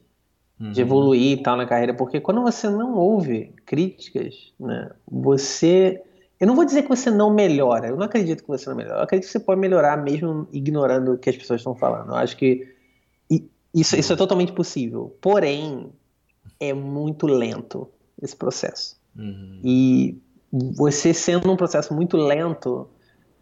uhum. 0.59 0.73
de 0.73 0.81
evoluir 0.81 1.39
e 1.39 1.41
tal 1.41 1.55
na 1.55 1.65
carreira, 1.65 1.93
porque 1.93 2.19
quando 2.19 2.41
você 2.41 2.69
não 2.69 2.95
ouve 2.95 3.53
críticas, 3.65 4.51
né, 4.59 4.91
você 5.09 6.03
eu 6.37 6.45
não 6.45 6.53
vou 6.53 6.65
dizer 6.65 6.83
que 6.83 6.89
você 6.89 7.09
não 7.09 7.33
melhora, 7.33 7.87
eu 7.87 7.95
não 7.95 8.05
acredito 8.05 8.43
que 8.43 8.49
você 8.49 8.69
não 8.69 8.75
melhora, 8.75 8.99
eu 8.99 9.03
acredito 9.03 9.27
que 9.27 9.31
você 9.31 9.39
pode 9.39 9.61
melhorar 9.61 9.95
mesmo 9.95 10.45
ignorando 10.51 11.13
o 11.13 11.17
que 11.17 11.29
as 11.29 11.37
pessoas 11.37 11.61
estão 11.61 11.73
falando. 11.73 12.09
Eu 12.09 12.15
acho 12.15 12.37
que 12.37 12.67
isso, 13.73 13.95
isso 13.95 14.13
é 14.13 14.15
totalmente 14.15 14.51
possível, 14.51 15.17
porém 15.19 15.89
é 16.59 16.73
muito 16.73 17.25
lento 17.25 17.89
esse 18.21 18.35
processo. 18.35 18.97
Uhum. 19.15 19.59
E 19.63 20.21
você 20.51 21.13
sendo 21.13 21.51
um 21.51 21.55
processo 21.55 21.93
muito 21.93 22.17
lento, 22.17 22.89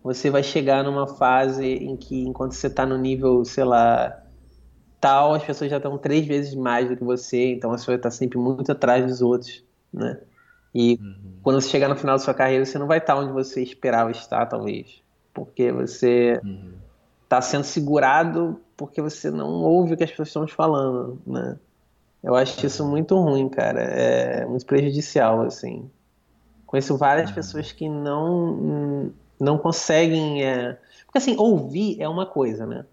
você 0.03 0.29
vai 0.29 0.43
chegar 0.43 0.83
numa 0.83 1.07
fase 1.07 1.65
em 1.65 1.95
que, 1.95 2.23
enquanto 2.23 2.53
você 2.53 2.67
está 2.67 2.85
no 2.85 2.97
nível, 2.97 3.43
sei 3.43 3.63
lá, 3.63 4.21
tal, 4.99 5.33
as 5.33 5.43
pessoas 5.43 5.69
já 5.69 5.77
estão 5.77 5.97
três 5.97 6.25
vezes 6.25 6.55
mais 6.55 6.89
do 6.89 6.95
que 6.95 7.03
você, 7.03 7.53
então 7.53 7.71
você 7.71 7.85
vai 7.85 7.95
estar 7.95 8.11
sempre 8.11 8.38
muito 8.38 8.71
atrás 8.71 9.05
dos 9.05 9.21
outros, 9.21 9.63
né? 9.93 10.19
E 10.73 10.99
uhum. 11.01 11.39
quando 11.41 11.61
você 11.61 11.69
chegar 11.69 11.88
no 11.88 11.95
final 11.95 12.15
da 12.17 12.23
sua 12.23 12.33
carreira, 12.33 12.65
você 12.65 12.77
não 12.77 12.88
vai 12.88 12.97
estar 12.97 13.15
onde 13.15 13.31
você 13.31 13.63
esperava 13.63 14.11
estar, 14.11 14.45
talvez, 14.45 15.01
porque 15.33 15.71
você 15.71 16.39
está 17.23 17.38
uhum. 17.38 17.41
sendo 17.41 17.63
segurado 17.63 18.59
porque 18.77 19.01
você 19.01 19.31
não 19.31 19.47
ouve 19.63 19.93
o 19.93 19.97
que 19.97 20.03
as 20.03 20.09
pessoas 20.09 20.29
estão 20.29 20.45
te 20.45 20.53
falando, 20.53 21.21
né? 21.25 21.57
Eu 22.25 22.33
acho 22.33 22.65
isso 22.65 22.83
muito 22.83 23.15
ruim, 23.19 23.47
cara. 23.47 23.79
É 23.81 24.45
muito 24.47 24.65
prejudicial, 24.65 25.41
assim. 25.41 25.88
Conheço 26.65 26.97
várias 26.97 27.29
uhum. 27.29 27.35
pessoas 27.35 27.71
que 27.71 27.88
não 27.88 29.13
não 29.39 29.59
conseguem. 29.59 30.43
É... 30.43 30.75
Porque 31.05 31.19
assim, 31.19 31.35
ouvir 31.38 32.01
é 32.01 32.09
uma 32.09 32.25
coisa, 32.25 32.65
né? 32.65 32.83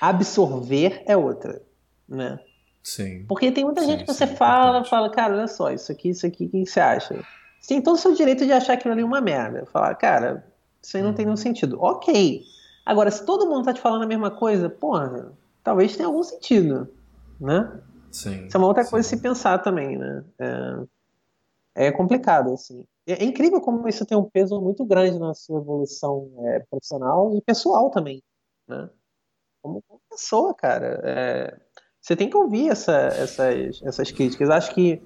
Absorver 0.00 1.00
é 1.06 1.16
outra, 1.16 1.62
né? 2.08 2.40
Sim. 2.82 3.24
Porque 3.28 3.52
tem 3.52 3.64
muita 3.64 3.82
sim, 3.82 3.86
gente 3.86 4.04
que 4.04 4.12
você 4.12 4.26
sim, 4.26 4.34
fala, 4.34 4.84
fala, 4.84 5.08
cara, 5.08 5.36
olha 5.36 5.46
só, 5.46 5.70
isso 5.70 5.92
aqui, 5.92 6.08
isso 6.08 6.26
aqui, 6.26 6.46
o 6.46 6.48
que 6.48 6.66
você 6.66 6.80
acha? 6.80 7.14
Você 7.60 7.68
tem 7.68 7.80
todo 7.80 7.94
o 7.94 7.98
seu 7.98 8.12
direito 8.12 8.44
de 8.44 8.52
achar 8.52 8.72
aquilo 8.72 8.94
ali 8.94 9.04
uma 9.04 9.20
merda. 9.20 9.64
Falar, 9.66 9.94
cara, 9.94 10.44
isso 10.82 10.96
aí 10.96 11.04
não 11.04 11.14
tem 11.14 11.24
nenhum 11.24 11.36
uhum. 11.36 11.36
sentido. 11.36 11.80
Ok. 11.80 12.42
Agora, 12.84 13.12
se 13.12 13.24
todo 13.24 13.46
mundo 13.46 13.64
tá 13.64 13.72
te 13.72 13.80
falando 13.80 14.02
a 14.02 14.08
mesma 14.08 14.32
coisa, 14.32 14.68
porra, 14.68 15.32
talvez 15.62 15.96
tenha 15.96 16.08
algum 16.08 16.24
sentido, 16.24 16.88
né? 17.40 17.70
Sim. 18.12 18.46
Isso 18.46 18.56
é 18.56 18.58
uma 18.58 18.68
outra 18.68 18.84
sim. 18.84 18.90
coisa 18.90 19.06
a 19.06 19.10
se 19.10 19.16
pensar 19.16 19.58
também, 19.58 19.96
né? 19.96 20.24
É, 20.38 21.86
é, 21.86 21.92
complicado, 21.92 22.52
assim. 22.52 22.84
É, 23.06 23.14
é, 23.14 23.24
incrível 23.24 23.60
como 23.60 23.88
isso 23.88 24.04
tem 24.06 24.16
um 24.16 24.28
peso 24.28 24.60
muito 24.60 24.84
grande 24.84 25.18
na 25.18 25.34
sua 25.34 25.60
evolução 25.60 26.30
é, 26.44 26.60
profissional 26.70 27.34
e 27.34 27.40
pessoal 27.40 27.90
também, 27.90 28.22
né? 28.68 28.88
Como, 29.62 29.82
como 29.88 30.00
pessoa, 30.10 30.54
cara. 30.54 31.00
É, 31.02 31.60
você 32.00 32.14
tem 32.14 32.28
que 32.28 32.36
ouvir 32.36 32.68
essa, 32.68 32.92
essas, 32.92 33.80
essas 33.82 34.10
críticas. 34.10 34.50
Acho 34.50 34.74
que 34.74 35.02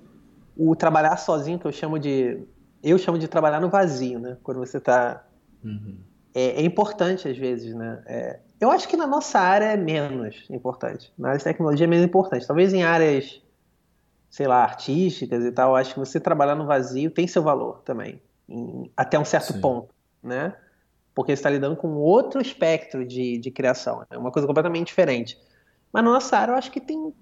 o 0.57 0.75
trabalhar 0.75 1.17
sozinho, 1.19 1.59
que 1.59 1.67
eu 1.67 1.73
chamo 1.73 1.99
de. 1.99 2.43
Eu 2.83 2.99
chamo 2.99 3.19
de 3.19 3.29
trabalhar 3.29 3.61
no 3.61 3.69
vazio, 3.69 4.19
né? 4.19 4.37
Quando 4.43 4.59
você 4.59 4.79
está. 4.79 5.25
Uhum. 5.63 5.99
É, 6.35 6.61
é, 6.61 6.63
importante 6.63 7.29
às 7.29 7.37
vezes, 7.37 7.75
né? 7.75 8.03
É, 8.07 8.41
eu 8.61 8.71
acho 8.71 8.89
que 8.89 8.97
na 8.97 9.07
nossa 9.07 9.39
área 9.39 9.67
é 9.67 9.77
menos 9.77 10.45
importante. 10.51 11.13
Na 11.19 11.29
área 11.29 11.39
de 11.39 11.45
tecnologia 11.45 11.87
é 11.87 11.89
menos 11.89 12.07
importante. 12.07 12.47
Talvez 12.47 12.73
em 12.73 12.83
áreas, 12.83 13.43
sei 14.31 14.47
lá, 14.47 14.63
artísticas 14.63 15.45
e 15.45 15.53
tal, 15.53 15.77
acho 15.77 15.95
que 15.95 16.01
você 16.01 16.19
trabalhar 16.19 16.55
no 16.55 16.67
vazio 16.67 17.11
tem 17.11 17.27
seu 17.27 17.43
valor 17.43 17.83
também, 17.83 18.21
em, 18.49 18.91
até 18.97 19.19
um 19.19 19.25
certo 19.25 19.53
Sim. 19.53 19.61
ponto, 19.61 19.95
né? 20.23 20.57
Porque 21.15 21.33
você 21.33 21.41
está 21.41 21.51
lidando 21.51 21.77
com 21.77 21.95
outro 21.95 22.41
espectro 22.41 23.05
de, 23.05 23.39
de 23.39 23.51
criação, 23.51 24.05
é 24.11 24.19
uma 24.19 24.31
coisa 24.31 24.47
completamente 24.47 24.89
diferente. 24.89 25.39
Mas 25.93 26.05
na 26.05 26.11
nossa 26.11 26.37
área 26.37 26.53
eu 26.53 26.57
acho 26.57 26.71
que 26.71 26.81
tem, 26.81 27.13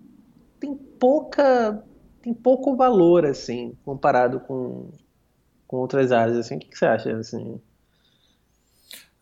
tem 0.59 0.74
pouca 0.74 1.85
tem 2.22 2.32
pouco 2.32 2.74
valor 2.74 3.26
assim 3.26 3.76
comparado 3.85 4.41
com, 4.41 4.89
com 5.66 5.76
outras 5.76 6.11
áreas 6.11 6.39
assim. 6.39 6.57
O 6.57 6.59
que, 6.59 6.68
que 6.68 6.78
você 6.78 6.87
acha 6.87 7.14
assim? 7.16 7.61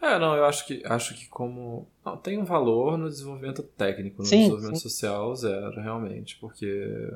É, 0.02 0.18
não, 0.18 0.34
eu 0.34 0.44
acho 0.44 0.66
que 0.66 0.82
acho 0.84 1.14
que 1.14 1.28
como 1.28 1.86
não, 2.04 2.16
tem 2.16 2.36
um 2.36 2.44
valor 2.44 2.98
no 2.98 3.08
desenvolvimento 3.08 3.62
técnico, 3.62 4.20
no 4.20 4.26
sim, 4.26 4.38
desenvolvimento 4.38 4.74
sim. 4.74 4.82
social 4.82 5.36
zero, 5.36 5.80
realmente, 5.80 6.36
porque 6.40 7.08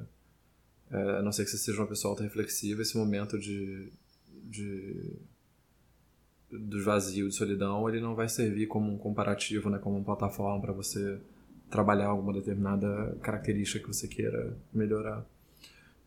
é, 0.93 1.19
a 1.19 1.23
não 1.23 1.33
ser 1.33 1.45
que 1.45 1.51
você 1.51 1.59
seja 1.59 1.81
uma 1.81 1.89
pessoa 1.89 2.13
auto-reflexiva, 2.13 2.83
esse 2.83 2.97
momento 2.97 3.37
de, 3.41 3.91
de 4.45 5.17
do 6.49 6.85
vazio, 6.85 7.29
de 7.29 7.35
solidão, 7.35 7.89
ele 7.89 8.01
não 8.01 8.15
vai 8.15 8.29
servir 8.29 8.69
como 8.69 8.93
um 8.93 8.97
comparativo, 8.97 9.69
né, 9.69 9.79
como 9.79 9.97
uma 9.97 10.05
plataforma 10.05 10.61
para 10.61 10.73
você 10.73 11.21
trabalhar 11.69 12.07
alguma 12.07 12.33
determinada 12.33 13.17
característica 13.21 13.81
que 13.81 13.89
você 13.89 14.07
queira 14.07 14.57
melhorar. 14.73 15.27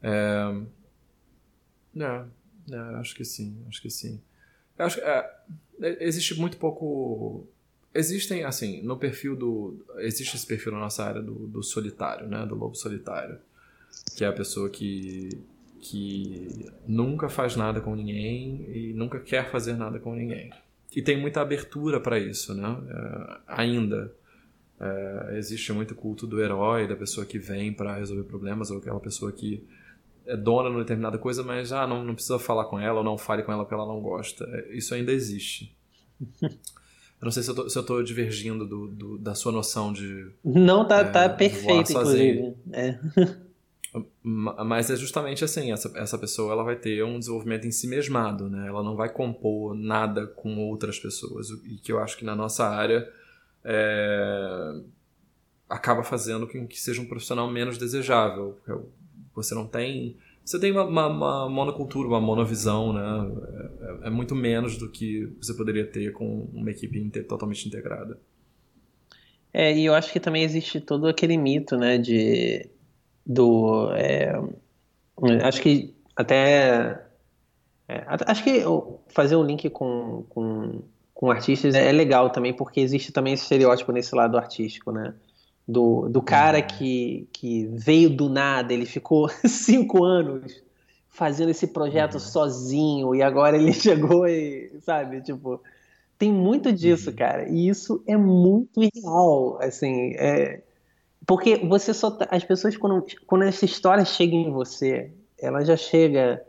É, 0.02 0.64
é, 1.98 2.26
é, 2.72 2.78
acho 2.96 3.14
que 3.16 3.26
sim, 3.26 3.66
acho 3.68 3.82
que 3.82 3.90
sim. 3.90 4.22
Eu 4.78 4.86
acho, 4.86 5.02
é, 5.02 5.10
é, 5.10 5.40
existe 6.00 6.36
muito 6.36 6.58
pouco. 6.58 7.48
Existem, 7.94 8.44
assim, 8.44 8.82
no 8.84 8.98
perfil 8.98 9.36
do. 9.36 9.86
Existe 9.98 10.36
esse 10.36 10.46
perfil 10.46 10.72
na 10.72 10.80
nossa 10.80 11.04
área 11.04 11.22
do, 11.22 11.48
do 11.48 11.64
solitário, 11.64 12.28
né? 12.28 12.46
Do 12.46 12.56
lobo 12.56 12.76
solitário. 12.76 13.38
Que 14.16 14.24
é 14.24 14.28
a 14.28 14.34
pessoa 14.34 14.70
que, 14.70 15.30
que 15.82 16.66
nunca 16.88 17.30
faz 17.30 17.56
nada 17.56 17.82
com 17.82 17.96
ninguém 17.96 18.66
e 18.70 18.94
nunca 18.94 19.20
quer 19.20 19.50
fazer 19.50 19.74
nada 19.74 20.00
com 20.00 20.14
ninguém. 20.14 20.52
E 20.96 21.02
tem 21.02 21.20
muita 21.20 21.42
abertura 21.42 22.00
para 22.00 22.20
isso, 22.20 22.54
né? 22.54 22.78
É, 22.90 23.38
ainda. 23.48 24.14
É, 24.82 25.36
existe 25.38 25.74
muito 25.74 25.94
culto 25.94 26.26
do 26.26 26.42
herói, 26.42 26.88
da 26.88 26.96
pessoa 26.96 27.26
que 27.26 27.38
vem 27.38 27.74
para 27.74 27.96
resolver 27.96 28.24
problemas, 28.24 28.72
ou 28.72 28.78
aquela 28.78 29.00
pessoa 29.00 29.30
que 29.30 29.68
é 30.30 30.38
dona 30.38 30.70
numa 30.70 30.82
determinada 30.82 31.18
coisa, 31.18 31.44
mas 31.44 31.74
ah, 31.74 31.88
não, 31.88 32.04
não 32.04 32.14
precisa 32.14 32.40
falar 32.40 32.66
com 32.66 32.80
ela 32.80 33.00
ou 33.00 33.04
não 33.04 33.18
fale 33.18 33.44
com 33.44 33.52
ela 33.52 33.64
porque 33.64 33.74
ela 33.74 33.88
não 33.88 34.00
gosta. 34.00 34.46
Isso 34.72 34.94
ainda 34.94 35.12
existe. 35.12 35.76
Eu 37.22 37.26
não 37.26 37.32
sei 37.32 37.44
se 37.44 37.50
eu 37.52 37.56
tô, 37.56 37.70
se 37.70 37.78
eu 37.78 37.84
tô 37.84 38.02
divergindo 38.02 38.66
do, 38.66 38.88
do, 38.88 39.18
da 39.18 39.36
sua 39.36 39.52
noção 39.52 39.92
de. 39.92 40.32
Não, 40.44 40.88
tá, 40.88 41.00
é, 41.00 41.04
tá 41.04 41.28
perfeito, 41.28 41.92
inclusive. 41.92 42.56
É. 42.72 42.98
Mas 44.24 44.90
é 44.90 44.96
justamente 44.96 45.44
assim, 45.44 45.72
essa, 45.72 45.92
essa 45.98 46.18
pessoa 46.18 46.54
ela 46.54 46.64
vai 46.64 46.76
ter 46.76 47.04
um 47.04 47.20
desenvolvimento 47.20 47.66
em 47.68 47.72
si 47.72 47.88
mesmado, 47.88 48.48
né? 48.48 48.68
Ela 48.68 48.84
não 48.84 48.96
vai 48.96 49.10
compor 49.10 49.74
nada 49.76 50.28
com 50.28 50.60
outras 50.60 51.00
pessoas. 51.00 51.50
E 51.66 51.78
que 51.78 51.92
eu 51.92 52.00
acho 52.00 52.16
que 52.16 52.24
na 52.24 52.36
nossa 52.36 52.68
área 52.68 53.12
é, 53.66 54.80
acaba 55.68 56.04
fazendo 56.04 56.48
com 56.48 56.68
que 56.68 56.80
seja 56.80 57.02
um 57.02 57.06
profissional 57.06 57.50
menos 57.50 57.78
desejável. 57.78 58.60
Você 59.44 59.56
não 59.56 59.66
tem. 59.66 60.18
Você 60.44 60.60
tem 60.60 60.72
uma, 60.72 60.84
uma, 60.84 61.08
uma 61.08 61.50
monocultura, 61.50 62.08
uma 62.08 62.20
monovisão, 62.20 62.94
né? 62.94 63.32
É, 64.04 64.08
é, 64.08 64.10
muito 64.10 64.36
menos 64.36 64.78
do 64.78 64.90
que 64.90 65.32
você 65.42 65.54
poderia 65.54 65.86
ter 65.86 66.12
com 66.12 66.48
uma 66.54 66.72
equipe 66.72 67.10
totalmente 67.24 67.68
integrada. 67.68 68.20
É, 69.54 69.76
e 69.76 69.86
eu 69.86 69.96
acho 69.96 70.12
que 70.12 70.20
também 70.20 70.44
existe 70.44 70.80
todo 70.80 71.08
aquele 71.08 71.38
mito, 71.38 71.76
né, 71.76 71.98
de 71.98 72.70
do 73.26 73.92
é, 73.94 74.34
acho 75.44 75.62
que 75.62 75.96
até 76.16 77.04
é, 77.88 78.06
acho 78.08 78.44
que 78.44 78.64
fazer 79.08 79.36
um 79.36 79.44
link 79.44 79.70
com, 79.72 80.24
com, 80.30 80.84
com 81.14 81.32
artistas 81.32 81.74
é 81.74 81.92
legal 81.92 82.30
também 82.30 82.54
porque 82.54 82.80
existe 82.80 83.12
também 83.12 83.34
esse 83.34 83.44
estereótipo 83.44 83.92
nesse 83.92 84.14
lado 84.16 84.38
artístico, 84.38 84.92
né? 84.92 85.16
Do, 85.70 86.10
do 86.10 86.20
cara 86.20 86.58
uhum. 86.58 86.68
que, 86.68 87.28
que 87.32 87.68
veio 87.68 88.10
do 88.10 88.28
nada, 88.28 88.74
ele 88.74 88.88
ficou 88.88 89.30
cinco 89.46 90.04
anos 90.04 90.64
fazendo 91.08 91.50
esse 91.50 91.68
projeto 91.68 92.16
uhum. 92.16 92.20
sozinho 92.20 93.16
e 93.16 93.22
agora 93.22 93.56
ele 93.56 93.72
chegou 93.74 94.28
e, 94.28 94.72
sabe, 94.82 95.22
tipo, 95.22 95.62
tem 96.18 96.32
muito 96.32 96.74
disso, 96.74 97.12
uhum. 97.12 97.16
cara, 97.16 97.48
e 97.48 97.70
isso 97.70 98.04
é 98.08 98.18
muito 98.18 98.82
real, 98.82 99.60
assim, 99.62 100.16
é, 100.16 100.64
porque 101.28 101.58
você 101.58 101.94
só, 101.94 102.10
tá, 102.10 102.28
as 102.32 102.44
pessoas 102.44 102.76
quando, 102.76 103.06
quando 103.28 103.44
essa 103.44 103.64
história 103.64 104.04
chega 104.04 104.34
em 104.34 104.50
você, 104.50 105.12
ela 105.38 105.64
já 105.64 105.78
chega 105.78 106.44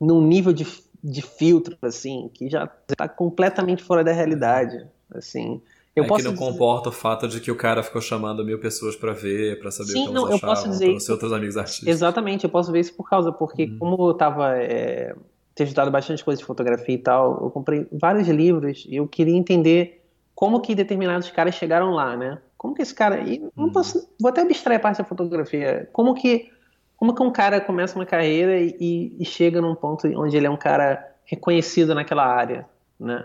num 0.00 0.20
nível 0.20 0.52
de, 0.52 0.66
de 1.02 1.22
filtro, 1.22 1.78
assim, 1.80 2.28
que 2.34 2.50
já 2.50 2.68
está 2.88 3.08
completamente 3.08 3.84
fora 3.84 4.02
da 4.02 4.10
realidade, 4.10 4.84
assim, 5.14 5.62
eu 5.98 6.04
é 6.04 6.06
posso 6.06 6.22
que 6.22 6.28
não 6.28 6.34
dizer... 6.34 6.46
comporta 6.46 6.88
o 6.88 6.92
fato 6.92 7.28
de 7.28 7.40
que 7.40 7.50
o 7.50 7.56
cara 7.56 7.82
ficou 7.82 8.00
chamando 8.00 8.44
mil 8.44 8.58
pessoas 8.58 8.96
para 8.96 9.12
ver, 9.12 9.58
para 9.58 9.70
saber 9.70 9.92
Sim, 9.92 10.04
o 10.04 10.06
que 10.08 10.12
não, 10.12 10.22
elas 10.22 10.34
achavam, 10.36 10.48
eu 10.48 10.56
posso 10.56 10.68
dizer 10.70 10.90
isso. 10.92 11.12
outros 11.12 11.32
amigos 11.32 11.56
artistas. 11.56 11.88
Exatamente, 11.88 12.44
eu 12.44 12.50
posso 12.50 12.72
ver 12.72 12.80
isso 12.80 12.94
por 12.94 13.08
causa, 13.08 13.32
porque 13.32 13.64
hum. 13.64 13.76
como 13.78 14.08
eu 14.08 14.14
tava 14.14 14.56
é, 14.56 15.14
ter 15.54 15.64
estudado 15.64 15.90
bastante 15.90 16.24
coisas 16.24 16.40
de 16.40 16.46
fotografia 16.46 16.94
e 16.94 16.98
tal, 16.98 17.40
eu 17.42 17.50
comprei 17.50 17.86
vários 17.92 18.28
livros 18.28 18.86
e 18.88 18.96
eu 18.96 19.06
queria 19.06 19.36
entender 19.36 20.04
como 20.34 20.60
que 20.60 20.74
determinados 20.74 21.30
caras 21.30 21.54
chegaram 21.54 21.90
lá, 21.90 22.16
né? 22.16 22.38
Como 22.56 22.74
que 22.74 22.82
esse 22.82 22.94
cara, 22.94 23.20
e 23.20 23.38
não 23.56 23.66
hum. 23.66 23.72
posso, 23.72 24.08
vou 24.20 24.30
até 24.30 24.42
abstrair 24.42 24.78
a 24.78 24.82
parte 24.82 24.98
da 24.98 25.04
fotografia, 25.04 25.88
como 25.92 26.14
que 26.14 26.50
como 26.96 27.14
que 27.14 27.22
um 27.22 27.30
cara 27.30 27.60
começa 27.60 27.96
uma 27.96 28.04
carreira 28.04 28.58
e, 28.60 29.14
e 29.16 29.24
chega 29.24 29.60
num 29.60 29.74
ponto 29.76 30.08
onde 30.20 30.36
ele 30.36 30.48
é 30.48 30.50
um 30.50 30.56
cara 30.56 31.14
reconhecido 31.24 31.94
naquela 31.94 32.26
área, 32.26 32.66
né? 32.98 33.24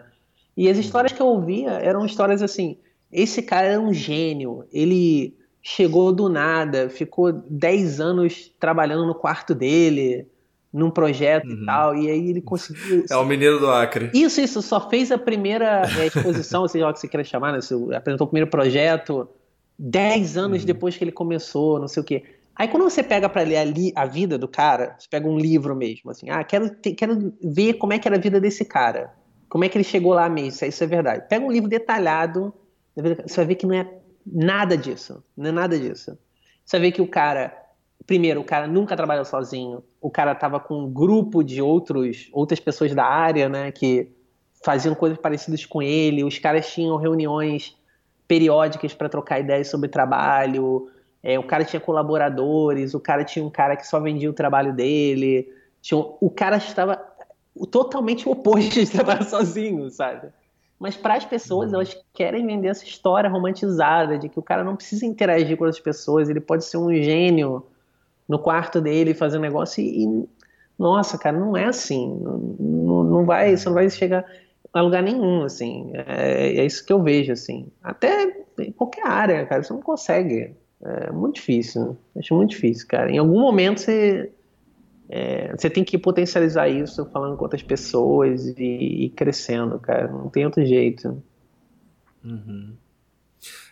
E 0.56 0.70
as 0.70 0.78
histórias 0.78 1.12
que 1.12 1.22
eu 1.22 1.28
ouvia 1.28 1.72
eram 1.72 2.06
histórias 2.06 2.42
assim: 2.42 2.78
esse 3.12 3.42
cara 3.42 3.68
era 3.68 3.82
um 3.82 3.94
gênio, 3.94 4.66
ele 4.72 5.36
chegou 5.62 6.12
do 6.12 6.28
nada, 6.28 6.90
ficou 6.90 7.32
10 7.32 8.00
anos 8.02 8.52
trabalhando 8.60 9.06
no 9.06 9.16
quarto 9.16 9.56
dele, 9.56 10.28
num 10.74 10.90
projeto 10.90 11.46
uhum. 11.46 11.62
e 11.62 11.66
tal, 11.66 11.96
e 11.96 12.10
aí 12.10 12.30
ele 12.30 12.42
conseguiu. 12.42 13.06
É 13.10 13.16
o 13.16 13.24
menino 13.24 13.60
do 13.60 13.70
Acre. 13.70 14.10
Isso, 14.14 14.42
isso, 14.42 14.62
só 14.62 14.90
fez 14.90 15.12
a 15.12 15.18
primeira 15.18 15.84
é, 16.00 16.08
exposição, 16.08 16.68
seja 16.68 16.86
lá 16.86 16.92
o 16.92 16.94
que 16.94 17.00
você 17.00 17.08
queira 17.08 17.24
chamar, 17.24 17.54
né? 17.54 17.62
Você 17.62 17.76
apresentou 17.96 18.26
o 18.26 18.30
primeiro 18.30 18.50
projeto 18.50 19.30
10 19.78 20.38
anos 20.38 20.62
uhum. 20.62 20.66
depois 20.66 20.98
que 20.98 21.04
ele 21.04 21.12
começou, 21.12 21.80
não 21.80 21.88
sei 21.88 22.02
o 22.02 22.06
quê. 22.06 22.24
Aí 22.56 22.68
quando 22.68 22.84
você 22.84 23.02
pega 23.02 23.30
para 23.30 23.42
ler 23.44 23.58
a, 23.58 24.02
a, 24.02 24.06
vida 24.06 24.38
do 24.38 24.48
cara, 24.48 24.96
você 24.98 25.08
pega 25.10 25.28
um 25.28 25.38
livro 25.38 25.76
mesmo, 25.76 26.12
assim, 26.12 26.30
ah, 26.30 26.44
quero, 26.44 26.70
quero 26.76 27.34
ver 27.42 27.74
como 27.76 27.94
é 27.94 28.00
que 28.00 28.08
era 28.08 28.18
a 28.18 28.20
vida 28.20 28.40
desse 28.40 28.66
cara. 28.66 29.12
Como 29.54 29.64
é 29.64 29.70
que 29.70 29.78
ele 29.78 29.84
chegou 29.84 30.16
lá 30.16 30.28
mesmo? 30.28 30.68
Isso 30.68 30.84
é 30.84 30.88
verdade. 30.88 31.28
Pega 31.30 31.46
um 31.46 31.52
livro 31.52 31.70
detalhado, 31.70 32.52
você 32.96 33.36
vai 33.36 33.46
ver 33.46 33.54
que 33.54 33.68
não 33.68 33.76
é 33.76 33.88
nada 34.26 34.76
disso. 34.76 35.24
Não 35.38 35.50
é 35.50 35.52
nada 35.52 35.78
disso. 35.78 36.18
Você 36.66 36.80
vai 36.80 36.88
ver 36.88 36.92
que 36.92 37.04
o 37.04 37.08
cara, 37.08 37.56
primeiro, 38.08 38.42
o 38.42 38.44
cara 38.44 38.66
nunca 38.66 38.96
trabalhou 38.96 39.24
sozinho. 39.24 39.84
O 40.02 40.10
cara 40.10 40.32
estava 40.32 40.60
com 40.60 40.86
um 40.86 40.92
grupo 40.92 41.44
de 41.44 41.62
outros, 41.62 42.30
outras 42.34 42.60
pessoas 42.60 42.96
da 42.96 43.06
área, 43.06 43.48
né, 43.48 43.72
que 43.72 44.12
faziam 44.66 44.96
coisas 44.96 45.20
parecidas 45.20 45.68
com 45.68 45.84
ele. 45.84 46.24
Os 46.24 46.40
caras 46.40 46.74
tinham 46.74 46.98
reuniões 46.98 47.78
periódicas 48.28 48.96
para 48.96 49.08
trocar 49.08 49.40
ideias 49.40 49.68
sobre 49.68 49.88
trabalho. 49.88 50.90
É, 51.22 51.38
o 51.38 51.44
cara 51.44 51.64
tinha 51.64 51.80
colaboradores. 51.80 52.96
O 52.96 53.00
cara 53.00 53.24
tinha 53.24 53.46
um 53.46 53.52
cara 53.52 53.76
que 53.76 53.86
só 53.86 54.00
vendia 54.00 54.32
o 54.32 54.34
trabalho 54.34 54.74
dele. 54.74 55.48
Tinha, 55.80 56.00
o 56.00 56.32
cara 56.32 56.58
estava 56.58 57.13
totalmente 57.70 58.28
oposto 58.28 58.80
de 58.80 58.90
trabalhar 58.90 59.24
sozinho, 59.26 59.90
sabe? 59.90 60.30
Mas 60.80 60.98
para 60.98 61.16
as 61.16 61.26
pessoas, 61.26 61.70
uhum. 61.70 61.76
elas 61.76 61.98
querem 62.14 62.46
vender 62.46 62.68
essa 62.68 62.84
história 62.84 63.30
romantizada 63.30 64.18
de 64.18 64.28
que 64.28 64.40
o 64.40 64.44
cara 64.44 64.64
não 64.64 64.76
precisa 64.76 65.06
interagir 65.06 65.58
com 65.58 65.66
as 65.66 65.80
pessoas, 65.80 66.30
ele 66.30 66.42
pode 66.42 66.66
ser 66.66 66.78
um 66.78 66.94
gênio 66.94 67.66
no 68.28 68.40
quarto 68.40 68.82
dele 68.82 69.14
fazendo 69.14 69.42
negócio 69.42 69.82
e, 69.82 70.04
e 70.04 70.30
nossa, 70.78 71.18
cara, 71.18 71.38
não 71.38 71.56
é 71.56 71.66
assim. 71.66 72.20
Não, 72.20 73.04
não, 73.04 73.26
vai, 73.26 73.56
você 73.56 73.66
não 73.68 73.76
vai 73.76 73.90
chegar 73.90 74.26
a 74.74 74.82
lugar 74.82 75.04
nenhum, 75.04 75.44
assim. 75.44 75.92
É, 75.94 76.58
é, 76.58 76.66
isso 76.66 76.86
que 76.86 76.92
eu 76.92 77.02
vejo, 77.02 77.32
assim. 77.32 77.68
Até 77.82 78.44
em 78.60 78.72
qualquer 78.72 79.08
área, 79.08 79.46
cara, 79.46 79.64
você 79.64 79.72
não 79.72 79.82
consegue. 79.82 80.56
É 80.82 81.12
muito 81.12 81.36
difícil. 81.36 81.96
Acho 82.18 82.36
muito 82.36 82.50
difícil, 82.50 82.88
cara. 82.88 83.10
Em 83.12 83.18
algum 83.18 83.40
momento 83.40 83.80
você 83.80 84.32
é, 85.10 85.56
você 85.56 85.70
tem 85.70 85.84
que 85.84 85.98
potencializar 85.98 86.68
isso 86.70 87.06
falando 87.12 87.38
com 87.38 87.44
outras 87.44 87.64
pessoas 87.64 88.48
e, 88.48 89.06
e 89.06 89.10
crescendo, 89.10 89.80
cara. 89.80 90.08
Não 90.08 90.30
tem 90.30 90.46
outro 90.46 90.66
jeito. 90.66 91.22
Uhum. 92.24 92.74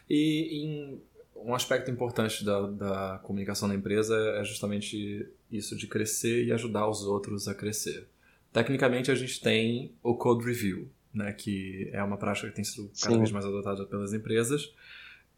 E 0.10 0.64
em, 0.64 1.02
um 1.36 1.56
aspecto 1.56 1.90
importante 1.90 2.44
da, 2.44 2.68
da 2.68 3.20
comunicação 3.24 3.68
da 3.68 3.76
empresa 3.76 4.16
é 4.38 4.44
justamente 4.44 5.28
isso 5.52 5.76
de 5.76 5.88
crescer 5.88 6.46
e 6.46 6.52
ajudar 6.52 6.88
os 6.88 7.04
outros 7.04 7.48
a 7.48 7.56
crescer. 7.56 8.08
Tecnicamente, 8.52 9.10
a 9.10 9.16
gente 9.16 9.40
tem 9.42 9.94
o 10.04 10.16
Code 10.16 10.46
Review, 10.46 10.90
né, 11.14 11.32
que 11.32 11.90
é 11.94 12.04
uma 12.04 12.18
prática 12.18 12.50
que 12.50 12.56
tem 12.56 12.64
sido 12.64 12.92
cada 13.02 13.14
Sim. 13.14 13.20
vez 13.20 13.32
mais 13.32 13.46
adotada 13.46 13.86
pelas 13.86 14.14
empresas. 14.14 14.74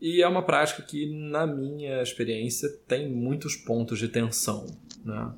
E 0.01 0.21
é 0.21 0.27
uma 0.27 0.43
prática 0.43 0.81
que, 0.81 1.05
na 1.29 1.47
minha 1.47 2.01
experiência, 2.01 2.67
tem 2.87 3.09
muitos 3.09 3.55
pontos 3.55 3.99
de 3.99 4.09
tensão. 4.09 4.65
Né? 5.05 5.33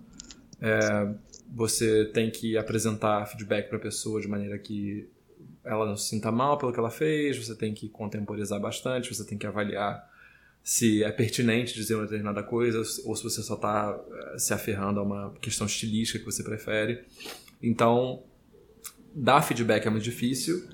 É, 0.61 1.13
você 1.53 2.05
tem 2.05 2.29
que 2.29 2.57
apresentar 2.57 3.25
feedback 3.27 3.67
para 3.67 3.77
a 3.77 3.81
pessoa 3.81 4.21
de 4.21 4.27
maneira 4.27 4.57
que 4.57 5.07
ela 5.63 5.85
não 5.85 5.97
se 5.97 6.09
sinta 6.09 6.31
mal 6.31 6.57
pelo 6.57 6.71
que 6.71 6.79
ela 6.79 6.91
fez, 6.91 7.37
você 7.37 7.55
tem 7.55 7.73
que 7.73 7.89
contemporizar 7.89 8.59
bastante, 8.59 9.13
você 9.13 9.25
tem 9.25 9.37
que 9.37 9.47
avaliar 9.47 10.07
se 10.63 11.03
é 11.03 11.11
pertinente 11.11 11.75
dizer 11.75 11.95
uma 11.95 12.03
determinada 12.03 12.41
coisa 12.41 12.79
ou 12.79 13.15
se 13.15 13.23
você 13.23 13.41
só 13.43 13.55
está 13.55 13.99
é, 14.33 14.39
se 14.39 14.53
aferrando 14.53 14.99
a 14.99 15.03
uma 15.03 15.33
questão 15.41 15.67
estilística 15.67 16.19
que 16.19 16.25
você 16.25 16.43
prefere. 16.43 17.03
Então, 17.61 18.23
dar 19.13 19.41
feedback 19.41 19.85
é 19.85 19.89
muito 19.89 20.03
difícil 20.03 20.67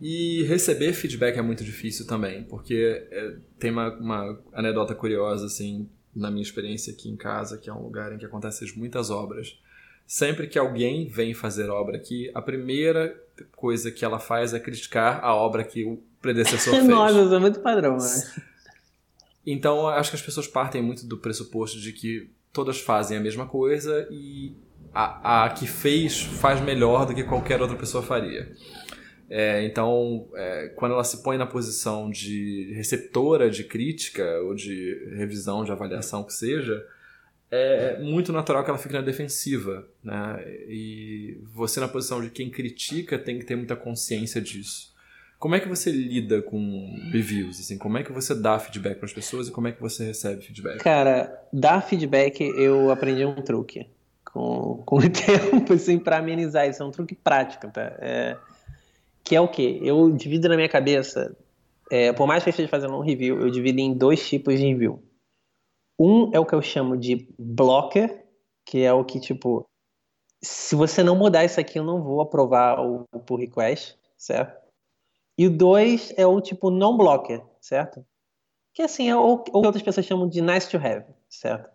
e 0.00 0.42
receber 0.44 0.92
feedback 0.92 1.38
é 1.38 1.42
muito 1.42 1.64
difícil 1.64 2.06
também, 2.06 2.44
porque 2.44 3.06
é, 3.10 3.36
tem 3.58 3.70
uma, 3.70 3.92
uma 3.98 4.40
anedota 4.52 4.94
curiosa 4.94 5.46
assim 5.46 5.88
na 6.14 6.30
minha 6.30 6.42
experiência 6.42 6.92
aqui 6.92 7.08
em 7.08 7.16
casa, 7.16 7.58
que 7.58 7.70
é 7.70 7.72
um 7.72 7.82
lugar 7.82 8.12
em 8.12 8.18
que 8.18 8.24
acontecem 8.24 8.68
muitas 8.76 9.10
obras, 9.10 9.58
sempre 10.06 10.46
que 10.46 10.58
alguém 10.58 11.08
vem 11.08 11.32
fazer 11.34 11.70
obra 11.70 11.96
aqui, 11.96 12.30
a 12.34 12.42
primeira 12.42 13.18
coisa 13.56 13.90
que 13.90 14.04
ela 14.04 14.18
faz 14.18 14.52
é 14.52 14.60
criticar 14.60 15.24
a 15.24 15.34
obra 15.34 15.64
que 15.64 15.84
o 15.84 16.02
predecessor 16.20 16.74
fez. 16.74 16.86
Nossa, 16.86 17.34
é 17.34 17.38
muito 17.38 17.60
padrão, 17.60 17.96
né? 17.96 18.32
Então, 19.44 19.88
acho 19.88 20.10
que 20.10 20.16
as 20.16 20.22
pessoas 20.22 20.46
partem 20.46 20.82
muito 20.82 21.06
do 21.06 21.18
pressuposto 21.18 21.80
de 21.80 21.92
que 21.92 22.30
todas 22.52 22.78
fazem 22.78 23.16
a 23.16 23.20
mesma 23.20 23.46
coisa 23.46 24.06
e 24.10 24.54
a, 24.94 25.44
a 25.44 25.50
que 25.50 25.66
fez 25.66 26.22
faz 26.22 26.60
melhor 26.60 27.06
do 27.06 27.14
que 27.14 27.24
qualquer 27.24 27.60
outra 27.60 27.76
pessoa 27.76 28.02
faria. 28.02 28.54
É, 29.34 29.64
então, 29.64 30.28
é, 30.34 30.68
quando 30.76 30.92
ela 30.92 31.02
se 31.02 31.22
põe 31.22 31.38
na 31.38 31.46
posição 31.46 32.10
de 32.10 32.70
receptora 32.74 33.48
de 33.48 33.64
crítica 33.64 34.22
ou 34.42 34.54
de 34.54 35.10
revisão, 35.16 35.64
de 35.64 35.72
avaliação 35.72 36.22
que 36.22 36.34
seja, 36.34 36.86
é 37.50 37.98
muito 37.98 38.30
natural 38.30 38.62
que 38.62 38.68
ela 38.68 38.78
fique 38.78 38.92
na 38.92 39.00
defensiva. 39.00 39.88
Né? 40.04 40.44
E 40.68 41.40
você, 41.44 41.80
na 41.80 41.88
posição 41.88 42.20
de 42.20 42.28
quem 42.28 42.50
critica, 42.50 43.18
tem 43.18 43.38
que 43.38 43.46
ter 43.46 43.56
muita 43.56 43.74
consciência 43.74 44.38
disso. 44.38 44.92
Como 45.38 45.54
é 45.54 45.60
que 45.60 45.68
você 45.68 45.90
lida 45.90 46.42
com 46.42 46.94
reviews? 47.10 47.58
Assim, 47.58 47.78
como 47.78 47.96
é 47.96 48.02
que 48.02 48.12
você 48.12 48.34
dá 48.34 48.58
feedback 48.58 48.98
para 48.98 49.06
as 49.06 49.14
pessoas 49.14 49.48
e 49.48 49.50
como 49.50 49.66
é 49.66 49.72
que 49.72 49.80
você 49.80 50.04
recebe 50.04 50.42
feedback? 50.42 50.76
Cara, 50.80 51.42
dar 51.50 51.80
feedback 51.80 52.42
eu 52.42 52.90
aprendi 52.90 53.24
um 53.24 53.36
truque 53.36 53.86
com, 54.26 54.82
com 54.84 54.96
o 54.96 55.00
tempo, 55.08 55.72
assim, 55.72 55.98
para 55.98 56.18
amenizar 56.18 56.68
isso. 56.68 56.82
É 56.82 56.86
um 56.86 56.90
truque 56.90 57.14
prático, 57.14 57.68
tá? 57.68 57.96
É, 57.98 58.36
que 59.24 59.36
é 59.36 59.40
o 59.40 59.48
quê? 59.48 59.78
Eu 59.82 60.10
divido 60.10 60.48
na 60.48 60.56
minha 60.56 60.68
cabeça, 60.68 61.36
é, 61.90 62.12
por 62.12 62.26
mais 62.26 62.42
que 62.42 62.48
eu 62.48 62.52
esteja 62.52 62.68
fazendo 62.68 62.96
um 62.96 63.00
review, 63.00 63.40
eu 63.40 63.50
divido 63.50 63.80
em 63.80 63.94
dois 63.94 64.26
tipos 64.28 64.58
de 64.58 64.66
review. 64.66 65.02
Um 65.98 66.30
é 66.32 66.40
o 66.40 66.46
que 66.46 66.54
eu 66.54 66.62
chamo 66.62 66.96
de 66.96 67.28
blocker, 67.38 68.26
que 68.64 68.82
é 68.82 68.92
o 68.92 69.04
que, 69.04 69.20
tipo, 69.20 69.66
se 70.42 70.74
você 70.74 71.02
não 71.02 71.16
mudar 71.16 71.44
isso 71.44 71.60
aqui, 71.60 71.78
eu 71.78 71.84
não 71.84 72.02
vou 72.02 72.20
aprovar 72.20 72.80
o, 72.80 73.06
o 73.12 73.20
pull 73.20 73.38
request, 73.38 73.96
certo? 74.16 74.60
E 75.38 75.46
o 75.46 75.50
dois 75.50 76.12
é 76.16 76.26
o 76.26 76.40
tipo 76.40 76.70
non-blocker, 76.70 77.42
certo? 77.60 78.04
Que 78.74 78.82
assim, 78.82 79.08
é 79.08 79.16
o, 79.16 79.34
o 79.34 79.38
que 79.38 79.52
outras 79.54 79.82
pessoas 79.82 80.06
chamam 80.06 80.28
de 80.28 80.40
nice 80.40 80.68
to 80.68 80.76
have, 80.76 81.04
certo? 81.28 81.70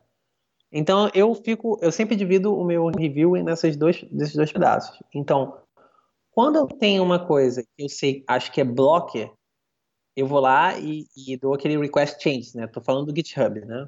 Então 0.72 1.10
eu 1.14 1.34
fico, 1.34 1.80
eu 1.82 1.92
sempre 1.92 2.16
divido 2.16 2.54
o 2.54 2.66
meu 2.66 2.88
review 2.88 3.32
nessas 3.44 3.78
dois, 3.78 4.04
nesses 4.12 4.36
dois 4.36 4.52
pedaços. 4.52 5.02
Então, 5.14 5.58
quando 6.38 6.58
eu 6.58 6.68
tenho 6.68 7.02
uma 7.02 7.18
coisa 7.18 7.64
que 7.64 7.84
eu 7.84 7.90
sei, 7.90 8.24
acho 8.28 8.52
que 8.52 8.62
é 8.62 8.64
blocker, 8.64 9.34
eu 10.16 10.28
vou 10.28 10.40
lá 10.40 10.78
e, 10.78 11.08
e 11.18 11.36
dou 11.36 11.56
aquele 11.56 11.76
request 11.80 12.22
change, 12.22 12.56
né? 12.56 12.68
Tô 12.68 12.80
falando 12.80 13.12
do 13.12 13.16
GitHub, 13.16 13.60
né? 13.62 13.88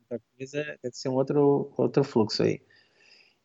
Outra 0.00 0.26
coisa 0.34 0.64
deve 0.82 0.96
ser 0.96 1.10
um 1.10 1.14
outro, 1.14 1.70
outro 1.76 2.02
fluxo 2.02 2.42
aí. 2.42 2.62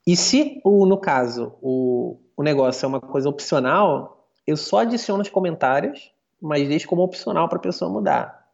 E 0.07 0.15
se, 0.15 0.61
o, 0.63 0.85
no 0.85 0.97
caso, 0.97 1.57
o, 1.61 2.17
o 2.37 2.43
negócio 2.43 2.85
é 2.85 2.87
uma 2.87 3.01
coisa 3.01 3.27
opcional, 3.27 4.31
eu 4.47 4.55
só 4.55 4.77
adiciono 4.79 5.21
os 5.21 5.29
comentários, 5.29 6.09
mas 6.41 6.65
deixo 6.65 6.87
como 6.87 7.01
opcional 7.01 7.49
para 7.49 7.57
a 7.57 7.61
pessoa 7.61 7.91
mudar, 7.91 8.47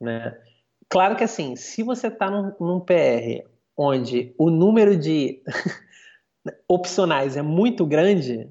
né? 0.00 0.40
Claro 0.88 1.16
que 1.16 1.24
assim, 1.24 1.56
se 1.56 1.82
você 1.82 2.06
está 2.06 2.30
num, 2.30 2.54
num 2.60 2.78
PR 2.78 3.44
onde 3.76 4.32
o 4.38 4.50
número 4.50 4.96
de 4.96 5.42
opcionais 6.68 7.36
é 7.36 7.42
muito 7.42 7.84
grande, 7.84 8.48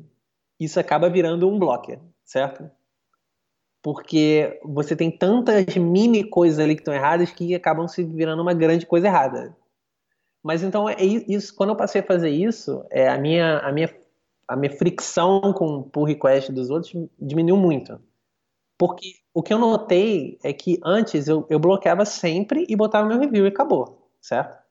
isso 0.60 0.80
acaba 0.80 1.10
virando 1.10 1.50
um 1.50 1.60
blocker, 1.60 2.00
certo? 2.24 2.70
Porque 3.82 4.60
você 4.64 4.96
tem 4.96 5.12
tantas 5.12 5.76
mini 5.76 6.24
coisas 6.24 6.60
ali 6.60 6.76
que 6.76 6.82
estão 6.82 6.94
erradas 6.94 7.32
que 7.32 7.54
acabam 7.54 7.88
se 7.88 8.04
virando 8.04 8.42
uma 8.42 8.54
grande 8.54 8.86
coisa 8.86 9.08
errada. 9.08 9.56
Mas 10.42 10.64
então 10.64 10.88
é 10.90 11.02
isso. 11.04 11.54
Quando 11.56 11.72
eu 11.72 11.76
passei 11.76 12.02
a 12.02 12.06
fazer 12.06 12.30
isso, 12.30 12.86
é, 12.90 13.10
a 13.10 13.18
minha 13.18 13.60
a 13.60 13.72
minha 13.72 13.94
a 14.48 14.56
minha 14.56 14.72
fricção 14.72 15.54
com 15.54 15.66
o 15.66 15.84
pull 15.84 16.04
request 16.06 16.52
dos 16.52 16.70
outros 16.70 16.94
diminuiu 17.20 17.58
muito. 17.58 18.00
Porque 18.78 19.16
o 19.34 19.42
que 19.42 19.54
eu 19.54 19.60
notei 19.60 20.38
é 20.44 20.54
que 20.54 20.80
antes 20.84 21.28
eu, 21.28 21.46
eu 21.50 21.60
bloqueava 21.60 22.06
sempre 22.06 22.66
e 22.70 22.76
botava 22.76 23.08
meu 23.08 23.20
review 23.20 23.46
e 23.46 23.50
acabou, 23.50 24.10
certo? 24.22 24.63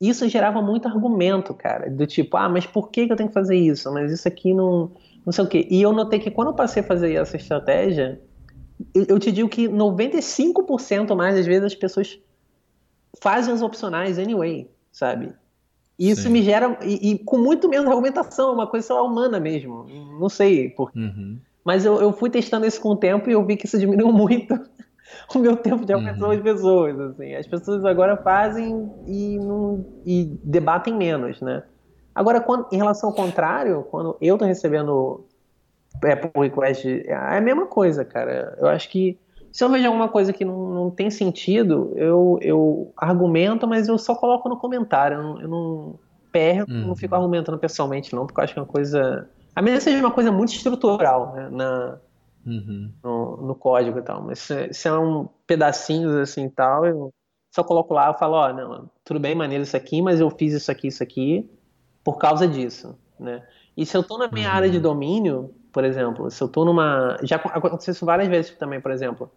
Isso 0.00 0.28
gerava 0.28 0.62
muito 0.62 0.86
argumento, 0.86 1.52
cara, 1.52 1.90
do 1.90 2.06
tipo, 2.06 2.36
ah, 2.36 2.48
mas 2.48 2.64
por 2.64 2.90
que, 2.90 3.00
eu 3.02 3.16
tenho 3.16 3.28
que 3.28 3.34
fazer 3.34 3.56
isso? 3.56 3.92
Mas 3.92 4.12
isso 4.12 4.28
aqui 4.28 4.54
não, 4.54 4.92
não 5.26 5.32
sei 5.32 5.44
o 5.44 5.48
quê. 5.48 5.66
E 5.68 5.82
eu 5.82 5.92
notei 5.92 6.20
que 6.20 6.30
quando 6.30 6.48
eu 6.48 6.54
passei 6.54 6.82
a 6.82 6.86
fazer 6.86 7.14
essa 7.14 7.36
estratégia, 7.36 8.20
eu, 8.94 9.18
te 9.18 9.32
digo 9.32 9.48
que 9.48 9.68
95% 9.68 11.16
mais 11.16 11.34
das 11.34 11.46
vezes 11.46 11.64
as 11.64 11.74
pessoas 11.74 12.18
fazem 13.20 13.52
os 13.52 13.60
opcionais 13.60 14.18
anyway, 14.18 14.70
sabe? 14.92 15.34
E 15.98 16.10
isso 16.10 16.22
Sim. 16.22 16.28
me 16.28 16.42
gera. 16.42 16.78
E, 16.84 17.10
e, 17.10 17.18
com 17.18 17.38
muito 17.38 17.68
menos 17.68 17.88
argumentação, 17.88 18.54
uma 18.54 18.68
coisa 18.68 18.86
só 18.86 19.04
humana 19.04 19.40
mesmo. 19.40 19.84
Não 20.20 20.28
sei 20.28 20.70
por 20.70 20.92
uhum. 20.94 21.38
Mas 21.64 21.84
eu, 21.84 22.00
eu 22.00 22.12
fui 22.12 22.30
testando 22.30 22.64
isso 22.64 22.80
com 22.80 22.90
o 22.90 22.96
tempo 22.96 23.28
e 23.28 23.32
eu 23.32 23.44
vi 23.44 23.56
que 23.56 23.66
isso 23.66 23.78
diminuiu 23.78 24.10
muito 24.14 24.58
o 25.34 25.38
meu 25.38 25.56
tempo 25.56 25.84
de 25.84 25.92
alcançar 25.92 26.26
uhum. 26.26 26.32
as 26.32 26.40
pessoas. 26.40 27.00
Assim. 27.00 27.34
As 27.34 27.46
pessoas 27.46 27.84
agora 27.84 28.16
fazem 28.16 28.90
e, 29.06 29.38
não, 29.38 29.84
e 30.04 30.38
debatem 30.42 30.94
menos, 30.94 31.40
né? 31.40 31.62
Agora, 32.14 32.40
quando, 32.40 32.66
em 32.72 32.76
relação 32.76 33.10
ao 33.10 33.14
contrário, 33.14 33.86
quando 33.90 34.16
eu 34.20 34.34
estou 34.34 34.48
recebendo 34.48 35.24
é, 36.02 36.16
pull 36.16 36.42
request, 36.42 37.02
é 37.06 37.14
a 37.14 37.40
mesma 37.40 37.66
coisa, 37.66 38.04
cara. 38.04 38.56
Eu 38.58 38.66
acho 38.68 38.88
que 38.90 39.18
se 39.52 39.64
eu 39.64 39.68
vejo 39.68 39.86
alguma 39.86 40.08
coisa 40.08 40.32
que 40.32 40.44
não, 40.44 40.74
não 40.74 40.90
tem 40.90 41.10
sentido, 41.10 41.92
eu, 41.96 42.38
eu 42.42 42.92
argumento, 42.96 43.66
mas 43.66 43.88
eu 43.88 43.96
só 43.98 44.14
coloco 44.14 44.48
no 44.48 44.56
comentário. 44.56 45.16
Eu 45.16 45.22
não, 45.22 45.40
eu 45.40 45.48
não 45.48 45.94
perco, 46.32 46.70
uhum. 46.70 46.88
não 46.88 46.96
fico 46.96 47.14
argumentando 47.14 47.58
pessoalmente, 47.58 48.14
não, 48.14 48.26
porque 48.26 48.40
eu 48.40 48.44
acho 48.44 48.52
que 48.52 48.58
é 48.58 48.62
uma 48.62 48.68
coisa 48.68 49.28
a 49.58 49.62
menos 49.62 49.82
seja 49.82 49.98
uma 49.98 50.12
coisa 50.12 50.30
muito 50.30 50.52
estrutural 50.52 51.32
né, 51.34 51.48
na, 51.50 51.98
uhum. 52.48 52.92
no, 53.02 53.36
no, 53.48 53.54
código 53.54 53.98
e 53.98 54.02
tal. 54.02 54.22
Mas 54.22 54.38
se, 54.38 54.72
se 54.72 54.88
é 54.88 54.92
um 54.92 55.28
pedacinhos 55.46 56.14
assim 56.14 56.46
e 56.46 56.50
tal, 56.50 56.86
eu 56.86 57.14
só 57.50 57.62
coloco 57.62 57.92
lá 57.92 58.10
e 58.10 58.18
falo, 58.18 58.34
ó, 58.34 58.48
oh, 58.48 58.52
não, 58.52 58.90
tudo 59.04 59.20
bem, 59.20 59.34
maneiro 59.34 59.62
isso 59.62 59.76
aqui, 59.76 60.00
mas 60.00 60.20
eu 60.20 60.30
fiz 60.30 60.52
isso 60.52 60.70
aqui, 60.70 60.88
isso 60.88 61.02
aqui, 61.02 61.48
por 62.02 62.18
causa 62.18 62.46
disso, 62.46 62.98
né? 63.18 63.46
E 63.76 63.86
se 63.86 63.96
eu 63.96 64.02
tô 64.02 64.18
na 64.18 64.28
minha 64.28 64.48
uhum. 64.48 64.54
área 64.54 64.70
de 64.70 64.80
domínio, 64.80 65.54
por 65.72 65.84
exemplo, 65.84 66.30
se 66.30 66.42
eu 66.42 66.48
tô 66.48 66.64
numa... 66.64 67.16
Já 67.22 67.36
aconteceu 67.36 67.92
isso 67.92 68.04
várias 68.04 68.28
vezes 68.28 68.50
também, 68.52 68.80
por 68.80 68.90
exemplo. 68.90 69.30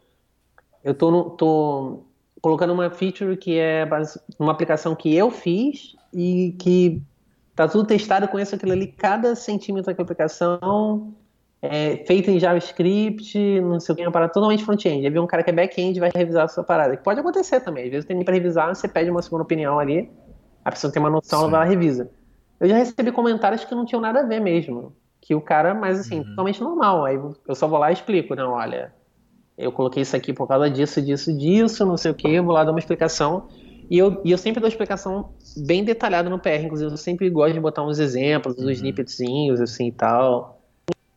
Eu 0.84 0.96
tô, 0.96 1.12
no, 1.12 1.30
tô 1.32 2.04
colocando 2.42 2.74
uma 2.74 2.90
feature 2.90 3.38
que 3.38 3.60
é 3.60 3.88
uma 4.40 4.52
aplicação 4.52 4.96
que 4.96 5.16
eu 5.16 5.30
fiz 5.30 5.96
e 6.12 6.56
que 6.58 7.04
Tá 7.56 7.68
tudo 7.68 7.86
testado, 7.86 8.28
com 8.28 8.34
conheço 8.34 8.56
aquilo 8.56 8.72
ali, 8.72 8.88
cada 8.88 9.36
centímetro 9.36 9.88
daquela 9.88 10.06
aplicação 10.06 11.14
é 11.62 11.98
feito 12.08 12.32
em 12.32 12.40
JavaScript, 12.40 13.62
não 13.62 13.80
sei 13.80 13.94
o 13.94 13.96
que, 13.96 14.02
uma 14.02 14.12
parada 14.12 14.34
totalmente 14.34 14.66
front-end. 14.66 15.06
Aí 15.06 15.12
vem 15.12 15.22
um 15.22 15.28
cara 15.28 15.44
que 15.44 15.52
é 15.52 15.54
back-end 15.54 16.00
vai 16.00 16.10
revisar 16.14 16.46
a 16.46 16.48
sua 16.48 16.64
parada. 16.64 16.98
Que 16.98 17.04
pode 17.04 17.20
acontecer 17.20 17.60
também. 17.60 17.86
Às 17.86 17.92
vezes 17.92 18.06
tem 18.06 18.24
para 18.24 18.34
revisar, 18.34 18.74
você 18.74 18.88
pede 18.88 19.12
uma 19.12 19.22
segunda 19.22 19.44
opinião 19.44 19.78
ali, 19.78 20.10
a 20.66 20.72
pessoa 20.72 20.92
tem 20.92 21.00
uma 21.00 21.10
noção, 21.10 21.42
Sim. 21.42 21.54
ela 21.54 21.64
revisa. 21.64 22.10
Eu 22.60 22.68
já 22.68 22.78
recebi 22.78 23.12
comentários 23.12 23.64
que 23.64 23.76
não 23.76 23.86
tinham 23.86 24.02
nada 24.02 24.22
a 24.22 24.24
ver 24.24 24.40
mesmo. 24.40 24.96
Que 25.20 25.36
o 25.36 25.42
cara, 25.42 25.76
mas 25.76 26.00
assim, 26.00 26.20
uhum. 26.20 26.26
totalmente 26.26 26.62
normal. 26.62 27.06
Aí 27.06 27.20
eu 27.48 27.56
só 27.56 27.68
vou 27.68 27.78
lá 27.78 27.92
e 27.92 27.94
explico, 27.94 28.34
não, 28.34 28.54
olha, 28.54 28.92
eu 29.56 29.72
coloquei 29.72 30.02
isso 30.02 30.16
aqui 30.16 30.34
por 30.34 30.48
causa 30.48 30.68
disso, 30.68 31.00
disso, 31.00 31.32
disso, 31.38 31.86
não 31.86 31.96
sei 31.96 32.10
o 32.10 32.16
que, 32.16 32.28
eu 32.28 32.44
vou 32.44 32.54
lá 32.54 32.64
dar 32.64 32.72
uma 32.72 32.80
explicação. 32.80 33.48
E 33.88 33.98
eu, 33.98 34.20
e 34.24 34.32
eu 34.32 34.38
sempre 34.38 34.60
dou 34.60 34.70
explicação 34.70 35.34
bem 35.58 35.84
detalhada 35.84 36.30
no 36.30 36.40
PR, 36.40 36.64
inclusive 36.64 36.90
eu 36.90 36.98
sempre 36.98 37.30
gosto 37.30 37.54
de 37.54 37.60
botar 37.60 37.84
uns 37.84 38.00
exemplos, 38.00 38.58
uns 38.58 38.64
uhum. 38.64 38.72
snippetzinhos, 38.72 39.62
assim 39.62 39.90
e 39.90 39.92
tal. 39.92 40.61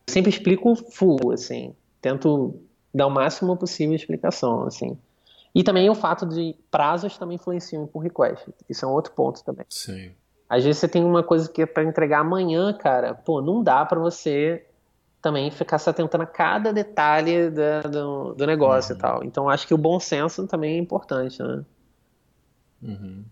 Sempre 0.07 0.29
explico 0.29 0.75
full, 0.75 1.31
assim. 1.31 1.75
Tento 2.01 2.59
dar 2.93 3.07
o 3.07 3.11
máximo 3.11 3.57
possível 3.57 3.95
de 3.95 4.01
explicação, 4.01 4.63
assim. 4.63 4.97
E 5.53 5.63
também 5.63 5.89
o 5.89 5.95
fato 5.95 6.25
de 6.25 6.55
prazos 6.69 7.17
também 7.17 7.35
influenciam 7.35 7.87
por 7.87 7.99
request. 7.99 8.45
Isso 8.69 8.85
é 8.85 8.87
um 8.87 8.91
outro 8.91 9.13
ponto 9.13 9.43
também. 9.43 9.65
Sim. 9.69 10.11
Às 10.49 10.63
vezes 10.63 10.79
você 10.79 10.87
tem 10.87 11.03
uma 11.03 11.23
coisa 11.23 11.49
que 11.49 11.61
é 11.61 11.65
para 11.65 11.83
entregar 11.83 12.19
amanhã, 12.19 12.73
cara. 12.73 13.15
Pô, 13.15 13.41
não 13.41 13.63
dá 13.63 13.85
para 13.85 13.99
você 13.99 14.65
também 15.21 15.49
ficar 15.49 15.79
se 15.79 15.89
atentando 15.89 16.23
a 16.23 16.27
cada 16.27 16.71
detalhe 16.71 17.49
do, 17.49 17.89
do, 17.89 18.33
do 18.35 18.45
negócio 18.45 18.91
uhum. 18.91 18.97
e 18.97 19.01
tal. 19.01 19.23
Então 19.23 19.49
acho 19.49 19.65
que 19.65 19.73
o 19.73 19.77
bom 19.77 19.99
senso 19.99 20.45
também 20.45 20.75
é 20.75 20.77
importante, 20.77 21.41
né? 21.41 21.65
Uhum. 22.83 23.25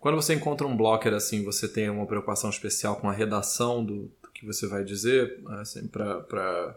Quando 0.00 0.16
você 0.16 0.34
encontra 0.34 0.66
um 0.66 0.76
blocker 0.76 1.14
assim, 1.14 1.44
você 1.44 1.68
tem 1.68 1.88
uma 1.88 2.06
preocupação 2.06 2.50
especial 2.50 2.96
com 2.96 3.08
a 3.08 3.12
redação 3.12 3.84
do 3.84 4.10
que 4.34 4.44
você 4.44 4.66
vai 4.66 4.84
dizer, 4.84 5.40
assim, 5.60 5.86
para 5.86 6.76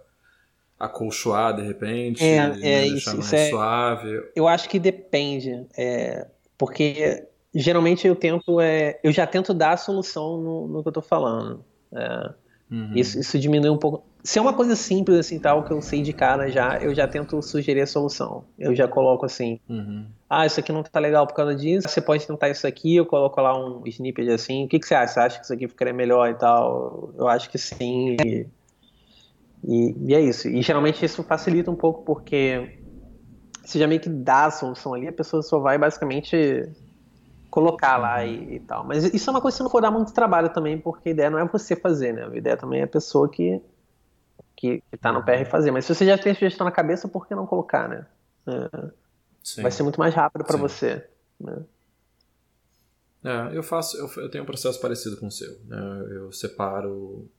acolchoar 0.80 1.56
de 1.56 1.64
repente, 1.64 2.24
é, 2.24 2.50
né, 2.50 2.60
é, 2.62 2.82
deixar 2.82 2.96
isso, 2.96 3.18
mais 3.18 3.26
isso 3.26 3.36
é, 3.36 3.50
suave? 3.50 4.24
Eu 4.36 4.48
acho 4.48 4.70
que 4.70 4.80
depende, 4.80 5.66
é, 5.76 6.28
porque 6.58 7.28
geralmente 7.54 8.08
eu 8.08 8.16
tento, 8.16 8.62
é, 8.62 9.00
eu 9.04 9.12
já 9.12 9.26
tento 9.26 9.54
dar 9.54 9.72
a 9.72 9.78
solução 9.78 10.38
no, 10.38 10.68
no 10.68 10.82
que 10.84 10.88
eu 10.88 10.92
estou 10.92 11.04
falando. 11.04 11.66
É, 11.92 12.34
uhum. 12.72 12.92
isso, 12.96 13.20
isso 13.20 13.40
diminui 13.40 13.70
um 13.70 13.78
pouco. 13.78 14.06
Se 14.24 14.38
é 14.38 14.42
uma 14.42 14.54
coisa 14.54 14.76
simples 14.76 15.18
assim, 15.18 15.40
tal, 15.40 15.64
que 15.64 15.72
eu 15.72 15.82
sei 15.82 16.02
de 16.02 16.14
cara 16.14 16.50
já, 16.50 16.78
eu 16.80 16.94
já 16.94 17.08
tento 17.08 17.42
sugerir 17.42 17.82
a 17.82 17.88
solução. 17.88 18.44
Eu 18.60 18.76
já 18.76 18.88
coloco 18.88 19.26
assim. 19.26 19.60
Uhum. 19.68 20.06
Ah, 20.30 20.46
isso 20.46 20.60
aqui 20.60 20.74
não 20.74 20.84
tá 20.84 21.00
legal 21.00 21.26
por 21.26 21.34
causa 21.34 21.56
disso. 21.56 21.88
Você 21.88 22.02
pode 22.02 22.28
tentar 22.28 22.50
isso 22.50 22.68
aqui, 22.68 22.96
eu 22.96 23.06
coloco 23.06 23.40
lá 23.40 23.58
um 23.58 23.82
snippet 23.88 24.30
assim. 24.30 24.66
O 24.66 24.68
que, 24.68 24.80
que 24.80 24.86
você 24.86 24.94
acha? 24.94 25.14
Você 25.14 25.20
acha 25.20 25.40
que 25.40 25.46
isso 25.46 25.54
aqui 25.54 25.68
ficaria 25.68 25.94
melhor 25.94 26.30
e 26.30 26.36
tal? 26.36 27.14
Eu 27.18 27.28
acho 27.28 27.50
que 27.50 27.58
sim. 27.58 28.18
E, 28.26 28.48
e, 29.64 29.96
e 30.10 30.16
é 30.16 30.20
isso. 30.20 30.50
E 30.50 30.62
geralmente 30.62 31.04
isso 31.04 31.24
facilita 31.24 31.72
um 31.72 31.76
pouco 31.76 32.04
porque 32.04 32.78
você 33.64 33.80
já 33.80 33.88
meio 33.88 34.02
que 34.02 34.10
dá 34.10 34.46
a 34.46 34.52
solução 34.52 34.94
ali, 34.94 35.08
a 35.08 35.14
pessoa 35.14 35.42
só 35.42 35.60
vai 35.60 35.78
basicamente 35.78 36.70
colocar 37.50 37.98
lá 37.98 38.26
e, 38.26 38.56
e, 38.56 38.60
tal. 38.60 38.84
Mas 38.84 39.04
isso 39.06 39.30
é 39.30 39.32
uma 39.32 39.42
coisa 39.42 39.58
que 39.58 39.64
não 39.64 39.70
for 39.70 39.82
dar 39.82 39.92
muito 39.92 40.14
trabalho 40.14 40.50
também, 40.50 40.78
porque 40.78 41.10
a 41.10 41.12
ideia 41.12 41.30
não 41.30 41.40
é 41.40 41.46
você 41.46 41.76
fazer, 41.76 42.14
né? 42.14 42.26
A 42.26 42.38
ideia 42.38 42.56
também 42.56 42.82
é 42.82 42.84
a 42.84 42.88
pessoa 42.88 43.30
que, 43.30 43.62
que, 44.56 44.82
que 44.90 44.98
tá 44.98 45.12
no 45.12 45.24
PR 45.24 45.46
fazer. 45.46 45.72
Mas 45.72 45.86
se 45.86 45.96
você 45.96 46.06
já 46.06 46.18
tem 46.18 46.32
a 46.32 46.36
sugestão 46.36 46.66
na 46.66 46.72
cabeça, 46.72 47.08
por 47.08 47.28
que 47.28 47.36
não 47.36 47.46
colocar, 47.46 47.90
né? 47.90 48.06
É, 48.48 48.92
vai 49.58 49.72
ser 49.72 49.84
muito 49.84 50.00
mais 50.00 50.14
rápido 50.14 50.44
para 50.44 50.58
você. 50.58 51.08
Né? 51.40 51.64
É, 53.24 53.58
eu 53.58 53.64
faço, 53.64 53.98
eu, 53.98 54.10
eu, 54.24 54.30
tenho 54.30 54.44
um 54.44 54.48
processo 54.48 54.80
parecido 54.80 55.18
com 55.18 55.28
o 55.28 55.32
seu. 55.32 55.60
Né? 55.66 56.08
Eu 56.12 56.32
separo 56.32 57.30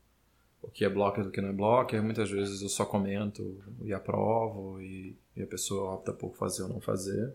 o 0.61 0.69
que 0.69 0.85
é 0.85 0.89
blocker 0.89 1.25
do 1.25 1.31
que 1.31 1.41
não 1.41 1.51
é 1.51 1.53
blocker. 1.53 2.03
Muitas 2.03 2.31
vezes 2.31 2.63
eu 2.63 2.69
só 2.69 2.85
comento 2.85 3.59
e 3.83 3.93
aprovo 3.93 4.81
e, 4.81 5.17
e 5.37 5.43
a 5.43 5.47
pessoa 5.47 5.95
opta 5.95 6.13
por 6.13 6.35
fazer 6.37 6.65
ou 6.65 6.69
não 6.69 6.81
fazer. 6.81 7.33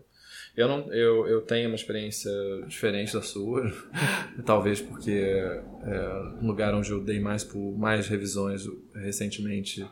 Eu, 0.56 0.68
não, 0.68 0.92
eu, 0.92 1.26
eu 1.26 1.40
tenho 1.42 1.68
uma 1.68 1.74
experiência 1.74 2.30
diferente 2.66 3.12
da 3.12 3.22
sua, 3.22 3.72
talvez 4.44 4.80
porque 4.80 5.10
é, 5.12 6.38
no 6.40 6.46
lugar 6.48 6.74
onde 6.74 6.90
eu 6.90 7.00
dei 7.00 7.18
mais 7.18 7.42
por 7.42 7.76
mais 7.76 8.08
revisões 8.08 8.64
recentemente, 8.94 9.86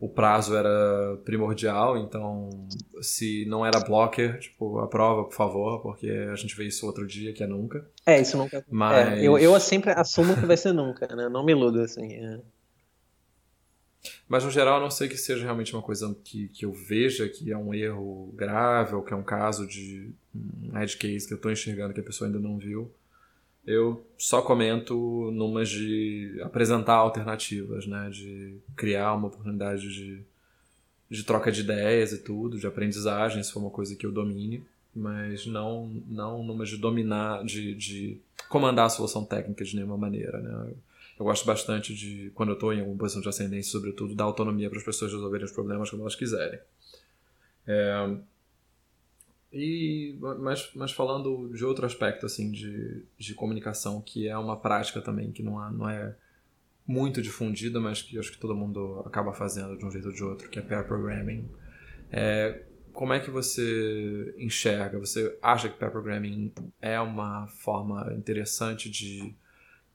o 0.00 0.08
prazo 0.08 0.56
era 0.56 1.16
primordial, 1.24 1.96
então 1.98 2.50
se 3.02 3.44
não 3.46 3.66
era 3.66 3.80
blocker, 3.80 4.38
tipo, 4.38 4.78
aprova, 4.78 5.24
por 5.24 5.34
favor, 5.34 5.80
porque 5.82 6.08
a 6.08 6.36
gente 6.36 6.54
vê 6.56 6.66
isso 6.66 6.86
outro 6.86 7.06
dia, 7.06 7.32
que 7.32 7.42
é 7.42 7.46
nunca. 7.46 7.84
É, 8.06 8.20
isso 8.20 8.36
nunca. 8.36 8.64
Mas... 8.70 9.18
É, 9.18 9.26
eu, 9.26 9.38
eu 9.38 9.58
sempre 9.58 9.90
assumo 9.90 10.34
que 10.36 10.46
vai 10.46 10.56
ser 10.56 10.72
nunca, 10.72 11.06
né? 11.14 11.28
Não 11.28 11.44
me 11.44 11.52
iludo, 11.52 11.80
assim. 11.80 12.12
É. 12.12 12.38
Mas 14.28 14.44
no 14.44 14.50
geral, 14.50 14.78
a 14.78 14.80
não 14.80 14.90
sei 14.90 15.08
que 15.08 15.16
seja 15.16 15.42
realmente 15.42 15.74
uma 15.74 15.82
coisa 15.82 16.14
que, 16.22 16.48
que 16.48 16.64
eu 16.64 16.72
veja 16.72 17.28
que 17.28 17.50
é 17.50 17.56
um 17.56 17.74
erro 17.74 18.32
grave 18.36 18.94
ou 18.94 19.02
que 19.02 19.12
é 19.12 19.16
um 19.16 19.22
caso 19.22 19.66
de 19.66 20.10
um 20.34 20.80
edge 20.80 20.96
case 20.96 21.26
que 21.26 21.32
eu 21.32 21.36
estou 21.36 21.50
enxergando 21.50 21.92
que 21.92 22.00
a 22.00 22.04
pessoa 22.04 22.28
ainda 22.28 22.38
não 22.38 22.56
viu. 22.56 22.90
Eu 23.68 24.02
só 24.16 24.40
comento 24.40 25.30
numas 25.30 25.68
de 25.68 26.40
apresentar 26.42 26.94
alternativas, 26.94 27.86
né? 27.86 28.08
De 28.08 28.56
criar 28.74 29.12
uma 29.12 29.28
oportunidade 29.28 29.92
de, 29.92 30.22
de 31.10 31.22
troca 31.22 31.52
de 31.52 31.60
ideias 31.60 32.12
e 32.12 32.18
tudo, 32.18 32.58
de 32.58 32.66
aprendizagem, 32.66 33.42
se 33.42 33.52
for 33.52 33.60
uma 33.60 33.68
coisa 33.68 33.94
que 33.94 34.06
eu 34.06 34.10
domine. 34.10 34.64
Mas 34.96 35.44
não, 35.44 35.86
não 36.06 36.42
numas 36.42 36.70
de 36.70 36.78
dominar, 36.78 37.44
de, 37.44 37.74
de 37.74 38.18
comandar 38.48 38.86
a 38.86 38.88
solução 38.88 39.22
técnica 39.22 39.62
de 39.62 39.76
nenhuma 39.76 39.98
maneira, 39.98 40.40
né? 40.40 40.72
Eu 41.18 41.26
gosto 41.26 41.44
bastante 41.44 41.94
de, 41.94 42.30
quando 42.34 42.50
eu 42.50 42.54
estou 42.54 42.72
em 42.72 42.80
alguma 42.80 42.96
posição 42.96 43.20
de 43.20 43.28
ascendência, 43.28 43.70
sobretudo, 43.70 44.14
dar 44.14 44.24
autonomia 44.24 44.70
para 44.70 44.78
as 44.78 44.84
pessoas 44.84 45.12
resolverem 45.12 45.44
os 45.44 45.52
problemas 45.52 45.90
como 45.90 46.04
elas 46.04 46.14
quiserem. 46.14 46.58
É, 47.66 48.16
e, 49.58 50.18
mas, 50.20 50.70
mas 50.74 50.92
falando 50.92 51.52
de 51.52 51.64
outro 51.64 51.84
aspecto 51.84 52.24
assim 52.24 52.52
de, 52.52 53.02
de 53.18 53.34
comunicação, 53.34 54.00
que 54.00 54.28
é 54.28 54.38
uma 54.38 54.56
prática 54.56 55.00
também 55.00 55.32
que 55.32 55.42
não, 55.42 55.58
há, 55.58 55.70
não 55.70 55.88
é 55.88 56.14
muito 56.86 57.20
difundida, 57.20 57.80
mas 57.80 58.00
que 58.00 58.18
acho 58.18 58.30
que 58.30 58.38
todo 58.38 58.54
mundo 58.54 59.02
acaba 59.04 59.32
fazendo 59.32 59.76
de 59.76 59.84
um 59.84 59.90
jeito 59.90 60.08
ou 60.08 60.14
de 60.14 60.22
outro, 60.22 60.48
que 60.48 60.58
é 60.58 60.62
pair 60.62 60.86
programming. 60.86 61.48
É, 62.10 62.62
como 62.92 63.12
é 63.12 63.20
que 63.20 63.30
você 63.30 64.34
enxerga? 64.38 64.98
Você 64.98 65.36
acha 65.42 65.68
que 65.68 65.78
pair 65.78 65.90
programming 65.90 66.52
é 66.80 66.98
uma 67.00 67.46
forma 67.48 68.14
interessante 68.16 68.88
de 68.88 69.34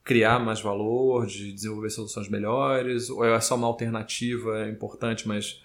criar 0.03 0.39
mais 0.39 0.59
valor, 0.59 1.25
de 1.25 1.53
desenvolver 1.53 1.89
soluções 1.89 2.27
melhores, 2.27 3.09
ou 3.09 3.25
é 3.25 3.39
só 3.39 3.55
uma 3.55 3.67
alternativa 3.67 4.67
importante, 4.69 5.27
mas 5.27 5.63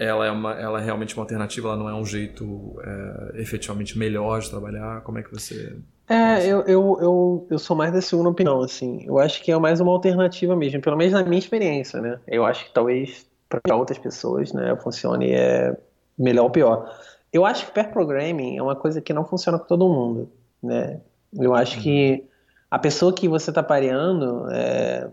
ela 0.00 0.26
é, 0.26 0.30
uma, 0.30 0.54
ela 0.54 0.80
é 0.80 0.84
realmente 0.84 1.14
uma 1.14 1.24
alternativa, 1.24 1.68
ela 1.68 1.76
não 1.76 1.86
é 1.86 1.94
um 1.94 2.06
jeito 2.06 2.74
é, 2.82 3.40
efetivamente 3.42 3.98
melhor 3.98 4.40
de 4.40 4.48
trabalhar? 4.48 5.02
Como 5.02 5.18
é 5.18 5.22
que 5.22 5.30
você. 5.30 5.76
É, 6.08 6.46
eu, 6.46 6.62
eu, 6.62 6.98
eu, 7.00 7.46
eu 7.50 7.58
sou 7.58 7.76
mais 7.76 7.92
da 7.92 8.00
segunda 8.00 8.30
opinião, 8.30 8.62
assim. 8.62 9.04
Eu 9.06 9.18
acho 9.18 9.42
que 9.42 9.52
é 9.52 9.58
mais 9.58 9.78
uma 9.78 9.92
alternativa 9.92 10.56
mesmo, 10.56 10.80
pelo 10.80 10.96
menos 10.96 11.12
na 11.12 11.22
minha 11.22 11.38
experiência, 11.38 12.00
né? 12.00 12.18
Eu 12.26 12.46
acho 12.46 12.64
que 12.64 12.72
talvez 12.72 13.28
para 13.46 13.76
outras 13.76 13.98
pessoas, 13.98 14.52
né, 14.52 14.74
funcione 14.76 15.32
é 15.32 15.76
melhor 16.18 16.44
ou 16.44 16.50
pior. 16.50 16.90
Eu 17.30 17.44
acho 17.44 17.66
que 17.66 17.72
pair 17.72 17.92
programming 17.92 18.56
é 18.56 18.62
uma 18.62 18.76
coisa 18.76 19.02
que 19.02 19.12
não 19.12 19.24
funciona 19.24 19.58
com 19.58 19.66
todo 19.66 19.86
mundo, 19.86 20.32
né? 20.62 20.98
Eu 21.34 21.54
acho 21.54 21.78
que 21.80 22.24
a 22.70 22.78
pessoa 22.78 23.12
que 23.12 23.28
você 23.28 23.50
está 23.50 23.62
pareando, 23.62 24.48
é, 24.50 25.08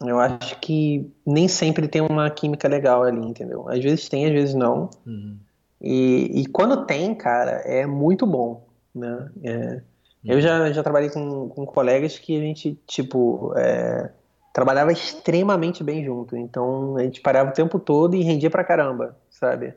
eu 0.00 0.18
acho 0.20 0.58
que 0.60 1.10
nem 1.26 1.48
sempre 1.48 1.88
tem 1.88 2.00
uma 2.00 2.30
química 2.30 2.68
legal 2.68 3.02
ali, 3.02 3.24
entendeu? 3.24 3.68
Às 3.68 3.82
vezes 3.82 4.08
tem, 4.08 4.26
às 4.26 4.32
vezes 4.32 4.54
não. 4.54 4.90
Uhum. 5.06 5.36
E, 5.80 6.42
e, 6.42 6.46
quando 6.46 6.86
tem, 6.86 7.14
cara, 7.14 7.62
é 7.64 7.86
muito 7.86 8.26
bom, 8.26 8.66
né? 8.94 9.30
É, 9.42 9.50
uhum. 9.54 9.80
Eu 10.24 10.40
já, 10.40 10.72
já 10.72 10.82
trabalhei 10.82 11.10
com, 11.10 11.48
com 11.48 11.66
colegas 11.66 12.18
que 12.18 12.36
a 12.36 12.40
gente, 12.40 12.78
tipo, 12.86 13.52
é, 13.56 14.10
trabalhava 14.52 14.92
extremamente 14.92 15.82
bem 15.82 16.04
junto. 16.04 16.36
Então, 16.36 16.96
a 16.96 17.02
gente 17.02 17.20
parava 17.20 17.50
o 17.50 17.54
tempo 17.54 17.78
todo 17.78 18.14
e 18.14 18.22
rendia 18.22 18.50
pra 18.50 18.64
caramba, 18.64 19.16
sabe? 19.30 19.74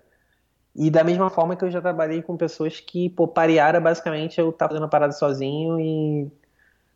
E 0.76 0.90
da 0.90 1.04
mesma 1.04 1.30
forma 1.30 1.56
que 1.56 1.66
eu 1.66 1.72
já 1.72 1.82
trabalhei 1.82 2.22
com 2.22 2.38
pessoas 2.38 2.80
que, 2.80 3.10
pô, 3.10 3.28
pareara 3.28 3.80
basicamente 3.80 4.40
eu 4.40 4.52
tava 4.52 4.70
fazendo 4.70 4.86
a 4.86 4.90
parada 4.90 5.14
sozinho 5.14 5.80
e 5.80 6.32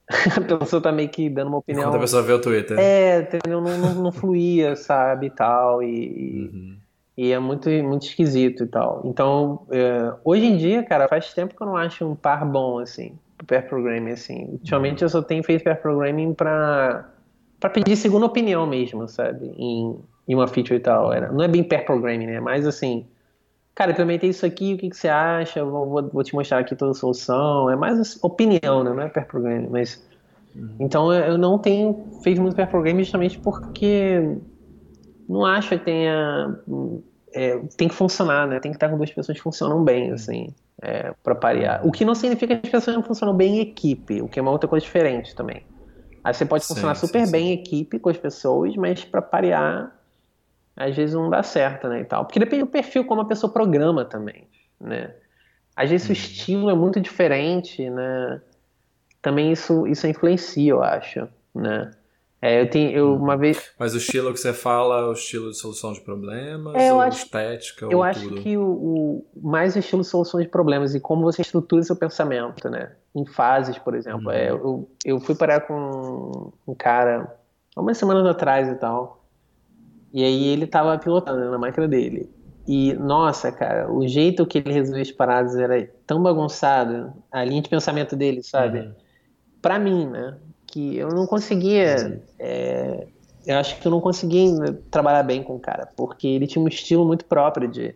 a 0.54 0.58
pessoa 0.58 0.82
tá 0.82 0.92
meio 0.92 1.10
que 1.10 1.30
dando 1.30 1.48
uma 1.48 1.58
opinião. 1.58 1.86
Quando 1.86 1.96
a 1.96 2.00
pessoa 2.00 2.22
vê 2.22 2.34
o 2.34 2.42
Twitter. 2.42 2.78
É, 2.78 3.22
entendeu? 3.22 3.62
Não, 3.62 3.78
não, 3.78 3.96
não 3.96 4.12
fluía, 4.12 4.76
sabe, 4.76 5.28
e 5.28 5.30
tal. 5.30 5.82
E, 5.82 6.50
uhum. 6.54 6.78
e 7.18 7.32
é 7.32 7.40
muito, 7.40 7.70
muito 7.70 8.06
esquisito 8.06 8.64
e 8.64 8.68
tal. 8.68 9.02
Então, 9.06 9.66
é, 9.72 10.14
hoje 10.24 10.46
em 10.46 10.58
dia, 10.58 10.84
cara, 10.84 11.08
faz 11.08 11.34
tempo 11.34 11.56
que 11.56 11.62
eu 11.62 11.68
não 11.68 11.76
acho 11.76 12.06
um 12.06 12.16
par 12.16 12.46
bom, 12.46 12.80
assim, 12.80 13.18
pair 13.48 13.68
programming, 13.68 14.12
assim. 14.12 14.50
Ultimamente 14.52 15.02
uhum. 15.02 15.06
eu 15.06 15.10
só 15.10 15.22
tenho 15.22 15.44
feito 15.44 15.64
pair 15.64 15.82
programming 15.82 16.34
pra, 16.34 17.10
pra 17.60 17.70
pedir 17.70 17.96
segunda 17.96 18.28
opinião 18.28 18.68
mesmo, 18.68 19.08
sabe, 19.08 19.54
em, 19.58 20.00
em 20.28 20.36
uma 20.36 20.48
feature 20.48 20.76
e 20.76 20.80
tal. 20.80 21.12
Era, 21.12 21.32
não 21.32 21.44
é 21.44 21.48
bem 21.48 21.64
pair 21.64 21.84
programming, 21.84 22.28
né? 22.28 22.40
Mas, 22.40 22.68
assim, 22.68 23.08
cara, 23.76 23.92
implementei 23.92 24.30
isso 24.30 24.46
aqui, 24.46 24.74
o 24.74 24.78
que, 24.78 24.90
que 24.90 24.96
você 24.96 25.10
acha? 25.10 25.64
Vou, 25.64 25.86
vou, 25.86 26.10
vou, 26.10 26.24
te 26.24 26.34
mostrar 26.34 26.60
aqui 26.60 26.76
toda 26.76 26.92
a 26.92 26.96
solução. 26.96 27.70
É 27.70 27.76
mais 27.76 28.18
opinião, 28.24 28.84
né? 28.84 28.94
Não 28.94 29.02
é 29.02 29.10
pair 29.10 29.28
programming, 29.28 29.68
mas... 29.70 30.02
Uhum. 30.56 30.76
Então 30.80 31.14
eu 31.14 31.38
não 31.38 31.60
tenho 31.60 32.06
feito 32.24 32.42
muito 32.42 32.56
pair 32.56 32.70
programming 32.70 33.04
justamente 33.04 33.38
porque 33.38 34.38
não 35.28 35.46
acho 35.46 35.70
que 35.70 35.80
tenha... 35.80 36.58
É, 37.34 37.60
tem 37.76 37.90
que 37.90 37.94
funcionar, 37.94 38.48
né? 38.48 38.62
Tem 38.62 38.72
que 38.72 38.78
estar 38.78 38.88
com 38.88 38.96
duas 38.96 39.12
pessoas 39.12 39.38
que 39.38 39.44
funcionam 39.44 39.84
bem, 39.84 40.08
uhum. 40.08 40.16
assim, 40.16 40.48
é, 40.82 41.14
para 41.22 41.36
parear. 41.36 41.86
O 41.86 41.92
que 41.92 42.06
não 42.06 42.16
significa 42.16 42.56
que 42.56 42.66
as 42.66 42.72
pessoas 42.72 42.96
não 42.96 43.04
funcionam 43.04 43.36
bem 43.36 43.58
em 43.58 43.60
equipe, 43.60 44.22
o 44.22 44.30
que 44.30 44.40
é 44.40 44.42
uma 44.42 44.52
outra 44.52 44.70
coisa 44.70 44.86
diferente 44.86 45.36
também. 45.36 45.64
Aí 46.24 46.34
você 46.34 46.46
pode 46.46 46.66
funcionar 46.66 46.96
sim, 46.96 47.06
super 47.06 47.26
sim, 47.26 47.32
bem 47.32 47.50
em 47.50 47.52
equipe 47.52 48.00
com 48.00 48.10
as 48.10 48.18
pessoas, 48.18 48.74
mas 48.78 49.04
para 49.04 49.22
parear 49.22 49.94
às 50.76 50.96
vezes 50.96 51.16
não 51.16 51.30
dá 51.30 51.42
certo, 51.42 51.88
né, 51.88 52.02
e 52.02 52.06
tal. 52.06 52.26
Porque 52.26 52.40
depende 52.40 52.64
do 52.64 52.70
perfil 52.70 53.06
como 53.06 53.22
a 53.22 53.26
pessoa 53.26 53.52
programa 53.52 54.04
também, 54.04 54.48
né. 54.80 55.14
Às 55.76 55.90
vezes 55.90 56.08
uhum. 56.08 56.14
o 56.14 56.18
estilo 56.18 56.70
é 56.70 56.74
muito 56.76 57.00
diferente, 57.00 57.90
né, 57.90 58.42
também 59.22 59.52
isso, 59.52 59.88
isso 59.88 60.08
influencia, 60.08 60.72
eu 60.72 60.84
acho, 60.84 61.28
né. 61.54 61.92
É, 62.42 62.62
eu 62.62 62.70
tenho, 62.70 62.92
eu 62.92 63.16
uma 63.16 63.36
vez... 63.36 63.72
Mas 63.80 63.96
o 63.96 63.98
estilo 63.98 64.32
que 64.32 64.40
você 64.40 64.54
fala 64.54 65.00
é 65.00 65.04
o 65.06 65.14
estilo 65.14 65.50
de 65.50 65.58
solução 65.58 65.94
de 65.94 66.02
problemas, 66.02 66.76
é, 66.76 66.92
eu 66.92 66.96
ou 66.96 67.02
acho, 67.02 67.24
estética, 67.24 67.88
Eu 67.90 68.04
acho 68.04 68.28
tudo? 68.28 68.42
que 68.42 68.56
o, 68.56 68.64
o, 68.64 69.26
mais 69.42 69.76
o 69.76 69.80
estilo 69.80 70.04
de 70.04 70.08
solução 70.08 70.40
de 70.40 70.48
problemas 70.48 70.94
e 70.94 71.00
como 71.00 71.24
você 71.24 71.42
estrutura 71.42 71.82
seu 71.82 71.96
pensamento, 71.96 72.70
né, 72.70 72.92
em 73.16 73.26
fases, 73.26 73.80
por 73.80 73.96
exemplo. 73.96 74.26
Uhum. 74.26 74.32
É, 74.32 74.52
eu, 74.52 74.90
eu 75.04 75.20
fui 75.20 75.34
parar 75.34 75.62
com 75.62 76.54
um 76.68 76.76
cara, 76.76 77.36
algumas 77.76 77.98
semanas 77.98 78.28
atrás 78.28 78.68
e 78.68 78.76
tal, 78.76 79.25
e 80.16 80.24
aí 80.24 80.48
ele 80.48 80.66
tava 80.66 80.98
pilotando 80.98 81.42
né, 81.42 81.50
na 81.50 81.58
máquina 81.58 81.90
dele. 81.90 82.30
E, 82.66 82.94
nossa, 82.94 83.52
cara, 83.52 83.92
o 83.92 84.08
jeito 84.08 84.46
que 84.46 84.60
ele 84.60 84.72
resolvia 84.72 85.02
as 85.02 85.12
paradas 85.12 85.58
era 85.58 85.90
tão 86.08 86.24
bagunçado, 86.24 87.12
a 87.30 87.44
linha 87.44 87.62
de 87.62 87.68
pensamento 87.68 88.16
dele, 88.16 88.42
sabe? 88.42 88.80
Uhum. 88.80 88.94
Pra 89.62 89.78
mim, 89.78 90.08
né? 90.08 90.38
Que 90.68 90.96
eu 90.96 91.10
não 91.10 91.28
conseguia. 91.28 92.24
É, 92.40 93.06
eu 93.46 93.58
acho 93.58 93.78
que 93.78 93.86
eu 93.86 93.92
não 93.92 94.00
conseguia 94.00 94.50
trabalhar 94.90 95.22
bem 95.22 95.44
com 95.44 95.58
o 95.58 95.60
cara, 95.60 95.86
porque 95.98 96.30
ele 96.30 96.48
tinha 96.48 96.64
um 96.64 96.68
estilo 96.70 97.06
muito 97.06 97.26
próprio 97.26 97.68
de 97.68 97.94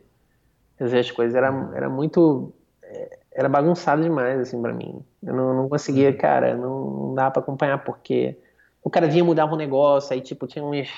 fazer 0.78 1.00
as 1.00 1.10
coisas. 1.10 1.34
Era, 1.34 1.72
era 1.74 1.90
muito. 1.90 2.52
É, 2.84 3.20
era 3.32 3.48
bagunçado 3.48 4.04
demais, 4.04 4.42
assim, 4.42 4.62
pra 4.62 4.74
mim. 4.74 5.02
Eu 5.24 5.34
não, 5.34 5.54
não 5.54 5.70
conseguia, 5.70 6.10
uhum. 6.10 6.18
cara, 6.18 6.58
não, 6.58 6.84
não 6.84 7.16
dá 7.16 7.32
pra 7.32 7.42
acompanhar, 7.42 7.82
porque 7.86 8.38
o 8.84 8.90
cara 8.90 9.08
vinha 9.08 9.24
mudar 9.24 9.46
um 9.46 9.56
negócio, 9.56 10.14
aí, 10.14 10.20
tipo, 10.20 10.46
tinha 10.46 10.66
uns 10.66 10.90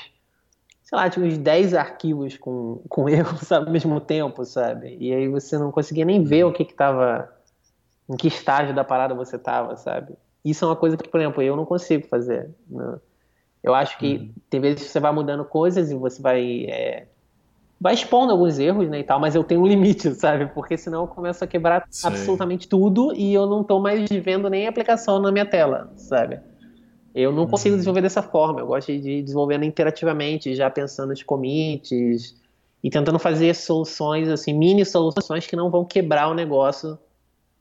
sei 0.92 0.98
lá, 0.98 1.10
tinha 1.10 1.26
uns 1.26 1.38
10 1.38 1.74
arquivos 1.74 2.38
com, 2.38 2.82
com 2.90 3.08
erro, 3.10 3.38
sabe, 3.38 3.68
ao 3.68 3.72
mesmo 3.72 4.00
tempo, 4.02 4.44
sabe? 4.44 4.98
E 5.00 5.14
aí 5.14 5.28
você 5.30 5.58
não 5.58 5.72
conseguia 5.72 6.04
nem 6.04 6.22
ver 6.22 6.44
o 6.44 6.52
que 6.52 6.66
que 6.66 6.74
tava, 6.74 7.34
em 8.10 8.18
que 8.18 8.28
estágio 8.28 8.76
da 8.76 8.84
parada 8.84 9.16
você 9.16 9.40
tava, 9.40 9.78
sabe? 9.78 10.14
Isso 10.44 10.66
é 10.66 10.68
uma 10.68 10.76
coisa 10.76 10.98
que, 10.98 11.08
por 11.08 11.22
exemplo, 11.22 11.42
eu 11.42 11.56
não 11.56 11.66
consigo 11.66 12.08
fazer. 12.08 12.50
Né? 12.70 13.00
Eu 13.64 13.74
acho 13.74 13.98
que 13.98 14.18
uhum. 14.18 14.34
tem 14.50 14.60
vezes 14.60 14.84
que 14.84 14.90
você 14.90 15.00
vai 15.00 15.14
mudando 15.14 15.46
coisas 15.46 15.92
e 15.92 15.96
você 15.96 16.22
vai 16.22 16.66
é, 16.66 17.08
vai 17.80 17.94
expondo 17.94 18.34
alguns 18.34 18.60
erros, 18.60 18.90
né, 18.90 19.00
e 19.00 19.04
tal, 19.04 19.20
mas 19.20 19.34
eu 19.34 19.44
tenho 19.44 19.62
um 19.62 19.68
limite, 19.68 20.14
sabe? 20.16 20.48
Porque 20.48 20.78
senão 20.78 21.04
eu 21.04 21.08
começo 21.08 21.42
a 21.42 21.48
quebrar 21.48 21.86
Sim. 21.90 22.08
absolutamente 22.08 22.68
tudo 22.68 23.14
e 23.16 23.34
eu 23.34 23.48
não 23.48 23.64
tô 23.64 23.80
mais 23.80 24.10
vendo 24.10 24.50
nem 24.50 24.68
a 24.68 24.70
aplicação 24.70 25.20
na 25.20 25.32
minha 25.32 25.46
tela, 25.46 25.90
sabe? 25.96 26.42
Eu 27.14 27.32
não 27.32 27.46
consigo 27.46 27.74
uhum. 27.74 27.78
desenvolver 27.78 28.02
dessa 28.02 28.22
forma, 28.22 28.62
eu 28.62 28.68
gosto 28.68 28.88
de 28.88 29.22
desenvolver 29.22 29.62
interativamente, 29.64 30.56
já 30.56 30.70
pensando 30.70 31.10
nos 31.10 31.24
commits 31.24 32.36
e 32.84 32.90
tentando 32.90 33.20
fazer 33.20 33.54
soluções, 33.54 34.30
assim, 34.30 34.54
mini 34.54 34.86
soluções 34.86 35.46
que 35.46 35.56
não 35.56 35.70
vão 35.70 35.84
quebrar 35.84 36.30
o 36.30 36.34
negócio, 36.34 36.98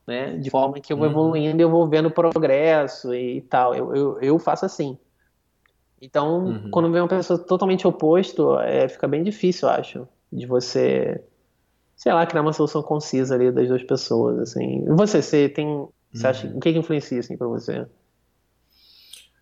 né? 0.07 0.37
De 0.37 0.51
forma 0.51 0.81
que 0.81 0.93
eu 0.93 0.97
vou 0.97 1.07
uhum. 1.07 1.13
evoluindo 1.13 1.61
e 1.61 1.63
eu 1.63 1.71
vou 1.71 1.89
vendo 1.89 2.11
progresso 2.11 3.15
e 3.15 3.41
tal. 3.43 3.75
Eu, 3.75 3.95
eu, 3.95 4.21
eu 4.21 4.39
faço 4.39 4.65
assim. 4.65 4.97
Então, 6.01 6.45
uhum. 6.47 6.71
quando 6.71 6.91
vem 6.91 7.03
uma 7.03 7.09
pessoa 7.09 7.39
totalmente 7.39 7.87
oposto, 7.87 8.59
é, 8.61 8.89
fica 8.89 9.07
bem 9.07 9.23
difícil, 9.23 9.69
eu 9.69 9.75
acho, 9.75 10.09
de 10.33 10.47
você, 10.47 11.23
sei 11.95 12.13
lá, 12.13 12.25
criar 12.25 12.41
uma 12.41 12.55
solução 12.55 12.83
concisa 12.83 13.35
ali 13.35 13.53
das 13.53 13.69
duas 13.69 13.83
pessoas, 13.83 14.39
assim. 14.39 14.85
Você, 14.87 15.21
você 15.21 15.49
tem, 15.49 15.87
você 16.13 16.27
acha, 16.27 16.47
uhum. 16.47 16.57
o 16.57 16.61
que, 16.61 16.73
que 16.73 16.79
influencia, 16.79 17.21
assim, 17.21 17.37
pra 17.37 17.47
você? 17.47 17.87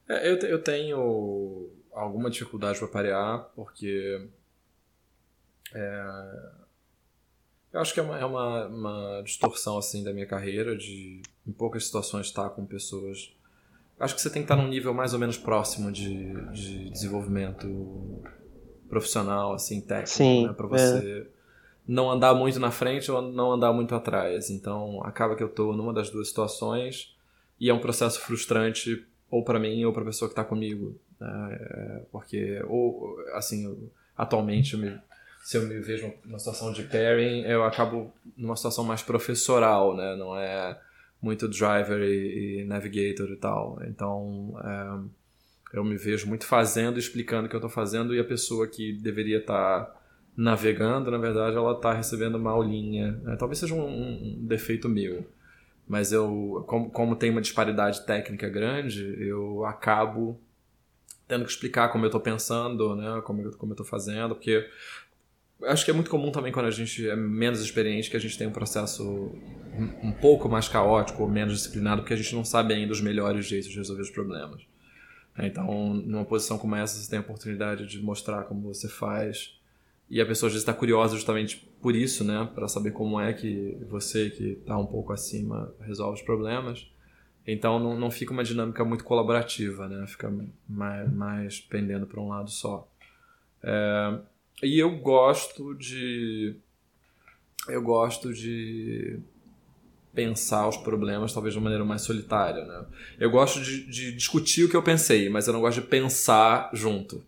É, 0.09 0.31
eu, 0.31 0.37
eu 0.39 0.63
tenho 0.63 1.71
alguma 1.93 2.31
dificuldade 2.31 2.79
para 2.79 2.89
parear, 2.89 3.51
porque 3.55 4.29
é, 5.75 6.05
eu 7.73 7.81
acho 7.81 7.93
que 7.93 8.01
é, 8.01 8.03
uma, 8.03 8.19
é 8.19 8.25
uma, 8.25 8.67
uma, 8.67 9.23
distorção 9.23 9.77
assim 9.77 10.03
da 10.03 10.13
minha 10.13 10.27
carreira 10.27 10.77
de 10.77 11.21
em 11.47 11.53
poucas 11.53 11.85
situações 11.85 12.27
estar 12.27 12.49
com 12.51 12.65
pessoas 12.65 13.35
acho 14.01 14.15
que 14.15 14.21
você 14.21 14.31
tem 14.31 14.43
que 14.43 14.53
estar 14.53 14.57
num 14.57 14.69
nível 14.69 14.95
mais 14.95 15.13
ou 15.13 15.19
menos 15.19 15.37
próximo 15.37 15.91
de, 15.91 16.33
de 16.53 16.91
desenvolvimento 16.91 18.23
profissional, 18.89 19.53
assim, 19.53 19.81
técnico, 19.81 20.17
Sim, 20.17 20.47
né? 20.47 20.53
Pra 20.53 20.67
você 20.67 21.27
é. 21.27 21.27
não 21.87 22.11
andar 22.11 22.35
muito 22.35 22.59
na 22.59 22.71
frente 22.71 23.11
ou 23.11 23.21
não 23.21 23.53
andar 23.53 23.73
muito 23.73 23.95
atrás. 23.95 24.51
Então, 24.51 25.03
acaba 25.05 25.37
que 25.37 25.43
eu 25.43 25.49
estou 25.49 25.77
numa 25.77 25.93
das 25.93 26.11
duas 26.11 26.29
situações 26.29 27.15
e 27.61 27.69
é 27.69 27.75
um 27.75 27.81
processo 27.81 28.21
frustrante 28.21 29.07
ou 29.31 29.45
para 29.45 29.59
mim 29.59 29.85
ou 29.85 29.93
para 29.93 30.03
a 30.03 30.07
pessoa 30.07 30.29
que 30.29 30.33
está 30.33 30.45
comigo. 30.45 30.99
Né? 31.21 31.59
É, 31.61 32.03
porque, 32.11 32.63
ou, 32.67 33.19
assim, 33.35 33.91
atualmente, 34.17 34.75
eu 34.75 34.81
me, 34.81 34.99
se 35.43 35.57
eu 35.57 35.63
me 35.63 35.79
vejo 35.81 36.13
numa 36.25 36.39
situação 36.39 36.73
de 36.73 36.83
pairing, 36.85 37.43
eu 37.43 37.65
acabo 37.65 38.13
numa 38.37 38.57
situação 38.57 38.85
mais 38.85 39.03
professoral, 39.03 39.97
né? 39.97 40.17
Não 40.17 40.37
é 40.37 40.79
muito 41.21 41.49
driver 41.49 42.01
e, 42.01 42.61
e 42.61 42.65
navigator 42.65 43.31
e 43.31 43.37
tal. 43.37 43.79
Então, 43.87 44.55
é, 44.65 45.77
eu 45.77 45.85
me 45.85 45.97
vejo 45.97 46.27
muito 46.27 46.47
fazendo, 46.47 46.99
explicando 46.99 47.47
o 47.47 47.49
que 47.49 47.57
eu 47.57 47.59
estou 47.59 47.71
fazendo 47.71 48.15
e 48.15 48.21
a 48.21 48.25
pessoa 48.25 48.67
que 48.67 48.93
deveria 48.93 49.39
estar 49.39 49.85
tá 49.85 50.01
navegando, 50.37 51.11
na 51.11 51.19
verdade, 51.19 51.57
ela 51.57 51.73
está 51.73 51.93
recebendo 51.93 52.37
uma 52.37 52.53
aulinha. 52.53 53.13
Né? 53.23 53.37
Talvez 53.37 53.59
seja 53.59 53.75
um, 53.75 53.89
um, 53.89 54.47
defeito 54.47 54.89
meu, 54.89 55.27
mas 55.89 56.13
eu, 56.13 56.65
como, 56.67 56.91
como 56.91 57.17
tem 57.17 57.31
uma 57.31 57.41
disparidade 57.41 58.05
técnica 58.05 58.49
grande, 58.49 59.17
eu 59.19 59.65
acabo 59.65 60.39
tendo 61.27 61.45
que 61.45 61.51
explicar 61.51 61.89
como 61.89 62.05
eu 62.05 62.09
estou 62.09 62.21
pensando, 62.21 62.95
né? 62.95 63.21
como, 63.25 63.43
eu, 63.43 63.53
como 63.53 63.73
eu 63.73 63.75
estou 63.75 63.87
fazendo, 63.87 64.35
porque 64.35 64.69
acho 65.65 65.85
que 65.85 65.91
é 65.91 65.95
muito 65.95 66.11
comum 66.11 66.31
também 66.31 66.53
quando 66.53 66.67
a 66.67 66.71
gente 66.71 67.09
é 67.09 67.17
menos 67.17 67.61
experiente 67.61 68.11
que 68.11 68.17
a 68.17 68.21
gente 68.21 68.37
tem 68.39 68.47
um 68.47 68.53
processo 68.53 69.05
um, 69.05 70.09
um 70.09 70.13
pouco 70.13 70.49
mais 70.49 70.69
caótico 70.69 71.23
ou 71.23 71.29
menos 71.29 71.55
disciplinado, 71.55 72.03
porque 72.03 72.15
a 72.15 72.17
gente 72.17 72.35
não 72.35 72.45
sabe 72.45 72.75
ainda 72.75 72.93
os 72.93 73.01
melhores 73.01 73.47
jeitos 73.47 73.71
de 73.71 73.77
resolver 73.77 74.03
os 74.03 74.11
problemas. 74.11 74.63
Então, 75.39 75.95
numa 75.95 76.25
posição 76.25 76.59
como 76.59 76.75
essa, 76.75 76.97
você 76.99 77.09
tem 77.09 77.19
a 77.19 77.23
oportunidade 77.23 77.87
de 77.87 78.03
mostrar 78.03 78.43
como 78.45 78.63
você 78.63 78.89
faz. 78.89 79.58
E 80.11 80.21
a 80.21 80.27
pessoa 80.27 80.49
às 80.49 80.55
vezes 80.55 80.63
está 80.63 80.73
curiosa 80.73 81.15
justamente 81.15 81.69
por 81.83 81.95
isso, 81.95 82.25
né? 82.25 82.49
Para 82.55 82.67
saber 82.67 82.93
como 82.93 83.21
é 83.21 83.33
que 83.33 83.77
você, 83.89 84.31
que 84.31 84.53
está 84.53 84.77
um 84.79 84.87
pouco 84.87 85.13
acima, 85.13 85.73
resolve 85.81 86.19
os 86.19 86.25
problemas. 86.25 86.91
Então, 87.47 87.79
não, 87.79 87.99
não 87.99 88.11
fica 88.11 88.33
uma 88.33 88.45
dinâmica 88.45 88.85
muito 88.85 89.05
colaborativa, 89.05 89.89
né? 89.89 90.07
Fica 90.07 90.33
mais, 90.69 91.13
mais 91.13 91.61
pendendo 91.61 92.07
para 92.07 92.21
um 92.21 92.29
lado 92.29 92.51
só. 92.51 92.89
É, 93.63 94.19
e 94.63 94.79
eu 94.79 94.97
gosto 94.99 95.75
de. 95.75 96.57
Eu 97.69 97.83
gosto 97.83 98.33
de 98.33 99.19
pensar 100.15 100.69
os 100.69 100.77
problemas 100.77 101.33
talvez 101.33 101.53
de 101.55 101.59
uma 101.59 101.65
maneira 101.65 101.85
mais 101.85 102.03
solitária, 102.03 102.65
né? 102.65 102.87
Eu 103.21 103.31
gosto 103.31 103.61
de, 103.61 103.85
de 103.87 104.13
discutir 104.13 104.65
o 104.65 104.69
que 104.69 104.77
eu 104.77 104.83
pensei, 104.83 105.29
mas 105.29 105.47
eu 105.47 105.53
não 105.53 105.61
gosto 105.61 105.81
de 105.81 105.87
pensar 105.87 106.71
junto, 106.73 107.23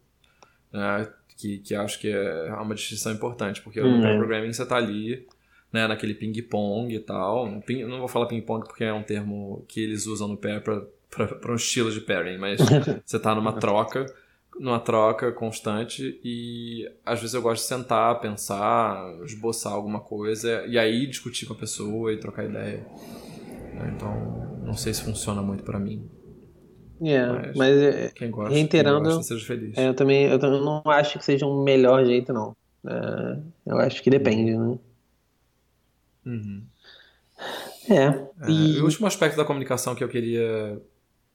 né? 0.73 1.13
Que, 1.41 1.59
que 1.59 1.75
acho 1.75 1.99
que 1.99 2.09
é 2.09 2.53
uma 2.55 2.75
distinção 2.75 3.13
importante, 3.13 3.63
porque 3.63 3.81
hum, 3.81 4.01
no 4.01 4.07
é. 4.07 4.17
programming 4.17 4.53
você 4.53 4.63
está 4.63 4.77
ali, 4.77 5.27
né, 5.73 5.87
naquele 5.87 6.15
ping-pong 6.15 6.95
e 6.95 7.01
tal. 7.01 7.61
Ping, 7.63 7.85
não 7.85 7.99
vou 7.99 8.09
falar 8.09 8.27
ping-pong 8.27 8.67
porque 8.67 8.85
é 8.85 8.93
um 8.93 9.03
termo 9.03 9.65
que 9.69 9.81
eles 9.81 10.07
usam 10.07 10.29
no 10.29 10.37
pair 10.37 10.63
para 10.63 11.53
um 11.53 11.55
estilo 11.55 11.91
de 11.91 12.01
pairing, 12.01 12.39
mas 12.39 12.61
você 13.05 13.17
está 13.17 13.35
numa 13.35 13.55
troca 13.55 14.07
numa 14.59 14.79
troca 14.79 15.33
constante 15.33 16.21
e 16.23 16.87
às 17.05 17.19
vezes 17.21 17.33
eu 17.35 17.41
gosto 17.41 17.63
de 17.63 17.69
sentar, 17.69 18.21
pensar, 18.21 19.19
esboçar 19.25 19.73
alguma 19.73 20.01
coisa 20.01 20.67
e 20.67 20.79
aí 20.79 21.07
discutir 21.07 21.47
com 21.47 21.55
a 21.55 21.57
pessoa 21.57 22.13
e 22.13 22.19
trocar 22.19 22.45
ideia. 22.45 22.87
Né? 23.73 23.93
Então, 23.97 24.61
não 24.63 24.75
sei 24.75 24.93
se 24.93 25.03
funciona 25.03 25.41
muito 25.41 25.65
para 25.65 25.79
mim. 25.79 26.07
Yeah, 27.01 27.47
mas, 27.47 27.57
mas 27.57 27.77
é, 27.79 28.09
quem 28.15 28.31
gosta, 28.31 28.55
reiterando, 28.55 29.09
quem 29.09 29.17
gosta, 29.17 29.35
seja 29.35 29.47
feliz. 29.47 29.79
É, 29.79 29.89
eu 29.89 29.95
também 29.95 30.25
eu 30.25 30.39
não 30.39 30.83
acho 30.87 31.19
que 31.19 31.25
seja 31.25 31.47
um 31.47 31.63
melhor 31.63 32.05
jeito, 32.05 32.33
não. 32.33 32.55
É, 32.87 33.39
eu 33.67 33.79
acho 33.79 34.03
que 34.03 34.11
depende, 34.11 34.57
né? 34.57 34.79
Uhum. 36.27 36.63
É. 37.89 37.95
é 37.95 38.51
e... 38.51 38.81
o 38.81 38.85
último 38.85 39.07
aspecto 39.07 39.37
da 39.37 39.45
comunicação 39.45 39.95
que 39.95 40.05
eu 40.05 40.09
queria. 40.09 40.81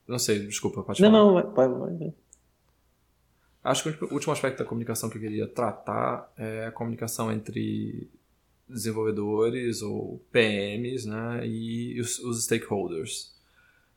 Não 0.07 0.19
sei, 0.19 0.45
desculpa, 0.45 0.83
pode 0.83 0.99
falar. 0.99 1.11
Não, 1.11 1.33
não, 1.33 1.51
pode, 1.51 1.73
pode. 1.73 2.13
Acho 3.63 3.91
que 3.91 4.05
o 4.05 4.13
último 4.13 4.31
aspecto 4.31 4.59
da 4.59 4.65
comunicação 4.65 5.09
que 5.09 5.17
eu 5.17 5.21
queria 5.21 5.47
tratar 5.47 6.31
é 6.37 6.67
a 6.67 6.71
comunicação 6.71 7.31
entre 7.31 8.07
desenvolvedores 8.69 9.81
ou 9.81 10.23
PMs 10.31 11.07
né, 11.07 11.47
e 11.47 11.99
os, 11.99 12.19
os 12.19 12.43
stakeholders. 12.43 13.33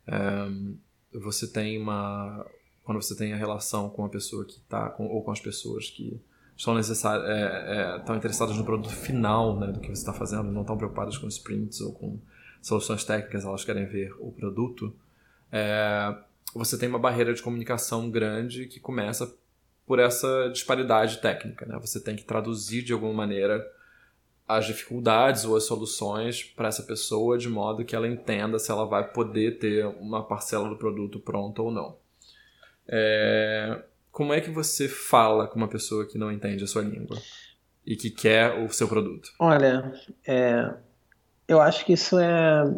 Um, 0.09 0.79
você 1.13 1.47
tem 1.47 1.81
uma. 1.81 2.45
Quando 2.85 3.03
você 3.03 3.15
tem 3.15 3.33
a 3.33 3.37
relação 3.37 3.91
com 3.91 4.05
a 4.05 4.09
pessoa 4.09 4.45
que 4.45 4.59
está, 4.59 4.95
ou 4.99 5.23
com 5.23 5.31
as 5.31 5.41
pessoas 5.41 5.91
que 5.91 6.21
estão, 6.57 6.75
necessar, 6.75 7.21
é, 7.25 7.95
é, 7.95 7.97
estão 7.99 8.17
interessadas 8.17 8.57
no 8.57 8.65
produto 8.65 8.95
final 8.95 9.59
né, 9.59 9.67
do 9.69 9.81
que 9.81 9.89
você 9.89 10.01
está 10.01 10.13
fazendo, 10.13 10.45
não 10.45 10.63
estão 10.63 10.77
preocupadas 10.77 11.19
com 11.19 11.29
sprints 11.29 11.81
ou 11.81 11.93
com 11.93 12.19
soluções 12.63 13.05
técnicas, 13.05 13.45
elas 13.45 13.65
querem 13.65 13.87
ver 13.87 14.15
o 14.19 14.33
produto. 14.33 14.95
É, 15.53 16.17
você 16.55 16.79
tem 16.79 16.89
uma 16.89 16.99
barreira 16.99 17.35
de 17.35 17.43
comunicação 17.43 18.11
grande 18.11 18.67
que 18.67 18.81
começa 18.81 19.33
por 19.87 19.99
essa 19.99 20.49
disparidade 20.53 21.19
técnica. 21.19 21.67
Né? 21.67 21.79
Você 21.81 22.01
tem 22.01 22.17
que 22.17 22.25
traduzir 22.25 22.83
de 22.83 22.93
alguma 22.93 23.13
maneira 23.13 23.67
as 24.49 24.65
dificuldades 24.65 25.45
ou 25.45 25.55
as 25.57 25.65
soluções 25.65 26.43
para 26.43 26.69
essa 26.69 26.83
pessoa 26.83 27.37
de 27.37 27.49
modo 27.51 27.85
que 27.85 27.95
ela 27.95 28.09
entenda 28.09 28.59
se 28.59 28.71
ela 28.71 28.87
vai 28.87 29.07
poder 29.13 29.59
ter 29.59 29.85
uma 30.01 30.25
parcela 30.25 30.69
do 30.71 30.77
produto 30.77 31.21
pronta 31.21 31.61
ou 31.61 31.71
não. 31.71 31.97
É... 32.89 33.83
Como 34.11 34.33
é 34.33 34.41
que 34.41 34.51
você 34.51 34.89
fala 34.89 35.47
com 35.47 35.57
uma 35.57 35.69
pessoa 35.69 36.07
que 36.07 36.17
não 36.17 36.33
entende 36.33 36.65
a 36.65 36.67
sua 36.67 36.83
língua 36.83 37.19
e 37.87 37.95
que 37.95 38.11
quer 38.11 38.65
o 38.65 38.73
seu 38.73 38.89
produto? 38.89 39.31
Olha, 39.39 39.93
é... 40.27 40.73
eu 41.47 41.61
acho 41.61 41.85
que 41.85 41.93
isso 41.93 42.19
é 42.19 42.75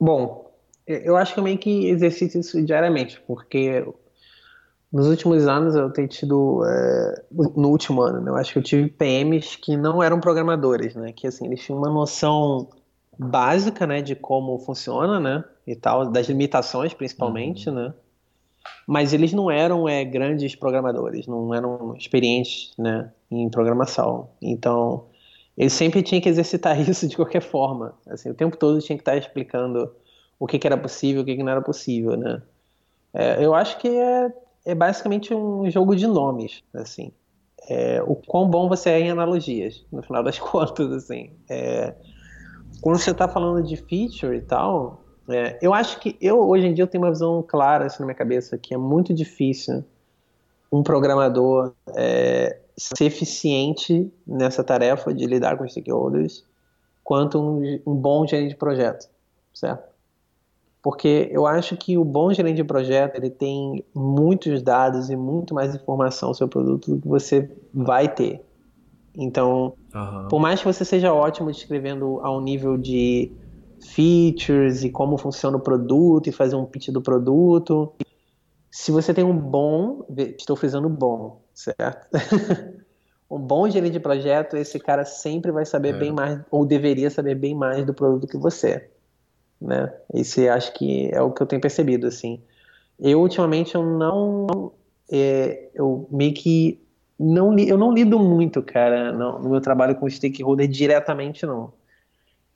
bom. 0.00 0.52
Eu 0.84 1.16
acho 1.16 1.32
que 1.32 1.38
eu 1.38 1.44
meio 1.44 1.58
que 1.58 1.86
exercito 1.86 2.36
isso 2.38 2.60
diariamente, 2.64 3.22
porque 3.24 3.86
nos 4.92 5.06
últimos 5.06 5.46
anos 5.48 5.74
eu 5.74 5.90
tenho 5.90 6.06
tido, 6.06 6.62
é, 6.66 7.24
no 7.56 7.70
último 7.70 8.02
ano, 8.02 8.20
né, 8.20 8.30
eu 8.30 8.36
acho 8.36 8.52
que 8.52 8.58
eu 8.58 8.62
tive 8.62 8.90
PMs 8.90 9.56
que 9.56 9.74
não 9.76 10.02
eram 10.02 10.20
programadores, 10.20 10.94
né, 10.94 11.12
que 11.12 11.26
assim, 11.26 11.46
eles 11.46 11.64
tinham 11.64 11.78
uma 11.78 11.88
noção 11.88 12.68
básica, 13.18 13.86
né, 13.86 14.02
de 14.02 14.14
como 14.14 14.58
funciona, 14.58 15.18
né, 15.18 15.44
e 15.66 15.74
tal, 15.74 16.10
das 16.10 16.28
limitações 16.28 16.92
principalmente, 16.92 17.70
uhum. 17.70 17.74
né, 17.76 17.94
mas 18.86 19.14
eles 19.14 19.32
não 19.32 19.50
eram 19.50 19.88
é, 19.88 20.04
grandes 20.04 20.54
programadores, 20.54 21.26
não 21.26 21.54
eram 21.54 21.96
experientes, 21.96 22.74
né, 22.76 23.10
em 23.30 23.48
programação, 23.48 24.28
então 24.42 25.06
eles 25.56 25.72
sempre 25.72 26.02
tinham 26.02 26.20
que 26.20 26.28
exercitar 26.28 26.78
isso 26.86 27.08
de 27.08 27.16
qualquer 27.16 27.40
forma, 27.40 27.94
assim, 28.06 28.28
o 28.28 28.34
tempo 28.34 28.58
todo 28.58 28.78
tinha 28.82 28.98
que 28.98 29.02
estar 29.02 29.16
explicando 29.16 29.90
o 30.38 30.46
que, 30.46 30.58
que 30.58 30.66
era 30.66 30.76
possível, 30.76 31.22
o 31.22 31.24
que, 31.24 31.34
que 31.34 31.42
não 31.42 31.52
era 31.52 31.62
possível, 31.62 32.14
né, 32.14 32.42
é, 33.14 33.42
eu 33.42 33.54
acho 33.54 33.78
que 33.78 33.88
é 33.88 34.30
é 34.64 34.74
basicamente 34.74 35.34
um 35.34 35.68
jogo 35.70 35.94
de 35.96 36.06
nomes, 36.06 36.62
assim. 36.74 37.12
É, 37.68 38.02
o 38.02 38.16
quão 38.16 38.48
bom 38.48 38.68
você 38.68 38.90
é 38.90 39.00
em 39.00 39.10
analogias, 39.10 39.84
no 39.92 40.02
final 40.02 40.22
das 40.22 40.38
contas, 40.40 40.90
assim. 40.92 41.30
É, 41.48 41.94
quando 42.80 42.98
você 42.98 43.10
está 43.10 43.28
falando 43.28 43.64
de 43.64 43.76
feature 43.76 44.36
e 44.36 44.42
tal, 44.42 45.02
é, 45.28 45.58
eu 45.62 45.72
acho 45.72 46.00
que 46.00 46.16
eu 46.20 46.40
hoje 46.40 46.66
em 46.66 46.74
dia 46.74 46.82
eu 46.82 46.88
tenho 46.88 47.04
uma 47.04 47.10
visão 47.10 47.42
clara 47.42 47.86
assim, 47.86 48.00
na 48.00 48.06
minha 48.06 48.16
cabeça 48.16 48.58
que 48.58 48.74
é 48.74 48.76
muito 48.76 49.14
difícil 49.14 49.84
um 50.70 50.82
programador 50.82 51.72
é, 51.94 52.58
ser 52.76 53.04
eficiente 53.04 54.12
nessa 54.26 54.64
tarefa 54.64 55.14
de 55.14 55.26
lidar 55.26 55.56
com 55.56 55.68
stakeholders 55.68 56.44
quanto 57.04 57.40
um, 57.40 57.80
um 57.86 57.94
bom 57.94 58.26
gerente 58.26 58.50
de 58.50 58.56
projeto, 58.56 59.08
certo? 59.54 59.91
Porque 60.82 61.28
eu 61.30 61.46
acho 61.46 61.76
que 61.76 61.96
o 61.96 62.04
bom 62.04 62.32
gerente 62.32 62.56
de 62.56 62.64
projeto 62.64 63.16
ele 63.16 63.30
tem 63.30 63.84
muitos 63.94 64.62
dados 64.62 65.10
e 65.10 65.16
muito 65.16 65.54
mais 65.54 65.74
informação 65.74 66.34
sobre 66.34 66.34
o 66.34 66.38
seu 66.38 66.48
produto 66.48 66.90
do 66.90 67.00
que 67.00 67.08
você 67.08 67.48
vai 67.72 68.12
ter. 68.12 68.44
Então, 69.16 69.74
uhum. 69.94 70.28
por 70.28 70.40
mais 70.40 70.60
que 70.60 70.66
você 70.66 70.84
seja 70.84 71.12
ótimo 71.12 71.52
descrevendo 71.52 72.18
ao 72.22 72.40
nível 72.40 72.76
de 72.76 73.30
features 73.80 74.82
e 74.82 74.90
como 74.90 75.16
funciona 75.16 75.56
o 75.56 75.60
produto 75.60 76.28
e 76.28 76.32
fazer 76.32 76.56
um 76.56 76.64
pitch 76.64 76.88
do 76.88 77.02
produto, 77.02 77.92
se 78.70 78.90
você 78.90 79.12
tem 79.12 79.24
um 79.24 79.36
bom, 79.36 80.04
estou 80.38 80.56
frisando 80.56 80.88
bom, 80.88 81.42
certo? 81.52 82.08
um 83.30 83.38
bom 83.38 83.68
gerente 83.68 83.92
de 83.92 84.00
projeto, 84.00 84.56
esse 84.56 84.78
cara 84.80 85.04
sempre 85.04 85.52
vai 85.52 85.66
saber 85.66 85.94
é. 85.94 85.98
bem 85.98 86.12
mais, 86.12 86.40
ou 86.50 86.64
deveria 86.64 87.10
saber 87.10 87.34
bem 87.34 87.54
mais 87.54 87.84
do 87.84 87.92
produto 87.92 88.26
que 88.26 88.38
você, 88.38 88.88
né? 89.62 89.92
Esse 90.12 90.48
acho 90.48 90.72
que 90.74 91.10
é 91.12 91.20
o 91.20 91.30
que 91.30 91.42
eu 91.42 91.46
tenho 91.46 91.62
percebido, 91.62 92.06
assim. 92.06 92.40
Eu, 92.98 93.20
ultimamente, 93.20 93.74
eu 93.74 93.84
não... 93.84 94.72
É, 95.10 95.68
eu 95.74 96.06
meio 96.10 96.32
que 96.32 96.82
não, 97.18 97.56
eu 97.58 97.78
não 97.78 97.92
lido 97.92 98.18
muito, 98.18 98.62
cara, 98.62 99.12
no, 99.12 99.38
no 99.38 99.50
meu 99.50 99.60
trabalho 99.60 99.94
com 99.94 100.08
stakeholder 100.08 100.66
diretamente, 100.66 101.46
não. 101.46 101.72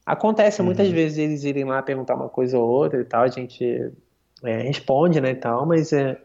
Acontece 0.04 0.60
uhum. 0.60 0.66
muitas 0.66 0.88
vezes 0.88 1.18
eles 1.18 1.44
irem 1.44 1.64
lá 1.64 1.82
perguntar 1.82 2.14
uma 2.14 2.28
coisa 2.28 2.58
ou 2.58 2.68
outra 2.68 3.00
e 3.00 3.04
tal, 3.04 3.22
a 3.22 3.28
gente 3.28 3.92
é, 4.42 4.62
responde, 4.62 5.20
né, 5.20 5.30
e 5.30 5.36
tal, 5.36 5.66
mas 5.66 5.92
é, 5.92 6.18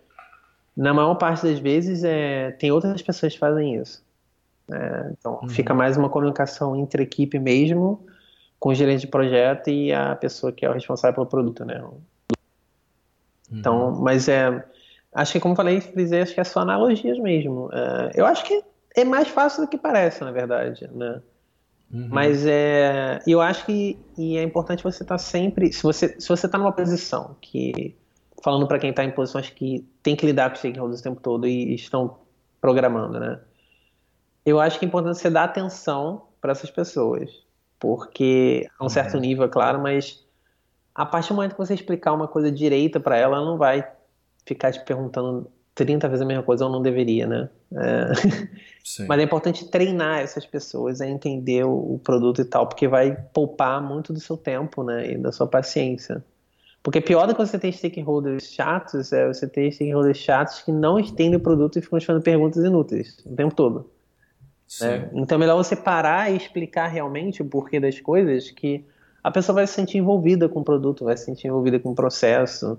na 0.75 0.93
maior 0.93 1.15
parte 1.15 1.43
das 1.43 1.59
vezes 1.59 2.03
é, 2.03 2.51
tem 2.51 2.71
outras 2.71 3.01
pessoas 3.01 3.33
que 3.33 3.39
fazem 3.39 3.75
isso. 3.75 4.03
É, 4.71 5.11
então 5.11 5.39
uhum. 5.41 5.49
fica 5.49 5.73
mais 5.73 5.97
uma 5.97 6.09
comunicação 6.09 6.75
entre 6.75 7.03
equipe 7.03 7.37
mesmo, 7.37 8.05
com 8.61 8.69
o 8.69 8.75
gerente 8.75 9.01
de 9.01 9.07
projeto 9.07 9.71
e 9.71 9.91
a 9.91 10.15
pessoa 10.15 10.51
que 10.51 10.63
é 10.63 10.69
o 10.69 10.73
responsável 10.73 11.15
pelo 11.15 11.25
produto, 11.25 11.65
né. 11.65 11.81
Uhum. 11.81 11.99
Então, 13.51 13.91
mas 13.99 14.29
é, 14.29 14.63
acho 15.11 15.33
que 15.33 15.39
como 15.39 15.55
falei, 15.55 15.79
dizer, 15.79 16.21
acho 16.21 16.35
que 16.35 16.39
é 16.39 16.43
só 16.43 16.59
analogias 16.59 17.17
mesmo. 17.17 17.71
É, 17.73 18.11
eu 18.13 18.23
acho 18.23 18.45
que 18.45 18.63
é 18.95 19.03
mais 19.03 19.27
fácil 19.29 19.63
do 19.63 19.67
que 19.67 19.79
parece, 19.79 20.23
na 20.23 20.31
verdade, 20.31 20.87
né. 20.93 21.23
Uhum. 21.91 22.07
Mas 22.11 22.45
é, 22.45 23.19
eu 23.25 23.41
acho 23.41 23.65
que 23.65 23.97
e 24.15 24.37
é 24.37 24.43
importante 24.43 24.83
você 24.83 25.01
estar 25.01 25.15
tá 25.15 25.17
sempre, 25.17 25.73
se 25.73 25.81
você 25.81 26.15
se 26.21 26.29
você 26.29 26.45
está 26.45 26.55
numa 26.59 26.71
posição 26.71 27.35
que 27.41 27.95
falando 28.43 28.67
para 28.67 28.77
quem 28.77 28.91
está 28.91 29.03
em 29.03 29.11
posições 29.11 29.49
que 29.49 29.83
tem 30.03 30.15
que 30.15 30.25
lidar 30.27 30.51
com 30.51 30.57
stakeholders 30.57 30.99
o 30.99 31.03
tempo 31.03 31.19
todo 31.19 31.47
e 31.47 31.73
estão 31.73 32.19
programando, 32.61 33.19
né? 33.19 33.39
Eu 34.45 34.59
acho 34.59 34.77
que 34.77 34.85
é 34.85 34.87
importante 34.87 35.17
você 35.17 35.31
dar 35.31 35.45
atenção 35.45 36.27
para 36.39 36.51
essas 36.51 36.69
pessoas, 36.69 37.31
porque 37.81 38.69
a 38.79 38.85
um 38.85 38.89
certo 38.89 39.15
uhum. 39.15 39.21
nível, 39.21 39.43
é 39.43 39.49
claro, 39.49 39.81
mas 39.81 40.23
a 40.93 41.03
partir 41.03 41.29
do 41.29 41.35
momento 41.35 41.53
que 41.53 41.57
você 41.57 41.73
explicar 41.73 42.13
uma 42.13 42.27
coisa 42.27 42.51
direita 42.51 42.99
para 42.99 43.17
ela, 43.17 43.37
ela 43.37 43.45
não 43.45 43.57
vai 43.57 43.83
ficar 44.45 44.71
te 44.71 44.79
perguntando 44.85 45.49
30 45.73 46.07
vezes 46.07 46.21
a 46.21 46.25
mesma 46.25 46.43
coisa 46.43 46.65
ou 46.65 46.71
não 46.71 46.81
deveria, 46.81 47.25
né? 47.25 47.49
É... 47.73 48.11
Mas 49.07 49.19
é 49.19 49.23
importante 49.23 49.67
treinar 49.67 50.19
essas 50.19 50.45
pessoas 50.45 51.01
a 51.01 51.07
entender 51.07 51.63
o 51.63 51.99
produto 52.03 52.41
e 52.41 52.45
tal, 52.45 52.67
porque 52.67 52.87
vai 52.87 53.15
poupar 53.33 53.81
muito 53.81 54.13
do 54.13 54.19
seu 54.19 54.37
tempo, 54.37 54.83
né? 54.83 55.13
E 55.13 55.17
da 55.17 55.31
sua 55.31 55.47
paciência. 55.47 56.23
Porque 56.83 56.99
pior 57.01 57.27
do 57.27 57.33
que 57.33 57.39
você 57.39 57.57
ter 57.57 57.71
stakeholders 57.71 58.43
chatos 58.43 59.13
é 59.13 59.27
você 59.27 59.47
ter 59.47 59.71
stakeholders 59.71 60.17
chatos 60.17 60.61
que 60.61 60.71
não 60.71 60.99
entendem 60.99 61.35
o 61.35 61.39
produto 61.39 61.77
e 61.77 61.81
ficam 61.81 61.99
te 61.99 62.05
fazendo 62.05 62.23
perguntas 62.23 62.63
inúteis 62.63 63.17
o 63.25 63.35
tempo 63.35 63.55
todo. 63.55 63.89
Né? 64.79 65.09
Então 65.13 65.35
é 65.35 65.39
melhor 65.39 65.57
você 65.57 65.75
parar 65.75 66.31
e 66.31 66.37
explicar 66.37 66.87
realmente 66.87 67.41
o 67.41 67.45
porquê 67.45 67.79
das 67.79 67.99
coisas 67.99 68.49
que 68.51 68.85
a 69.23 69.29
pessoa 69.29 69.55
vai 69.55 69.67
se 69.67 69.73
sentir 69.73 69.97
envolvida 69.97 70.47
com 70.47 70.61
o 70.61 70.63
produto, 70.63 71.05
vai 71.05 71.17
se 71.17 71.25
sentir 71.25 71.47
envolvida 71.47 71.79
com 71.79 71.91
o 71.91 71.95
processo 71.95 72.77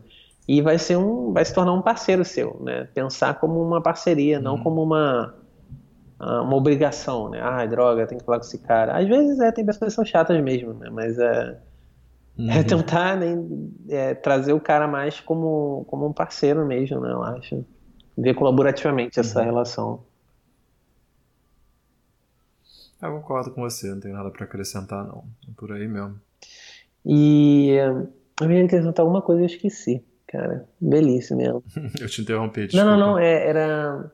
e 0.49 0.61
vai 0.61 0.79
ser 0.79 0.97
um, 0.97 1.33
vai 1.33 1.45
se 1.45 1.55
tornar 1.55 1.73
um 1.73 1.83
parceiro 1.83 2.25
seu, 2.25 2.59
né? 2.61 2.89
Pensar 2.95 3.39
como 3.39 3.63
uma 3.63 3.81
parceria, 3.81 4.39
uhum. 4.39 4.43
não 4.43 4.59
como 4.59 4.83
uma 4.83 5.35
ah, 6.19 6.43
uma 6.43 6.57
obrigação, 6.57 7.29
né? 7.29 7.41
Ah, 7.43 7.65
droga, 7.67 8.07
tem 8.07 8.19
que 8.19 8.25
falar 8.25 8.39
com 8.39 8.47
esse 8.47 8.59
cara. 8.59 8.97
Às 8.97 9.07
vezes 9.07 9.39
é, 9.41 9.53
tem 9.53 9.65
pessoas 9.65 9.91
que 9.91 9.97
são 9.97 10.05
chatas 10.05 10.41
mesmo, 10.43 10.73
né? 10.75 10.89
Mas 10.91 11.19
é 11.19 11.59
é 12.39 12.43
uhum. 12.43 12.51
É 12.51 12.63
tentar 12.63 13.17
né, 13.17 13.37
é, 13.89 14.15
trazer 14.15 14.53
o 14.53 14.61
cara 14.61 14.89
mais 14.89 15.21
como, 15.21 15.85
como 15.89 16.07
um 16.07 16.13
parceiro 16.13 16.65
mesmo, 16.65 17.01
né? 17.01 17.13
Eu 17.13 17.23
acho. 17.23 17.65
Ver 18.17 18.35
colaborativamente 18.35 19.21
essa 19.21 19.41
uhum. 19.41 19.45
relação. 19.45 20.01
Eu 23.03 23.21
concordo 23.21 23.51
com 23.51 23.63
você, 23.63 23.89
não 23.89 24.01
tenho 24.01 24.15
nada 24.15 24.31
para 24.31 24.45
acrescentar, 24.45 25.05
não. 25.05 25.25
É 25.49 25.53
por 25.57 25.73
aí 25.73 25.89
mesmo. 25.89 26.21
E 27.05 27.71
eu 28.41 28.51
ia 28.51 28.65
acrescentar 28.65 29.05
alguma 29.05 29.21
coisa 29.21 29.43
e 29.43 29.45
eu 29.45 29.47
esqueci, 29.47 30.05
cara. 30.27 30.69
Belíssimo 30.81 31.39
mesmo. 31.39 31.65
eu 32.01 32.09
te 32.09 32.23
interrompi, 32.23 32.67
desculpa. 32.67 32.85
Não, 32.85 32.97
não, 32.97 33.07
não, 33.13 33.19
é, 33.19 33.49
era... 33.49 34.13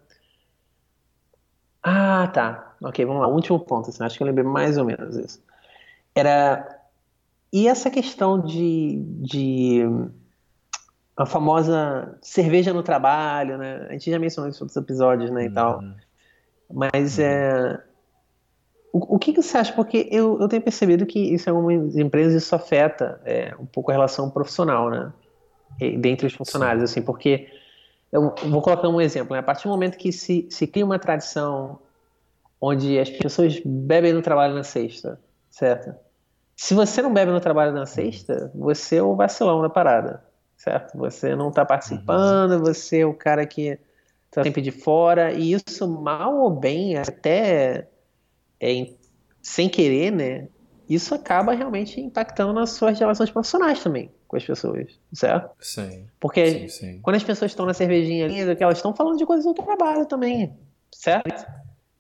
Ah, 1.83 2.27
tá. 2.29 2.77
Ok, 2.83 3.05
vamos 3.05 3.23
lá. 3.23 3.29
Último 3.29 3.61
ponto, 3.61 3.91
assim, 3.91 4.03
acho 4.03 4.17
que 4.17 4.23
eu 4.23 4.27
lembrei 4.27 4.45
mais 4.45 4.79
ou 4.79 4.85
menos 4.85 5.17
isso. 5.17 5.43
Era 6.15 6.79
e 7.53 7.67
essa 7.67 7.91
questão 7.91 8.41
de, 8.41 9.03
de 9.23 9.83
a 11.17 11.25
famosa 11.25 12.19
cerveja 12.21 12.73
no 12.75 12.83
trabalho, 12.83 13.57
né? 13.57 13.87
A 13.89 13.93
gente 13.93 14.11
já 14.11 14.19
mencionou 14.19 14.51
isso 14.51 14.63
em 14.63 14.65
outros 14.65 14.77
episódios, 14.77 15.31
né, 15.31 15.45
e 15.45 15.49
uhum. 15.49 15.55
tal. 15.55 15.85
Mas 16.71 17.19
uhum. 17.19 17.25
é 17.25 17.85
o, 18.99 19.17
o 19.17 19.19
que, 19.19 19.33
que, 19.33 19.43
você 19.43 19.57
acha? 19.57 19.73
Porque 19.73 20.09
eu, 20.11 20.41
eu 20.41 20.49
tenho 20.49 20.63
percebido 20.63 21.07
que 21.07 21.19
isso 21.19 21.49
em 21.49 21.53
algumas 21.53 21.97
empresas 21.97 22.43
isso 22.43 22.55
afeta 22.55 23.21
é, 23.25 23.55
um 23.59 23.67
pouco 23.67 23.91
a 23.91 23.95
relação 23.95 24.29
profissional, 24.31 24.91
né? 24.91 25.13
Dentre 25.99 26.27
os 26.27 26.35
funcionários, 26.35 26.91
Sim. 26.91 27.01
assim, 27.01 27.07
porque 27.07 27.49
eu 28.11 28.35
vou 28.49 28.61
colocar 28.61 28.89
um 28.89 29.01
exemplo. 29.01 29.35
Né? 29.35 29.41
A 29.41 29.43
partir 29.43 29.65
do 29.65 29.71
momento 29.71 29.97
que 29.97 30.11
se, 30.11 30.49
se 30.51 30.67
cria 30.67 30.85
uma 30.85 30.99
tradição 30.99 31.79
onde 32.61 32.99
as 32.99 33.09
pessoas 33.09 33.61
bebem 33.65 34.13
no 34.13 34.23
trabalho 34.23 34.55
na 34.55 34.65
sexta, 34.65 35.21
certo? 35.49 35.95
Se 36.57 36.75
você 36.75 37.01
não 37.01 37.13
bebe 37.13 37.31
no 37.31 37.41
trabalho 37.41 37.73
na 37.73 37.87
sexta, 37.87 38.51
você 38.53 38.97
é 38.97 39.03
o 39.03 39.15
vacilão 39.15 39.63
da 39.63 39.69
parada, 39.69 40.25
certo? 40.57 40.99
Você 40.99 41.37
não 41.37 41.51
está 41.51 41.65
participando, 41.65 42.53
uhum. 42.53 42.59
você 42.59 43.01
é 43.01 43.07
o 43.07 43.15
cara 43.15 43.47
que 43.47 43.79
está 44.27 44.43
sempre 44.43 44.61
de 44.61 44.73
fora, 44.73 45.33
e 45.33 45.53
isso, 45.53 45.87
mal 45.87 46.37
ou 46.37 46.51
bem, 46.51 46.97
até 46.97 47.87
é, 48.61 48.91
sem 49.43 49.69
querer, 49.69 50.11
né? 50.11 50.49
Isso 50.89 51.15
acaba 51.15 51.53
realmente 51.53 52.01
impactando 52.01 52.53
nas 52.53 52.71
suas 52.71 52.99
relações 52.99 53.31
profissionais 53.31 53.83
também 53.83 54.11
com 54.29 54.37
as 54.37 54.45
pessoas, 54.45 54.87
certo? 55.13 55.51
Sim. 55.59 56.07
Porque 56.21 56.69
sim, 56.69 56.69
sim. 56.69 57.01
quando 57.01 57.17
as 57.17 57.25
pessoas 57.25 57.51
estão 57.51 57.65
na 57.65 57.73
cervejinha 57.73 58.27
ali, 58.27 58.39
elas 58.41 58.77
estão 58.77 58.95
falando 58.95 59.17
de 59.17 59.25
coisas 59.25 59.45
do 59.45 59.55
trabalho 59.55 60.05
também, 60.05 60.55
certo? 60.93 61.47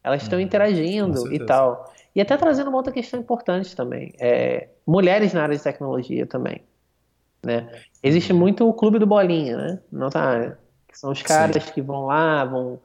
Elas 0.04 0.22
estão 0.22 0.38
hum, 0.38 0.42
interagindo 0.42 1.32
e 1.32 1.44
tal. 1.44 1.92
E 2.14 2.20
até 2.20 2.36
trazendo 2.36 2.68
uma 2.68 2.76
outra 2.76 2.92
questão 2.92 3.18
importante 3.18 3.74
também, 3.74 4.12
é, 4.20 4.68
mulheres 4.86 5.32
na 5.32 5.42
área 5.42 5.56
de 5.56 5.62
tecnologia 5.62 6.26
também. 6.26 6.62
Né? 7.44 7.70
Existe 8.02 8.32
uhum. 8.32 8.38
muito 8.38 8.68
o 8.68 8.74
clube 8.74 8.98
do 8.98 9.06
bolinha, 9.06 9.56
né? 9.56 9.80
Nossa 9.90 10.18
área. 10.18 10.59
Que 10.86 10.98
são 10.98 11.11
os 11.11 11.22
caras 11.22 11.62
Sim. 11.64 11.72
que 11.72 11.80
vão 11.80 12.06
lá, 12.06 12.44
vão, 12.44 12.78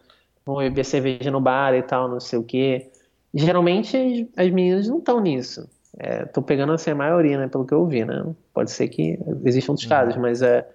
vão 0.46 0.58
beber 0.58 0.86
cerveja 0.86 1.32
no 1.32 1.42
bar 1.42 1.74
e 1.74 1.82
tal, 1.82 2.08
não 2.08 2.20
sei 2.20 2.40
o 2.40 2.44
quê. 2.44 2.92
Geralmente 3.34 3.98
as, 3.98 4.46
as 4.46 4.52
meninas 4.52 4.88
não 4.88 5.00
estão 5.00 5.20
nisso. 5.20 5.68
É, 5.98 6.26
tô 6.26 6.42
pegando 6.42 6.74
assim 6.74 6.92
a 6.92 6.96
maioria, 6.96 7.38
né? 7.38 7.48
Pelo 7.48 7.66
que 7.66 7.74
eu 7.74 7.86
vi, 7.86 8.04
né? 8.04 8.26
Pode 8.54 8.72
ser 8.72 8.88
que 8.88 9.20
existam 9.46 9.74
outros 9.74 9.86
uhum. 9.86 9.90
casos, 9.90 10.18
mas 10.18 10.42
é, 10.42 10.68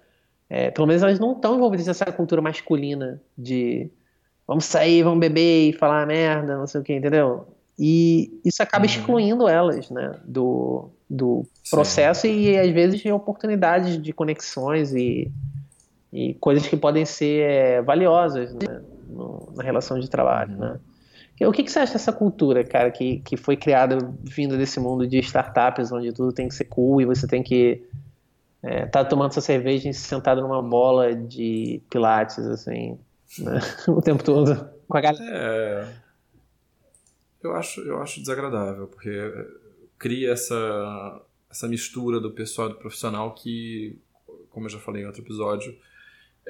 é, 0.49 0.71
pelo 0.71 0.87
menos 0.87 1.03
elas 1.03 1.19
não 1.19 1.33
estão 1.33 1.55
envolvidas 1.55 1.87
nessa 1.87 2.05
cultura 2.05 2.41
masculina 2.41 3.21
de 3.37 3.89
vamos 4.47 4.65
sair, 4.65 5.03
vamos 5.03 5.19
beber 5.19 5.69
e 5.69 5.73
falar 5.73 6.07
merda, 6.07 6.57
não 6.57 6.65
sei 6.65 6.81
o 6.81 6.83
que, 6.83 6.93
entendeu? 6.93 7.47
E 7.77 8.41
isso 8.43 8.63
acaba 8.63 8.85
uhum. 8.85 8.91
excluindo 8.91 9.47
elas 9.47 9.89
né, 9.89 10.15
do, 10.25 10.89
do 11.09 11.45
processo 11.69 12.27
e 12.27 12.57
às 12.57 12.69
vezes 12.71 12.99
de 12.99 13.11
oportunidades 13.11 14.01
de 14.01 14.11
conexões 14.11 14.93
e, 14.93 15.31
e 16.11 16.33
coisas 16.35 16.67
que 16.67 16.75
podem 16.75 17.05
ser 17.05 17.41
é, 17.41 17.81
valiosas 17.81 18.53
né, 18.53 18.81
no, 19.07 19.53
na 19.55 19.63
relação 19.63 19.99
de 19.99 20.09
trabalho. 20.09 20.53
Uhum. 20.53 20.59
Né? 20.59 20.79
O 21.47 21.51
que, 21.51 21.63
que 21.63 21.71
você 21.71 21.79
acha 21.79 21.93
dessa 21.93 22.11
cultura, 22.11 22.63
cara, 22.63 22.91
que, 22.91 23.19
que 23.19 23.37
foi 23.37 23.55
criada 23.55 23.97
vindo 24.23 24.57
desse 24.57 24.79
mundo 24.79 25.07
de 25.07 25.19
startups, 25.19 25.91
onde 25.91 26.11
tudo 26.11 26.33
tem 26.33 26.47
que 26.47 26.55
ser 26.55 26.65
cool 26.65 27.01
e 27.01 27.05
você 27.05 27.27
tem 27.27 27.41
que 27.41 27.81
é, 28.61 28.85
tá 28.85 29.05
tomando 29.05 29.31
sua 29.31 29.41
cerveja 29.41 29.91
sentado 29.93 30.41
numa 30.41 30.61
bola 30.61 31.15
de 31.15 31.81
pilates, 31.89 32.39
assim, 32.39 32.99
né? 33.39 33.59
o 33.87 34.01
tempo 34.01 34.23
todo 34.23 34.69
com 34.87 34.97
a 34.97 35.01
galera. 35.01 35.25
É... 35.31 36.09
Eu 37.41 37.55
acho, 37.55 37.79
eu 37.81 38.01
acho 38.01 38.19
desagradável, 38.19 38.87
porque 38.87 39.09
cria 39.97 40.33
essa, 40.33 41.21
essa 41.49 41.69
mistura 41.69 42.19
do 42.19 42.31
pessoal 42.31 42.69
e 42.69 42.73
do 42.73 42.79
profissional 42.79 43.33
que, 43.33 43.97
como 44.49 44.65
eu 44.65 44.69
já 44.69 44.79
falei 44.79 45.03
em 45.03 45.05
outro 45.05 45.21
episódio, 45.21 45.73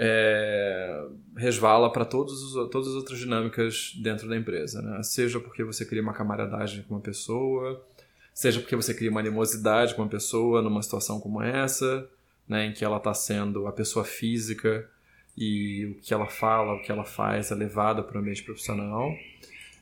é, 0.02 1.06
resvala 1.36 1.92
para 1.92 2.06
todas 2.06 2.42
as 2.42 2.56
outras 2.56 3.20
dinâmicas 3.20 3.94
dentro 4.02 4.30
da 4.30 4.38
empresa. 4.38 4.82
Né? 4.82 5.04
Seja 5.04 5.42
porque 5.42 5.62
você 5.62 5.86
cria 5.86 6.02
uma 6.02 6.14
camaradagem 6.14 6.84
com 6.84 6.96
uma 6.96 7.02
pessoa, 7.02 7.86
seja 8.34 8.62
porque 8.62 8.78
você 8.78 8.94
cria 8.94 9.12
uma 9.12 9.20
animosidade 9.20 9.94
com 9.94 10.02
uma 10.02 10.08
pessoa 10.08 10.62
numa 10.62 10.82
situação 10.82 11.20
como 11.20 11.42
essa, 11.42 12.10
né, 12.48 12.68
em 12.68 12.72
que 12.72 12.86
ela 12.86 12.96
está 12.96 13.14
sendo 13.14 13.68
a 13.68 13.74
pessoa 13.74 14.06
física 14.06 14.90
e 15.38 15.86
o 15.86 15.96
que 16.02 16.14
ela 16.14 16.28
fala, 16.28 16.76
o 16.76 16.82
que 16.82 16.92
ela 16.92 17.04
faz 17.04 17.52
é 17.52 17.56
levado 17.56 18.04
para 18.04 18.18
o 18.18 18.22
ambiente 18.22 18.44
profissional, 18.44 19.12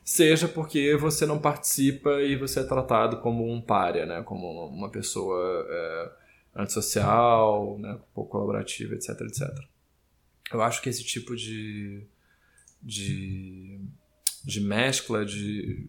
seja 0.04 0.48
porque 0.48 0.96
você 0.96 1.28
não 1.28 1.38
participa 1.38 2.22
e 2.22 2.36
você 2.36 2.62
é 2.62 2.64
tratado 2.64 3.18
como 3.18 3.50
um 3.50 3.62
párea, 3.62 4.08
né, 4.08 4.24
como 4.24 4.66
uma 4.66 4.90
pessoa 4.90 5.66
é, 5.70 6.12
antissocial, 6.56 7.78
né, 7.78 8.00
pouco 8.16 8.32
colaborativa, 8.32 8.96
etc, 8.96 9.22
etc. 9.22 9.77
Eu 10.52 10.62
acho 10.62 10.82
que 10.82 10.90
esse 10.90 11.04
tipo 11.04 11.36
de, 11.36 12.02
de, 12.82 13.80
de 14.44 14.62
mescla 14.62 15.26
de, 15.26 15.88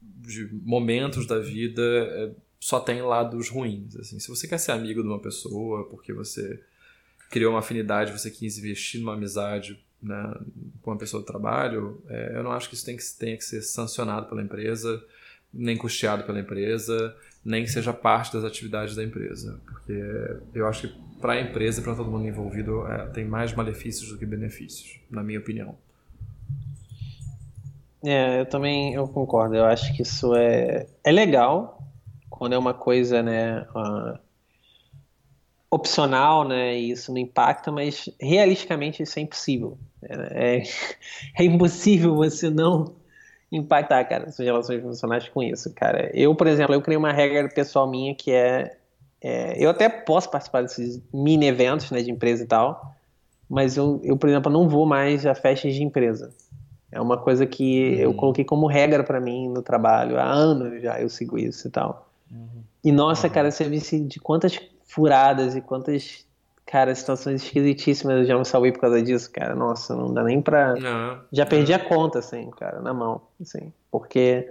de 0.00 0.48
momentos 0.62 1.26
da 1.26 1.38
vida 1.38 1.82
é, 1.82 2.30
só 2.58 2.80
tem 2.80 3.02
lados 3.02 3.48
ruins. 3.48 3.96
Assim. 3.96 4.18
Se 4.18 4.28
você 4.28 4.46
quer 4.48 4.58
ser 4.58 4.72
amigo 4.72 5.02
de 5.02 5.08
uma 5.08 5.20
pessoa 5.20 5.88
porque 5.88 6.12
você 6.12 6.60
criou 7.30 7.52
uma 7.52 7.60
afinidade, 7.60 8.12
você 8.12 8.30
quis 8.30 8.58
investir 8.58 9.00
numa 9.00 9.14
amizade 9.14 9.82
né, 10.02 10.34
com 10.82 10.90
uma 10.90 10.98
pessoa 10.98 11.22
do 11.22 11.26
trabalho, 11.26 12.02
é, 12.08 12.32
eu 12.36 12.42
não 12.42 12.52
acho 12.52 12.68
que 12.68 12.74
isso 12.74 12.84
tem 12.84 12.96
que, 12.96 13.04
tenha 13.18 13.36
que 13.36 13.44
ser 13.44 13.62
sancionado 13.62 14.26
pela 14.28 14.42
empresa, 14.42 15.02
nem 15.52 15.76
custeado 15.76 16.24
pela 16.24 16.40
empresa, 16.40 17.14
nem 17.44 17.64
que 17.64 17.70
seja 17.70 17.92
parte 17.92 18.32
das 18.32 18.44
atividades 18.44 18.94
da 18.94 19.02
empresa. 19.02 19.60
Porque 19.66 20.02
eu 20.54 20.66
acho 20.66 20.88
que 20.88 20.94
para 21.20 21.34
a 21.34 21.40
empresa 21.40 21.82
para 21.82 21.94
todo 21.94 22.10
mundo 22.10 22.26
envolvido 22.26 22.86
é, 22.86 23.06
tem 23.08 23.24
mais 23.24 23.54
malefícios 23.54 24.10
do 24.10 24.18
que 24.18 24.26
benefícios, 24.26 25.00
na 25.10 25.22
minha 25.22 25.38
opinião. 25.38 25.74
É, 28.04 28.40
eu 28.40 28.46
também 28.46 28.94
eu 28.94 29.06
concordo. 29.08 29.54
Eu 29.54 29.66
acho 29.66 29.94
que 29.94 30.02
isso 30.02 30.34
é, 30.34 30.86
é 31.04 31.12
legal 31.12 31.80
quando 32.28 32.54
é 32.54 32.58
uma 32.58 32.72
coisa, 32.72 33.22
né, 33.22 33.66
uh, 33.74 34.18
opcional, 35.70 36.48
né, 36.48 36.74
e 36.78 36.90
isso 36.90 37.12
não 37.12 37.18
impacta, 37.18 37.70
mas 37.70 38.08
realisticamente 38.18 39.02
isso 39.02 39.18
é 39.18 39.22
impossível. 39.22 39.78
É, 40.02 40.56
é, 40.56 40.62
é 41.38 41.44
impossível 41.44 42.14
você 42.14 42.48
não 42.48 42.94
impactar, 43.50 44.04
cara, 44.04 44.30
suas 44.30 44.46
relações 44.46 44.80
profissionais 44.80 45.28
com 45.28 45.42
isso, 45.42 45.72
cara. 45.74 46.10
Eu, 46.14 46.34
por 46.34 46.46
exemplo, 46.46 46.74
eu 46.74 46.82
criei 46.82 46.96
uma 46.96 47.12
regra 47.12 47.48
pessoal 47.48 47.88
minha 47.88 48.14
que 48.14 48.30
é, 48.30 48.76
é 49.20 49.62
eu 49.62 49.70
até 49.70 49.88
posso 49.88 50.30
participar 50.30 50.62
desses 50.62 51.00
mini 51.12 51.46
eventos, 51.46 51.90
né, 51.90 52.02
de 52.02 52.10
empresa 52.10 52.44
e 52.44 52.46
tal, 52.46 52.94
mas 53.48 53.76
eu, 53.76 54.00
eu 54.04 54.16
por 54.16 54.28
exemplo, 54.28 54.52
não 54.52 54.68
vou 54.68 54.86
mais 54.86 55.26
a 55.26 55.34
festas 55.34 55.74
de 55.74 55.82
empresa. 55.82 56.32
É 56.92 57.00
uma 57.00 57.16
coisa 57.16 57.46
que 57.46 57.94
uhum. 57.94 58.00
eu 58.00 58.14
coloquei 58.14 58.44
como 58.44 58.66
regra 58.66 59.04
para 59.04 59.20
mim 59.20 59.48
no 59.48 59.62
trabalho 59.62 60.18
há 60.18 60.24
anos 60.24 60.82
já, 60.82 61.00
eu 61.00 61.08
sigo 61.08 61.38
isso 61.38 61.68
e 61.68 61.70
tal. 61.70 62.08
Uhum. 62.30 62.62
E 62.84 62.92
nossa, 62.92 63.26
uhum. 63.26 63.32
cara, 63.32 63.50
você 63.50 63.64
viu 63.64 63.80
de 64.06 64.20
quantas 64.20 64.58
furadas 64.84 65.54
e 65.54 65.60
quantas, 65.60 66.26
cara, 66.70 66.94
situações 66.94 67.42
esquisitíssimas 67.42 68.18
eu 68.18 68.24
já 68.24 68.38
me 68.38 68.44
salvei 68.44 68.70
por 68.70 68.80
causa 68.80 69.02
disso, 69.02 69.30
cara. 69.32 69.54
Nossa, 69.56 69.94
não 69.96 70.14
dá 70.14 70.22
nem 70.22 70.40
pra. 70.40 70.74
Não, 70.74 71.20
já 71.32 71.44
perdi 71.44 71.72
não. 71.72 71.78
a 71.80 71.84
conta, 71.84 72.20
assim, 72.20 72.48
cara, 72.50 72.80
na 72.80 72.94
mão, 72.94 73.20
assim. 73.40 73.72
Porque, 73.90 74.48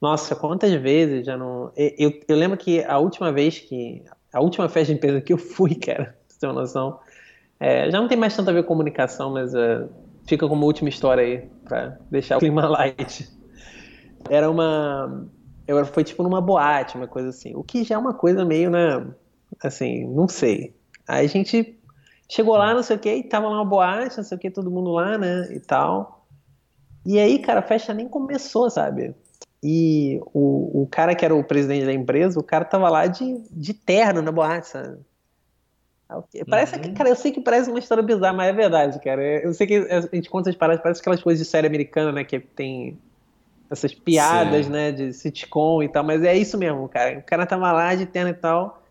nossa, 0.00 0.34
quantas 0.34 0.72
vezes 0.72 1.26
já 1.26 1.36
não. 1.36 1.70
Eu, 1.76 2.18
eu 2.26 2.36
lembro 2.36 2.56
que 2.56 2.82
a 2.82 2.98
última 2.98 3.30
vez 3.30 3.58
que. 3.58 4.02
A 4.32 4.40
última 4.40 4.68
festa 4.68 4.92
de 4.92 4.98
empresa 4.98 5.20
que 5.20 5.32
eu 5.32 5.38
fui, 5.38 5.74
cara, 5.76 6.04
pra 6.04 6.14
você 6.26 6.38
ter 6.40 6.46
uma 6.46 6.60
noção. 6.60 6.98
É, 7.60 7.90
já 7.90 8.00
não 8.00 8.08
tem 8.08 8.16
mais 8.16 8.34
tanto 8.34 8.48
a 8.48 8.52
ver 8.52 8.62
com 8.62 8.68
comunicação, 8.68 9.32
mas 9.32 9.52
uh, 9.52 9.88
fica 10.26 10.48
como 10.48 10.64
última 10.64 10.88
história 10.88 11.24
aí, 11.24 11.50
pra 11.64 11.98
deixar 12.10 12.36
o 12.36 12.40
clima 12.40 12.64
light. 12.68 13.28
Era 14.30 14.50
uma. 14.50 15.28
Eu, 15.66 15.84
foi 15.84 16.02
tipo 16.02 16.22
numa 16.22 16.40
boate, 16.40 16.96
uma 16.96 17.06
coisa 17.06 17.28
assim. 17.28 17.54
O 17.54 17.62
que 17.62 17.84
já 17.84 17.96
é 17.96 17.98
uma 17.98 18.14
coisa 18.14 18.42
meio, 18.42 18.70
né? 18.70 19.06
Assim, 19.62 20.06
não 20.06 20.26
sei. 20.28 20.77
Aí 21.08 21.24
a 21.24 21.28
gente 21.28 21.80
chegou 22.28 22.56
lá, 22.56 22.74
não 22.74 22.82
sei 22.82 22.96
o 22.96 22.98
que, 22.98 23.12
e 23.12 23.22
tava 23.22 23.48
lá 23.48 23.56
uma 23.56 23.64
boate, 23.64 24.18
não 24.18 24.24
sei 24.24 24.36
o 24.36 24.40
que, 24.40 24.50
todo 24.50 24.70
mundo 24.70 24.92
lá, 24.92 25.16
né? 25.16 25.48
E 25.50 25.58
tal. 25.58 26.26
E 27.06 27.18
aí, 27.18 27.38
cara, 27.38 27.60
a 27.60 27.62
festa 27.62 27.94
nem 27.94 28.06
começou, 28.06 28.68
sabe? 28.68 29.14
E 29.62 30.20
o, 30.34 30.82
o 30.82 30.86
cara 30.86 31.14
que 31.14 31.24
era 31.24 31.34
o 31.34 31.42
presidente 31.42 31.86
da 31.86 31.92
empresa, 31.92 32.38
o 32.38 32.44
cara 32.44 32.64
tava 32.64 32.90
lá 32.90 33.06
de, 33.06 33.38
de 33.50 33.72
terno 33.72 34.20
na 34.20 34.30
boate, 34.30 34.68
sabe? 34.68 34.98
Parece 36.48 36.76
uhum. 36.76 36.82
que, 36.82 36.92
cara, 36.92 37.08
eu 37.10 37.16
sei 37.16 37.32
que 37.32 37.40
parece 37.40 37.68
uma 37.68 37.78
história 37.78 38.02
bizarra, 38.02 38.32
mas 38.32 38.48
é 38.48 38.52
verdade, 38.52 38.98
cara. 39.00 39.22
Eu 39.22 39.52
sei 39.52 39.66
que 39.66 39.76
a 39.76 40.00
gente 40.14 40.30
conta 40.30 40.48
essas 40.48 40.58
paradas, 40.58 40.82
parece 40.82 41.00
aquelas 41.00 41.22
coisas 41.22 41.44
de 41.44 41.50
série 41.50 41.66
americana, 41.66 42.12
né? 42.12 42.24
Que 42.24 42.40
tem 42.40 42.98
essas 43.70 43.94
piadas, 43.94 44.66
Sim. 44.66 44.72
né? 44.72 44.92
De 44.92 45.12
sitcom 45.12 45.82
e 45.82 45.88
tal, 45.88 46.02
mas 46.02 46.22
é 46.24 46.34
isso 46.34 46.56
mesmo, 46.56 46.88
cara. 46.88 47.18
O 47.18 47.22
cara 47.22 47.44
tava 47.44 47.70
lá 47.72 47.94
de 47.94 48.06
terno 48.06 48.30
e 48.30 48.34
tal. 48.34 48.82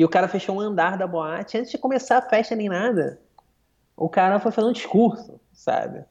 E 0.00 0.04
o 0.04 0.08
cara 0.08 0.26
fechou 0.28 0.56
um 0.56 0.60
andar 0.60 0.96
da 0.96 1.06
boate 1.06 1.58
antes 1.58 1.70
de 1.70 1.76
começar 1.76 2.16
a 2.16 2.22
festa 2.22 2.56
nem 2.56 2.70
nada. 2.70 3.20
O 3.94 4.08
cara 4.08 4.40
foi 4.40 4.50
fazer 4.50 4.66
um 4.66 4.72
discurso, 4.72 5.38
sabe? 5.52 6.02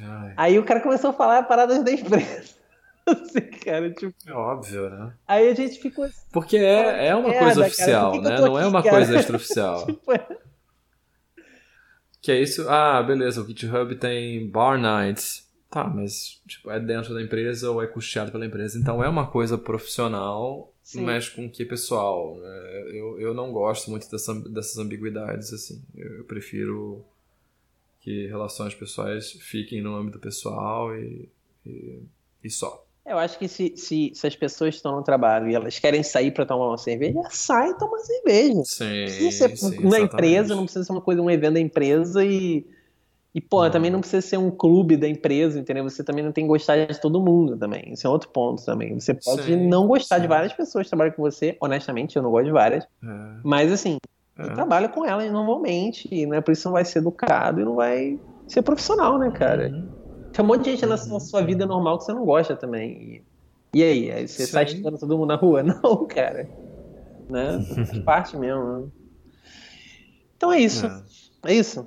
Ai. 0.00 0.32
Aí 0.38 0.58
o 0.58 0.64
cara 0.64 0.80
começou 0.80 1.10
a 1.10 1.12
falar 1.12 1.42
paradas 1.42 1.84
da 1.84 1.92
empresa. 1.92 2.54
assim, 3.06 3.42
cara, 3.62 3.92
tipo... 3.92 4.14
É 4.26 4.32
óbvio, 4.32 4.88
né? 4.88 5.12
Aí 5.28 5.50
a 5.50 5.54
gente 5.54 5.78
ficou 5.78 6.06
assim, 6.06 6.22
Porque 6.32 6.56
é, 6.56 7.08
é 7.08 7.14
uma 7.14 7.28
merda, 7.28 7.44
coisa 7.44 7.60
oficial, 7.66 8.12
que 8.12 8.18
que 8.20 8.24
né? 8.24 8.40
Não 8.40 8.58
é 8.58 8.66
uma 8.66 8.82
cara? 8.82 8.96
coisa 8.96 9.12
extraoficial. 9.20 9.84
tipo, 9.84 10.12
é... 10.14 10.26
Que 12.22 12.32
é 12.32 12.40
isso? 12.40 12.70
Ah, 12.70 13.02
beleza, 13.02 13.42
o 13.42 13.46
GitHub 13.46 13.96
tem 13.96 14.50
bar 14.50 14.78
nights. 14.78 15.46
Tá, 15.68 15.84
mas 15.84 16.40
tipo, 16.48 16.70
é 16.70 16.80
dentro 16.80 17.12
da 17.12 17.20
empresa 17.20 17.70
ou 17.70 17.82
é 17.82 17.86
custeado 17.86 18.32
pela 18.32 18.46
empresa. 18.46 18.78
Então 18.78 19.04
é 19.04 19.08
uma 19.10 19.26
coisa 19.26 19.58
profissional 19.58 20.72
Sim. 20.92 21.04
mexe 21.04 21.30
com 21.30 21.48
que 21.48 21.62
é 21.62 21.66
pessoal. 21.66 22.36
Né? 22.36 22.82
Eu, 22.92 23.20
eu 23.20 23.32
não 23.32 23.52
gosto 23.52 23.90
muito 23.90 24.10
dessa, 24.10 24.34
dessas 24.34 24.76
ambiguidades, 24.78 25.52
assim. 25.52 25.80
Eu, 25.94 26.18
eu, 26.18 26.24
prefiro 26.24 27.04
que 28.00 28.26
relações 28.26 28.74
pessoais 28.74 29.30
fiquem 29.30 29.80
no 29.80 29.94
âmbito 29.94 30.18
pessoal 30.18 30.96
e, 30.96 31.28
e, 31.64 32.02
e 32.42 32.50
só. 32.50 32.84
Eu 33.06 33.18
acho 33.18 33.38
que 33.38 33.46
se, 33.46 33.76
se, 33.76 34.10
se, 34.14 34.26
as 34.26 34.34
pessoas 34.34 34.74
estão 34.74 34.96
no 34.96 35.02
trabalho 35.02 35.48
e 35.48 35.54
elas 35.54 35.78
querem 35.78 36.02
sair 36.02 36.32
para 36.32 36.44
tomar 36.44 36.66
uma 36.68 36.78
cerveja, 36.78 37.20
sai 37.30 37.70
e 37.70 37.78
toma 37.78 37.98
cerveja. 38.00 38.62
Sim, 38.64 38.84
não 38.84 39.04
precisa 39.04 39.30
ser 39.30 39.56
sim, 39.56 39.78
uma 39.78 40.00
empresa, 40.00 40.56
não 40.56 40.64
precisa 40.64 40.84
ser 40.84 40.92
uma 40.92 41.00
coisa, 41.00 41.22
um 41.22 41.30
evento 41.30 41.54
da 41.54 41.60
empresa 41.60 42.24
e 42.24 42.66
e, 43.32 43.40
pô, 43.40 43.62
não. 43.62 43.70
também 43.70 43.90
não 43.90 44.00
precisa 44.00 44.20
ser 44.20 44.36
um 44.38 44.50
clube 44.50 44.96
da 44.96 45.06
empresa, 45.08 45.60
entendeu? 45.60 45.84
Você 45.84 46.02
também 46.02 46.24
não 46.24 46.32
tem 46.32 46.44
que 46.44 46.48
gostar 46.48 46.84
de 46.84 47.00
todo 47.00 47.20
mundo 47.20 47.56
também. 47.56 47.92
Isso 47.92 48.06
é 48.06 48.10
outro 48.10 48.28
ponto 48.30 48.64
também. 48.64 48.98
Você 48.98 49.14
pode 49.14 49.44
sim, 49.44 49.68
não 49.68 49.86
gostar 49.86 50.16
sim. 50.16 50.22
de 50.22 50.28
várias 50.28 50.52
pessoas 50.52 50.84
que 50.84 50.90
trabalham 50.90 51.12
com 51.12 51.22
você. 51.22 51.56
Honestamente, 51.60 52.16
eu 52.16 52.22
não 52.22 52.30
gosto 52.30 52.46
de 52.46 52.52
várias. 52.52 52.84
É. 52.84 52.86
Mas, 53.44 53.70
assim, 53.70 53.98
é. 54.36 54.42
eu 54.42 54.54
trabalho 54.54 54.88
com 54.88 55.06
elas 55.06 55.30
normalmente. 55.30 56.08
E 56.10 56.26
não 56.26 56.34
é 56.34 56.40
por 56.40 56.50
isso 56.50 56.66
não 56.66 56.72
vai 56.72 56.84
ser 56.84 56.98
educado 56.98 57.60
e 57.60 57.64
não 57.64 57.76
vai 57.76 58.18
ser 58.48 58.62
profissional, 58.62 59.16
né, 59.16 59.30
cara? 59.30 59.68
Uhum. 59.68 59.88
Tem 60.32 60.44
um 60.44 60.48
monte 60.48 60.64
de 60.64 60.72
gente 60.72 60.86
na 60.86 60.96
sua, 60.96 61.20
sua 61.20 61.42
vida 61.42 61.64
normal 61.64 61.98
que 61.98 62.04
você 62.04 62.12
não 62.12 62.24
gosta 62.24 62.56
também. 62.56 63.22
E, 63.72 63.78
e 63.78 63.82
aí? 63.84 64.10
Aí 64.10 64.26
você 64.26 64.44
sai 64.44 64.66
tá 64.66 64.90
todo 64.90 65.16
mundo 65.16 65.28
na 65.28 65.36
rua? 65.36 65.62
Não, 65.62 66.04
cara. 66.06 66.48
Né? 67.28 67.60
Faz 67.62 67.98
parte 68.02 68.36
mesmo. 68.36 68.80
Né? 68.80 68.88
Então 70.36 70.52
é 70.52 70.58
isso. 70.58 70.86
É, 71.44 71.52
é 71.52 71.54
isso. 71.54 71.86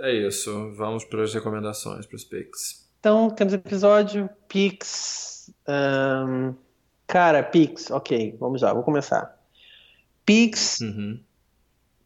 É 0.00 0.12
isso. 0.12 0.72
Vamos 0.74 1.04
para 1.04 1.22
as 1.22 1.34
recomendações, 1.34 2.06
para 2.06 2.16
os 2.16 2.24
Pix. 2.24 2.88
Então, 3.00 3.30
temos 3.30 3.52
episódio, 3.52 4.28
Pix. 4.48 5.52
Um, 5.68 6.54
cara, 7.06 7.42
Pix, 7.42 7.90
ok, 7.90 8.36
vamos 8.38 8.62
lá, 8.62 8.72
vou 8.72 8.82
começar. 8.82 9.38
Pix, 10.24 10.80
uhum. 10.80 11.20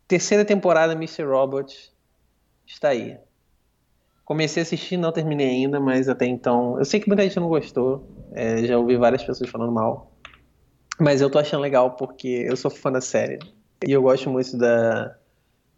terceira 0.07 0.45
temporada 0.45 0.93
Mr. 0.93 1.25
Robot 1.25 1.93
está 2.67 2.91
aí. 2.91 3.19
Comecei 4.25 4.63
a 4.63 4.65
assistir, 4.65 4.97
não 4.97 5.11
terminei 5.11 5.49
ainda, 5.49 5.81
mas 5.81 6.09
até 6.09 6.27
então. 6.27 6.79
Eu 6.79 6.85
sei 6.85 7.01
que 7.01 7.09
muita 7.09 7.23
gente 7.25 7.41
não 7.41 7.49
gostou, 7.49 8.09
é, 8.33 8.65
já 8.65 8.79
ouvi 8.79 8.97
várias 8.97 9.25
pessoas 9.25 9.51
falando 9.51 9.73
mal. 9.73 10.13
Mas 11.01 11.21
eu 11.21 11.29
tô 11.29 11.39
achando 11.39 11.61
legal 11.61 11.97
porque 11.97 12.47
eu 12.49 12.57
sou 12.57 12.71
fã 12.71 12.93
da 12.93 13.01
série. 13.01 13.39
E 13.87 13.91
eu 13.91 14.03
gosto 14.03 14.31
muito 14.31 14.57
da, 14.57 15.17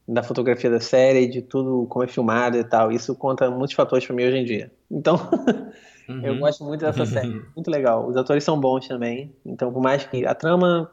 da 0.07 0.23
fotografia 0.23 0.71
da 0.71 0.81
série, 0.81 1.27
de 1.27 1.41
tudo 1.41 1.87
como 1.89 2.05
é 2.05 2.09
filmado 2.09 2.57
e 2.57 2.65
tal. 2.65 2.93
Isso 2.93 3.15
conta 3.15 3.51
muitos 3.51 3.75
fatores 3.75 4.07
para 4.07 4.15
mim 4.15 4.25
hoje 4.25 4.37
em 4.37 4.45
dia. 4.45 4.73
Então, 4.91 5.17
uhum. 6.09 6.21
eu 6.23 6.39
gosto 6.39 6.65
muito 6.65 6.81
dessa 6.81 7.07
série. 7.07 7.43
Muito 7.55 7.71
legal. 7.71 8.07
Os 8.07 8.17
atores 8.17 8.45
são 8.45 8.61
bons 8.61 8.87
também. 8.87 9.35
Então, 9.45 9.73
por 9.73 9.83
mais 9.83 10.05
que 10.05 10.27
a 10.27 10.35
trama, 10.35 10.91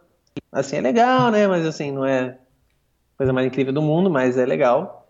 assim, 0.51 0.77
é 0.77 0.81
legal, 0.81 1.29
né? 1.29 1.45
Mas, 1.47 1.65
assim, 1.65 1.91
não 1.91 2.05
é 2.05 2.21
a 2.29 2.37
coisa 3.17 3.33
mais 3.33 3.47
incrível 3.47 3.73
do 3.73 3.81
mundo, 3.81 4.09
mas 4.09 4.37
é 4.37 4.45
legal. 4.45 5.09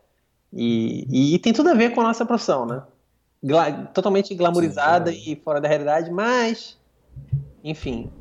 E, 0.52 1.34
e 1.36 1.40
tem 1.40 1.54
tudo 1.54 1.70
a 1.70 1.74
ver 1.74 1.94
com 1.94 2.02
a 2.02 2.06
nossa 2.06 2.26
profissão, 2.26 2.66
né? 2.66 2.82
Gla 3.44 3.72
totalmente 3.88 4.36
glamourizada 4.36 5.12
Sim, 5.12 5.32
e 5.32 5.36
fora 5.36 5.62
da 5.62 5.68
realidade, 5.68 6.12
mas 6.12 6.78
Enfim. 7.64 8.12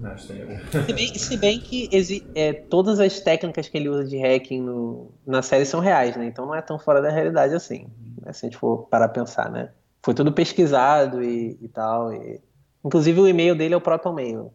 Se 0.86 0.92
bem, 0.92 1.14
se 1.14 1.36
bem 1.36 1.60
que 1.60 1.88
é, 2.34 2.52
todas 2.52 3.00
as 3.00 3.20
técnicas 3.20 3.68
que 3.68 3.78
ele 3.78 3.88
usa 3.88 4.04
de 4.04 4.18
hacking 4.18 4.60
no, 4.60 5.12
na 5.26 5.40
série 5.40 5.64
são 5.64 5.80
reais, 5.80 6.16
né? 6.16 6.26
Então 6.26 6.46
não 6.46 6.54
é 6.54 6.60
tão 6.60 6.78
fora 6.78 7.00
da 7.00 7.10
realidade 7.10 7.54
assim. 7.54 7.86
Né? 8.20 8.32
Se 8.32 8.44
a 8.44 8.48
gente 8.48 8.58
for 8.58 8.86
parar 8.88 9.06
a 9.06 9.08
pensar, 9.08 9.50
né? 9.50 9.72
Foi 10.02 10.14
tudo 10.14 10.32
pesquisado 10.32 11.22
e, 11.22 11.58
e 11.60 11.68
tal. 11.68 12.12
E... 12.12 12.40
Inclusive 12.84 13.20
o 13.20 13.28
e-mail 13.28 13.54
dele 13.54 13.74
é 13.74 13.76
o 13.76 13.80
ProtonMail. 13.80 14.52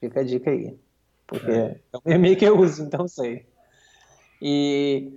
Fica 0.00 0.20
a 0.20 0.24
dica 0.24 0.50
aí. 0.50 0.76
Porque 1.26 1.50
é, 1.50 1.80
é 1.92 1.96
o 2.04 2.10
e-mail 2.10 2.36
que 2.36 2.44
eu 2.44 2.58
uso, 2.58 2.82
então 2.82 3.06
sei. 3.06 3.46
E, 4.42 5.16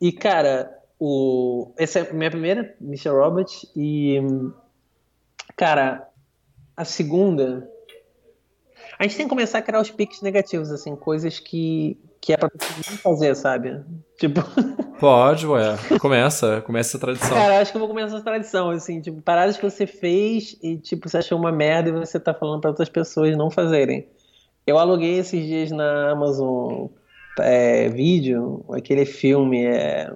e 0.00 0.12
cara, 0.12 0.78
o, 1.00 1.72
essa 1.76 2.00
é 2.00 2.10
a 2.10 2.12
minha 2.12 2.30
primeira 2.30 2.76
Mr. 2.80 3.08
Robot 3.08 3.68
e, 3.74 4.20
cara, 5.56 6.08
a 6.76 6.84
segunda 6.84 7.68
a 9.02 9.08
gente 9.08 9.16
tem 9.16 9.26
que 9.26 9.30
começar 9.30 9.58
a 9.58 9.62
criar 9.62 9.80
os 9.80 9.90
piques 9.90 10.22
negativos, 10.22 10.70
assim, 10.70 10.94
coisas 10.94 11.40
que, 11.40 11.98
que 12.20 12.32
é 12.32 12.36
pra 12.36 12.48
fazer, 13.02 13.34
sabe? 13.34 13.80
Tipo. 14.16 14.42
Pode, 15.00 15.44
ué. 15.44 15.76
Começa, 16.00 16.60
começa 16.60 16.90
essa 16.90 16.98
tradição. 17.00 17.36
Cara, 17.36 17.60
acho 17.60 17.72
que 17.72 17.76
eu 17.76 17.80
vou 17.80 17.88
começar 17.88 18.14
essa 18.14 18.24
tradição, 18.24 18.70
assim, 18.70 19.00
tipo, 19.00 19.20
paradas 19.20 19.56
que 19.56 19.68
você 19.68 19.88
fez 19.88 20.56
e, 20.62 20.76
tipo, 20.76 21.08
você 21.08 21.18
achou 21.18 21.36
uma 21.36 21.50
merda 21.50 21.88
e 21.88 21.92
você 21.92 22.20
tá 22.20 22.32
falando 22.32 22.60
para 22.60 22.70
outras 22.70 22.88
pessoas 22.88 23.36
não 23.36 23.50
fazerem. 23.50 24.06
Eu 24.64 24.78
aluguei 24.78 25.18
esses 25.18 25.44
dias 25.44 25.72
na 25.72 26.12
Amazon 26.12 26.86
é, 27.40 27.88
Vídeo, 27.88 28.64
aquele 28.70 29.04
filme 29.04 29.66
é. 29.66 30.12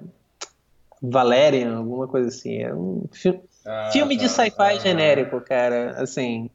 Valerian, 1.02 1.76
alguma 1.76 2.06
coisa 2.06 2.28
assim. 2.28 2.58
É 2.62 2.72
um 2.72 3.08
fi 3.12 3.40
ah, 3.66 3.90
filme 3.92 4.16
tá, 4.16 4.22
de 4.22 4.28
sci-fi 4.28 4.54
ah, 4.58 4.78
genérico, 4.78 5.40
cara. 5.40 5.96
Assim, 6.00 6.48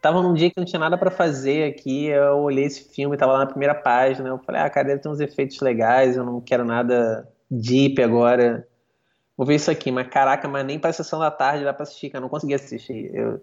Tava 0.00 0.22
num 0.22 0.34
dia 0.34 0.50
que 0.50 0.58
não 0.58 0.64
tinha 0.64 0.78
nada 0.78 0.98
para 0.98 1.10
fazer 1.10 1.70
aqui, 1.70 2.06
eu 2.06 2.38
olhei 2.38 2.64
esse 2.64 2.92
filme, 2.92 3.16
tava 3.16 3.32
lá 3.32 3.38
na 3.40 3.46
primeira 3.46 3.74
página, 3.74 4.28
eu 4.28 4.38
falei, 4.38 4.60
ah, 4.60 4.70
cara, 4.70 4.88
deve 4.88 5.00
ter 5.00 5.08
uns 5.08 5.20
efeitos 5.20 5.60
legais, 5.60 6.16
eu 6.16 6.24
não 6.24 6.40
quero 6.40 6.64
nada 6.64 7.28
deep 7.50 8.02
agora. 8.02 8.66
Vou 9.36 9.46
ver 9.46 9.56
isso 9.56 9.70
aqui, 9.70 9.90
mas 9.90 10.08
caraca, 10.08 10.48
mas 10.48 10.64
nem 10.64 10.78
pra 10.78 10.92
sessão 10.92 11.18
da 11.18 11.30
tarde 11.30 11.64
dá 11.64 11.72
pra 11.72 11.82
assistir, 11.82 12.10
cara, 12.10 12.18
eu 12.18 12.22
não 12.22 12.28
consegui 12.28 12.54
assistir. 12.54 13.10
Eu, 13.14 13.40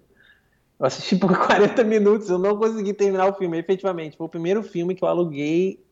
eu 0.80 0.86
assisti 0.86 1.16
por 1.16 1.36
40 1.38 1.84
minutos, 1.84 2.30
eu 2.30 2.40
não 2.40 2.58
consegui 2.58 2.94
terminar 2.94 3.28
o 3.28 3.34
filme, 3.34 3.58
efetivamente. 3.58 4.18
Foi 4.18 4.26
o 4.26 4.30
primeiro 4.30 4.64
filme 4.64 4.96
que 4.96 5.04
eu 5.04 5.08
aluguei, 5.08 5.84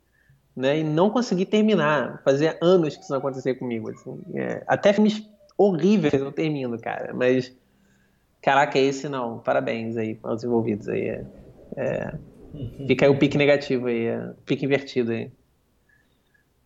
né, 0.56 0.80
e 0.80 0.84
não 0.84 1.10
consegui 1.10 1.46
terminar. 1.46 2.22
Fazia 2.24 2.58
anos 2.62 2.96
que 2.96 3.04
isso 3.04 3.12
não 3.12 3.20
acontecia 3.20 3.56
comigo, 3.56 3.90
assim. 3.90 4.22
É, 4.36 4.64
até 4.68 4.94
filmes 4.94 5.24
horríveis 5.58 6.14
eu 6.14 6.32
termino, 6.32 6.80
cara, 6.80 7.14
mas 7.14 7.56
Caraca, 8.42 8.80
esse 8.80 9.08
não. 9.08 9.40
Parabéns 9.40 9.96
aí 9.98 10.20
aos 10.24 10.44
envolvidos 10.44 10.88
aí. 10.88 11.10
É, 11.10 11.26
é, 11.78 12.14
fica 12.88 13.06
aí 13.06 13.12
o 13.12 13.18
pique 13.18 13.38
negativo 13.38 13.88
aí, 13.88 14.08
é, 14.08 14.34
pique 14.46 14.66
invertido 14.66 15.12
aí. 15.12 15.32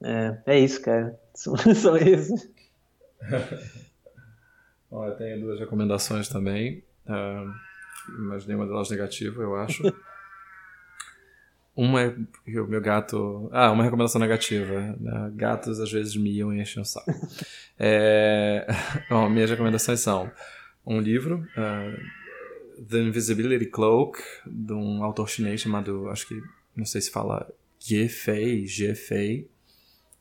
É, 0.01 0.37
é 0.45 0.59
isso, 0.59 0.81
cara. 0.81 1.19
São 1.33 1.55
esses. 1.97 2.49
Olha, 4.89 5.15
tenho 5.15 5.41
duas 5.41 5.59
recomendações 5.59 6.29
também, 6.29 6.83
uh, 7.07 7.51
mas 8.19 8.45
nenhuma 8.45 8.65
delas 8.65 8.89
negativa, 8.89 9.41
eu 9.41 9.55
acho. 9.55 9.83
Uma 11.75 12.03
é 12.03 12.15
que 12.45 12.57
o 12.57 12.65
meu 12.65 12.79
gato. 12.79 13.49
Ah, 13.51 13.69
uma 13.69 13.83
recomendação 13.83 14.21
negativa. 14.21 14.95
Né? 14.97 15.31
Gatos 15.35 15.77
às 15.81 15.91
vezes 15.91 16.15
miam 16.15 16.53
e 16.53 16.61
enchem 16.61 16.81
o 16.81 16.85
saco. 16.85 17.11
É... 17.77 18.65
Bom, 19.09 19.29
minhas 19.29 19.49
recomendações 19.49 19.99
são 19.99 20.31
um 20.85 20.99
livro, 20.99 21.47
uh, 21.57 22.85
The 22.87 22.99
Invisibility 22.99 23.65
Cloak, 23.65 24.19
de 24.45 24.73
um 24.73 25.03
autor 25.03 25.29
chinês 25.29 25.61
chamado, 25.61 26.09
acho 26.09 26.27
que, 26.27 26.41
não 26.75 26.85
sei 26.85 27.01
se 27.01 27.11
fala 27.11 27.49
Ye 27.89 28.07
Fei, 28.09 28.65
Ye 28.65 28.93
Fei. 28.95 29.49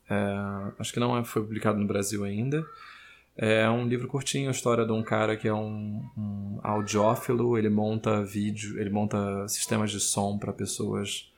Uh, 0.09 0.73
acho 0.79 0.93
que 0.93 0.99
não 0.99 1.17
é, 1.17 1.23
foi 1.23 1.41
publicado 1.41 1.79
no 1.79 1.87
Brasil 1.87 2.23
ainda. 2.23 2.65
É 3.37 3.69
um 3.69 3.85
livro 3.85 4.07
curtinho, 4.07 4.47
a 4.47 4.51
história 4.51 4.85
de 4.85 4.91
um 4.93 5.03
cara 5.03 5.35
que 5.35 5.47
é 5.47 5.53
um, 5.53 6.01
um 6.17 6.59
audiófilo, 6.63 7.57
ele 7.57 7.69
monta 7.69 8.23
vídeo, 8.23 8.79
ele 8.79 8.89
monta 8.89 9.45
sistemas 9.49 9.91
de 9.91 9.99
som 9.99 10.37
para 10.37 10.53
pessoas 10.53 11.29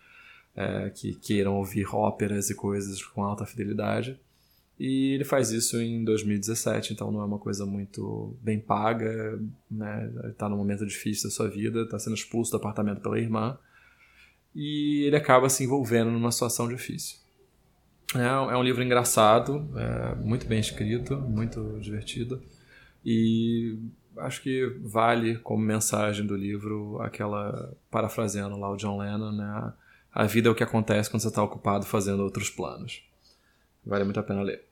é, 0.55 0.91
que 0.91 1.15
queiram 1.15 1.55
ouvir 1.55 1.87
óperas 1.93 2.51
e 2.51 2.55
coisas 2.55 3.01
com 3.03 3.23
alta 3.23 3.45
fidelidade. 3.47 4.19
E 4.79 5.13
ele 5.13 5.23
faz 5.23 5.51
isso 5.51 5.81
em 5.81 6.03
2017, 6.03 6.93
então 6.93 7.11
não 7.11 7.21
é 7.21 7.25
uma 7.25 7.39
coisa 7.39 7.65
muito 7.65 8.35
bem 8.41 8.59
paga, 8.59 9.39
né? 9.69 10.11
Ele 10.23 10.33
tá 10.33 10.47
num 10.47 10.57
momento 10.57 10.85
difícil 10.85 11.29
da 11.29 11.35
sua 11.35 11.49
vida, 11.49 11.81
está 11.81 11.97
sendo 11.97 12.15
expulso 12.15 12.51
do 12.51 12.57
apartamento 12.57 13.01
pela 13.01 13.19
irmã. 13.19 13.57
E 14.53 15.03
ele 15.05 15.15
acaba 15.15 15.49
se 15.49 15.63
envolvendo 15.63 16.11
numa 16.11 16.31
situação 16.31 16.67
difícil. 16.67 17.17
É, 18.15 18.19
é 18.19 18.57
um 18.57 18.63
livro 18.63 18.83
engraçado, 18.83 19.67
é 19.75 20.15
muito 20.15 20.45
bem 20.45 20.59
escrito, 20.59 21.17
muito 21.17 21.79
divertido. 21.81 22.41
E 23.03 23.79
acho 24.17 24.41
que 24.41 24.65
vale 24.81 25.37
como 25.39 25.63
mensagem 25.63 26.25
do 26.25 26.35
livro 26.35 26.99
aquela, 27.01 27.73
parafraseando 27.89 28.57
lá 28.57 28.71
o 28.71 28.77
John 28.77 28.99
Lennon, 28.99 29.31
né? 29.31 29.73
A 30.13 30.23
vida 30.25 30.49
é 30.49 30.51
o 30.51 30.55
que 30.55 30.63
acontece 30.63 31.09
quando 31.09 31.21
você 31.21 31.27
está 31.27 31.43
ocupado 31.43 31.85
fazendo 31.85 32.23
outros 32.23 32.49
planos. 32.49 33.03
Vale 33.85 34.03
muito 34.03 34.19
a 34.19 34.23
pena 34.23 34.41
ler. 34.41 34.66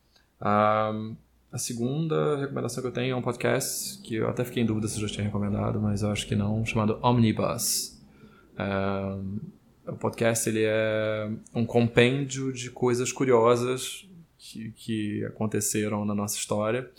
A 0.48 1.58
segunda 1.58 2.38
recomendação 2.38 2.80
que 2.80 2.88
eu 2.88 2.92
tenho 2.92 3.14
é 3.14 3.16
um 3.16 3.22
podcast 3.22 4.00
que 4.04 4.18
eu 4.18 4.30
até 4.30 4.46
fiquei 4.46 4.62
em 4.62 4.66
dúvida 4.66 4.88
se 4.88 5.02
eu 5.02 5.08
já 5.08 5.16
tinha 5.16 5.26
recomendado, 5.26 5.82
mas 5.82 6.04
eu 6.04 6.12
acho 6.12 6.28
que 6.28 6.36
não, 6.36 6.64
chamado 6.64 7.00
Omnibus. 7.02 8.00
Um, 8.60 9.40
o 9.88 9.96
podcast 9.96 10.48
ele 10.48 10.64
é 10.64 11.32
um 11.52 11.66
compêndio 11.66 12.54
de 12.54 12.70
coisas 12.70 13.12
curiosas 13.12 14.08
que, 14.38 14.72
que 14.74 15.26
aconteceram 15.26 16.06
na 16.06 16.14
nossa 16.14 16.38
história, 16.38 16.92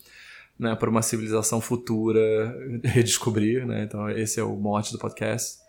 né, 0.58 0.74
para 0.74 0.90
uma 0.90 1.02
civilização 1.02 1.60
futura 1.60 2.52
redescobrir, 2.82 3.64
né? 3.64 3.84
Então 3.84 4.10
esse 4.10 4.40
é 4.40 4.42
o 4.42 4.56
mote 4.56 4.90
do 4.90 4.98
podcast. 4.98 5.60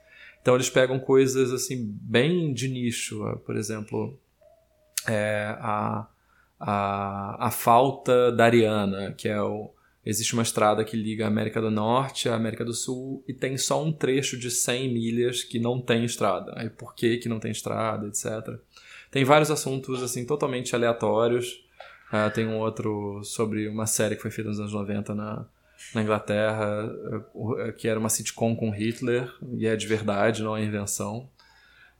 Então 0.42 0.56
eles 0.56 0.70
pegam 0.72 0.98
coisas 0.98 1.54
assim 1.54 1.96
bem 2.02 2.52
de 2.56 2.70
nicho, 2.70 3.24
por 3.46 3.56
exemplo, 3.56 4.18
é, 5.08 5.56
a 5.60 6.08
a, 6.60 7.48
a 7.48 7.52
falta 7.52 8.32
da 8.32 8.46
Ariana, 8.46 9.14
que 9.14 9.28
é 9.28 9.42
o. 9.42 9.74
Existe 10.06 10.34
uma 10.34 10.44
estrada 10.44 10.86
que 10.86 10.96
liga 10.96 11.26
a 11.26 11.28
América 11.28 11.60
do 11.60 11.70
Norte 11.70 12.30
à 12.30 12.36
América 12.36 12.64
do 12.64 12.74
Sul 12.74 13.26
e 13.28 13.34
tem 13.34 13.58
só 13.58 13.84
um 13.84 13.92
trecho 13.92 14.38
de 14.38 14.50
100 14.50 14.94
milhas 14.94 15.44
que 15.44 15.60
não 15.60 15.82
tem 15.82 16.06
estrada. 16.06 16.54
Aí 16.56 16.70
por 16.70 16.96
que, 16.96 17.18
que 17.18 17.28
não 17.28 17.42
tem 17.42 17.52
estrada, 17.52 18.08
etc. 18.08 18.58
Tem 19.12 19.26
vários 19.26 19.52
assuntos 19.52 20.02
assim 20.02 20.26
totalmente 20.26 20.74
aleatórios. 20.74 21.62
Uh, 22.08 22.32
tem 22.34 22.48
um 22.48 22.58
outro 22.58 23.22
sobre 23.22 23.68
uma 23.68 23.86
série 23.86 24.16
que 24.16 24.22
foi 24.22 24.32
feita 24.32 24.50
nos 24.50 24.62
anos 24.62 24.72
90 24.72 25.14
na, 25.14 25.46
na 25.94 26.02
Inglaterra, 26.02 26.86
uh, 27.34 27.74
que 27.74 27.90
era 27.90 28.00
uma 28.00 28.08
sitcom 28.08 28.56
com 28.56 28.70
Hitler, 28.70 29.30
e 29.58 29.68
é 29.68 29.76
de 29.76 29.88
verdade, 29.88 30.42
não 30.42 30.56
é 30.56 30.64
invenção. 30.64 31.30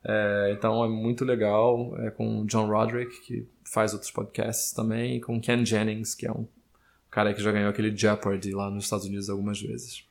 É, 0.08 0.54
então 0.54 0.84
é 0.86 0.88
muito 0.88 1.26
legal. 1.26 1.94
É 2.00 2.10
com 2.10 2.46
John 2.46 2.68
Roderick, 2.68 3.20
que 3.22 3.46
faz 3.66 3.94
outros 3.94 4.10
podcasts 4.10 4.72
também, 4.72 5.18
e 5.18 5.22
com 5.22 5.42
Ken 5.42 5.66
Jennings, 5.66 6.16
que 6.16 6.26
é 6.26 6.32
um 6.32 6.48
cara 7.12 7.34
que 7.34 7.44
já 7.44 7.52
ganhou 7.52 7.70
aquele 7.70 7.96
Jeopardy 7.96 8.54
lá 8.54 8.70
nos 8.70 8.86
Estados 8.86 9.06
Unidos 9.06 9.30
algumas 9.30 9.62
vezes. 9.62 10.06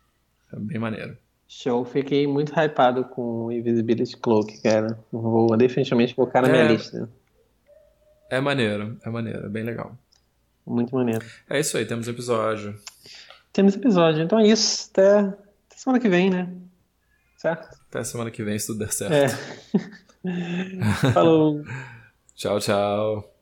É 0.52 0.58
bem 0.58 0.78
maneiro. 0.78 1.16
Show, 1.48 1.84
fiquei 1.84 2.26
muito 2.26 2.52
hypado 2.52 3.04
com 3.04 3.46
o 3.46 3.52
Invisibility 3.52 4.16
Cloak, 4.16 4.60
cara. 4.60 4.98
Vou 5.10 5.56
definitivamente 5.56 6.14
colocar 6.14 6.42
na 6.42 6.48
é, 6.48 6.52
minha 6.52 6.72
lista. 6.72 7.08
É 8.28 8.40
maneiro, 8.40 8.98
é 9.02 9.08
maneiro, 9.08 9.46
é 9.46 9.48
bem 9.48 9.62
legal. 9.62 9.96
Muito 10.66 10.94
maneiro. 10.94 11.24
É 11.48 11.60
isso 11.60 11.78
aí, 11.78 11.86
temos 11.86 12.08
episódio. 12.08 12.78
Temos 13.52 13.76
episódio, 13.76 14.22
então 14.22 14.38
é 14.40 14.48
isso. 14.48 14.90
Até, 14.92 15.18
até 15.20 15.76
semana 15.76 16.00
que 16.00 16.08
vem, 16.08 16.28
né? 16.28 16.52
Certo? 17.38 17.68
Até 17.96 18.04
semana 18.04 18.30
que 18.30 18.42
vem, 18.44 18.58
se 18.58 18.66
tudo 18.66 18.80
der 18.80 18.92
certo. 18.92 19.14
É. 19.14 19.28
Falou. 21.14 21.64
tchau, 22.34 22.60
tchau. 22.60 23.32